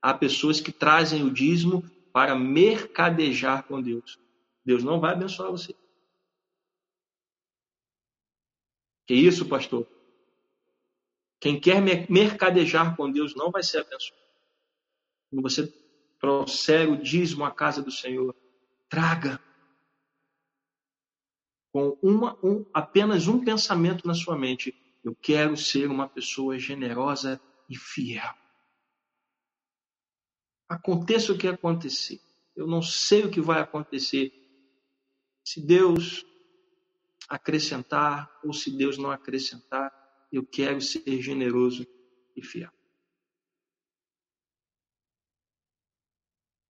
Há 0.00 0.14
pessoas 0.14 0.60
que 0.60 0.72
trazem 0.72 1.24
o 1.24 1.30
dízimo 1.30 1.82
para 2.12 2.34
mercadejar 2.34 3.64
com 3.64 3.80
Deus. 3.80 4.18
Deus 4.64 4.82
não 4.82 5.00
vai 5.00 5.12
abençoar 5.12 5.50
você. 5.50 5.74
Que 9.06 9.14
isso, 9.14 9.46
pastor? 9.46 9.86
Quem 11.38 11.60
quer 11.60 11.80
mercadejar 12.10 12.96
com 12.96 13.10
Deus 13.10 13.34
não 13.34 13.50
vai 13.50 13.62
ser 13.62 13.78
abençoado. 13.78 14.22
Quando 15.30 15.42
você 15.42 15.72
trouxer 16.18 16.90
o 16.90 16.96
dízimo 16.96 17.44
à 17.44 17.50
casa 17.50 17.82
do 17.82 17.90
Senhor, 17.90 18.34
traga 18.88 19.40
com 21.76 21.98
uma, 22.00 22.38
um, 22.42 22.64
apenas 22.72 23.28
um 23.28 23.44
pensamento 23.44 24.06
na 24.06 24.14
sua 24.14 24.34
mente: 24.34 24.74
eu 25.04 25.14
quero 25.14 25.54
ser 25.58 25.90
uma 25.90 26.08
pessoa 26.08 26.58
generosa 26.58 27.38
e 27.68 27.76
fiel. 27.76 28.34
Aconteça 30.66 31.34
o 31.34 31.36
que 31.36 31.46
acontecer, 31.46 32.18
eu 32.56 32.66
não 32.66 32.80
sei 32.80 33.26
o 33.26 33.30
que 33.30 33.42
vai 33.42 33.60
acontecer. 33.60 34.32
Se 35.44 35.60
Deus 35.60 36.24
acrescentar 37.28 38.40
ou 38.42 38.54
se 38.54 38.70
Deus 38.70 38.96
não 38.96 39.10
acrescentar, 39.10 39.92
eu 40.32 40.46
quero 40.46 40.80
ser 40.80 41.20
generoso 41.20 41.86
e 42.34 42.42
fiel. 42.42 42.72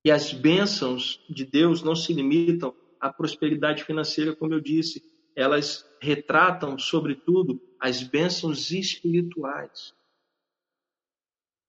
E 0.05 0.11
as 0.11 0.33
bênçãos 0.33 1.25
de 1.31 1.45
Deus 1.45 1.81
não 1.81 1.95
se 1.95 2.13
limitam 2.13 2.75
à 3.01 3.13
prosperidade 3.13 3.85
financeira, 3.85 4.35
como 4.35 4.55
eu 4.55 4.61
disse, 4.61 5.03
elas 5.35 5.85
retratam, 6.01 6.79
sobretudo, 6.79 7.61
as 7.81 8.03
bênçãos 8.03 8.71
espirituais. 8.71 9.95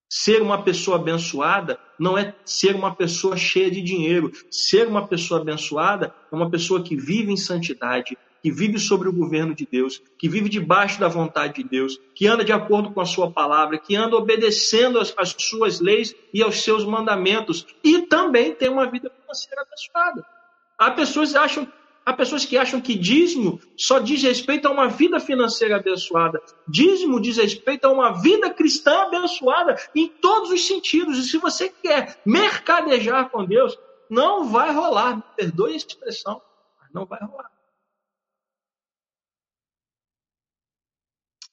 Ser 0.09 0.41
uma 0.41 0.63
pessoa 0.63 0.97
abençoada 0.97 1.77
não 1.99 2.17
é 2.17 2.33
ser 2.45 2.75
uma 2.75 2.95
pessoa 2.95 3.35
cheia 3.35 3.69
de 3.69 3.81
dinheiro. 3.81 4.31
Ser 4.49 4.87
uma 4.87 5.05
pessoa 5.05 5.41
abençoada 5.41 6.15
é 6.31 6.35
uma 6.35 6.49
pessoa 6.49 6.81
que 6.81 6.95
vive 6.95 7.31
em 7.31 7.37
santidade, 7.37 8.17
que 8.41 8.49
vive 8.49 8.79
sobre 8.79 9.09
o 9.09 9.13
governo 9.13 9.53
de 9.53 9.67
Deus, 9.69 10.01
que 10.17 10.29
vive 10.29 10.47
debaixo 10.47 10.97
da 10.97 11.09
vontade 11.09 11.61
de 11.61 11.67
Deus, 11.67 11.99
que 12.15 12.25
anda 12.25 12.45
de 12.45 12.53
acordo 12.53 12.91
com 12.93 13.01
a 13.01 13.05
sua 13.05 13.29
palavra, 13.29 13.77
que 13.77 13.97
anda 13.97 14.15
obedecendo 14.15 14.97
as 14.97 15.13
suas 15.37 15.81
leis 15.81 16.15
e 16.33 16.41
aos 16.41 16.63
seus 16.63 16.85
mandamentos, 16.85 17.65
e 17.83 18.03
também 18.03 18.55
tem 18.55 18.69
uma 18.69 18.89
vida 18.89 19.09
financeira 19.09 19.61
abençoada. 19.63 20.36
Há 20.77 20.91
pessoas 20.91 21.35
acham 21.35 21.71
Há 22.07 22.13
pessoas 22.13 22.45
que 22.45 22.57
acham 22.57 22.79
que 22.79 22.95
dízimo 22.95 23.59
só 23.75 23.99
diz 23.99 24.23
respeito 24.23 24.65
a 24.65 24.71
uma 24.71 24.87
vida 24.87 25.19
financeira 25.19 25.75
abençoada. 25.75 26.41
Dízimo 26.65 27.19
diz 27.19 27.35
respeito 27.35 27.83
a 27.83 27.91
uma 27.91 28.21
vida 28.21 28.49
cristã 28.49 29.01
abençoada 29.01 29.75
em 29.93 30.07
todos 30.07 30.49
os 30.49 30.65
sentidos. 30.65 31.17
E 31.17 31.23
se 31.27 31.37
você 31.37 31.67
quer 31.67 32.21
mercadejar 32.25 33.29
com 33.29 33.43
Deus, 33.43 33.77
não 34.09 34.49
vai 34.49 34.73
rolar. 34.73 35.21
Perdoe 35.35 35.73
a 35.73 35.75
expressão, 35.75 36.41
mas 36.79 36.93
não 36.93 37.05
vai 37.05 37.19
rolar. 37.19 37.51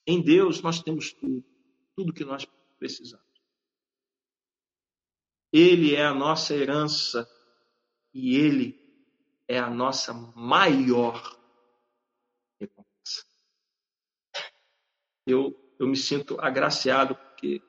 Em 0.07 0.21
Deus 0.21 0.61
nós 0.61 0.81
temos 0.81 1.11
tudo, 1.11 1.43
tudo 1.97 2.13
que 2.13 2.23
nós 2.23 2.47
precisamos. 2.79 3.25
Ele 5.51 5.95
é 5.95 6.05
a 6.05 6.13
nossa 6.13 6.55
herança 6.55 7.29
e 8.13 8.37
Ele 8.37 8.84
é 9.47 9.57
a 9.57 9.69
nossa 9.69 10.13
maior 10.13 11.37
recompensa. 12.59 13.25
Eu, 15.25 15.75
eu 15.79 15.87
me 15.87 15.97
sinto 15.97 16.39
agraciado 16.39 17.15
porque 17.15 17.61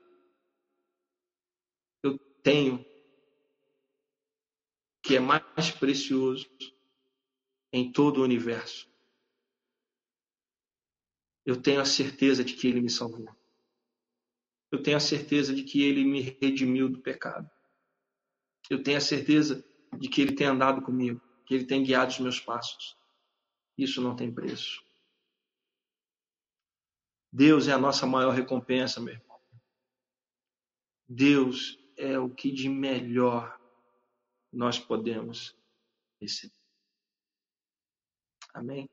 eu 2.02 2.18
tenho 2.42 2.84
que 5.02 5.16
é 5.16 5.20
mais 5.20 5.70
precioso 5.70 6.48
em 7.72 7.92
todo 7.92 8.20
o 8.20 8.24
universo 8.24 8.88
eu 11.46 11.62
tenho 11.62 11.80
a 11.80 11.84
certeza 11.84 12.44
de 12.44 12.54
que 12.54 12.66
Ele 12.66 12.80
me 12.80 12.90
salvou. 12.90 13.28
Eu 14.72 14.82
tenho 14.82 14.96
a 14.96 15.00
certeza 15.00 15.54
de 15.54 15.62
que 15.62 15.80
Ele 15.80 16.04
me 16.04 16.20
redimiu 16.20 16.88
do 16.88 17.00
pecado. 17.00 17.48
Eu 18.68 18.82
tenho 18.82 18.98
a 18.98 19.00
certeza 19.00 19.64
de 19.96 20.08
que 20.08 20.20
Ele 20.20 20.34
tem 20.34 20.48
andado 20.48 20.82
comigo, 20.82 21.20
que 21.46 21.54
Ele 21.54 21.64
tem 21.64 21.82
guiado 21.82 22.10
os 22.10 22.18
meus 22.18 22.40
passos. 22.40 22.96
Isso 23.78 24.02
não 24.02 24.16
tem 24.16 24.32
preço. 24.32 24.84
Deus 27.32 27.68
é 27.68 27.72
a 27.72 27.78
nossa 27.78 28.06
maior 28.06 28.32
recompensa, 28.32 29.00
meu 29.00 29.14
irmão. 29.14 29.38
Deus 31.08 31.78
é 31.96 32.18
o 32.18 32.28
que 32.28 32.50
de 32.50 32.68
melhor 32.68 33.58
nós 34.52 34.78
podemos 34.78 35.54
receber. 36.20 36.54
Amém? 38.52 38.88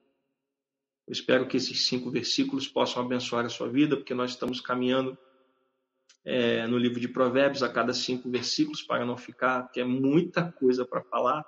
Eu 1.07 1.13
espero 1.13 1.47
que 1.47 1.57
esses 1.57 1.87
cinco 1.87 2.11
versículos 2.11 2.67
possam 2.67 3.03
abençoar 3.03 3.45
a 3.45 3.49
sua 3.49 3.69
vida, 3.69 3.95
porque 3.95 4.13
nós 4.13 4.31
estamos 4.31 4.61
caminhando 4.61 5.17
é, 6.25 6.67
no 6.67 6.77
livro 6.77 6.99
de 6.99 7.07
Provérbios 7.07 7.63
a 7.63 7.71
cada 7.71 7.93
cinco 7.93 8.29
versículos, 8.29 8.81
para 8.81 9.05
não 9.05 9.17
ficar, 9.17 9.63
porque 9.63 9.81
é 9.81 9.85
muita 9.85 10.51
coisa 10.51 10.85
para 10.85 11.03
falar, 11.03 11.45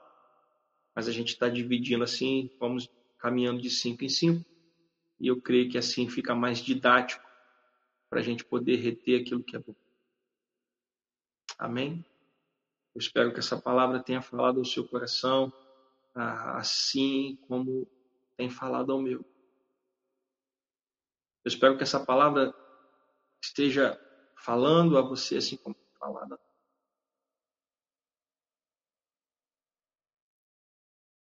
mas 0.95 1.09
a 1.09 1.11
gente 1.11 1.29
está 1.29 1.49
dividindo 1.49 2.03
assim, 2.03 2.49
vamos 2.57 2.89
caminhando 3.19 3.61
de 3.61 3.69
cinco 3.69 4.05
em 4.05 4.09
cinco, 4.09 4.45
e 5.19 5.27
eu 5.27 5.41
creio 5.41 5.69
que 5.69 5.77
assim 5.77 6.09
fica 6.09 6.33
mais 6.33 6.59
didático 6.59 7.23
para 8.09 8.19
a 8.19 8.23
gente 8.23 8.45
poder 8.45 8.77
reter 8.77 9.21
aquilo 9.21 9.43
que 9.43 9.55
é 9.55 9.59
bom. 9.59 9.75
Amém? 11.57 12.05
Eu 12.93 12.99
espero 12.99 13.33
que 13.33 13.39
essa 13.39 13.59
palavra 13.61 14.01
tenha 14.01 14.21
falado 14.21 14.59
ao 14.59 14.65
seu 14.65 14.87
coração, 14.87 15.51
assim 16.13 17.37
como 17.47 17.85
tem 18.37 18.49
falado 18.49 18.91
ao 18.93 19.01
meu. 19.01 19.19
Eu 21.43 21.49
espero 21.49 21.77
que 21.77 21.83
essa 21.83 22.03
palavra 22.03 22.53
esteja 23.41 23.99
falando 24.37 24.97
a 24.97 25.01
você 25.01 25.37
assim 25.37 25.57
como 25.57 25.75
falada 25.99 26.39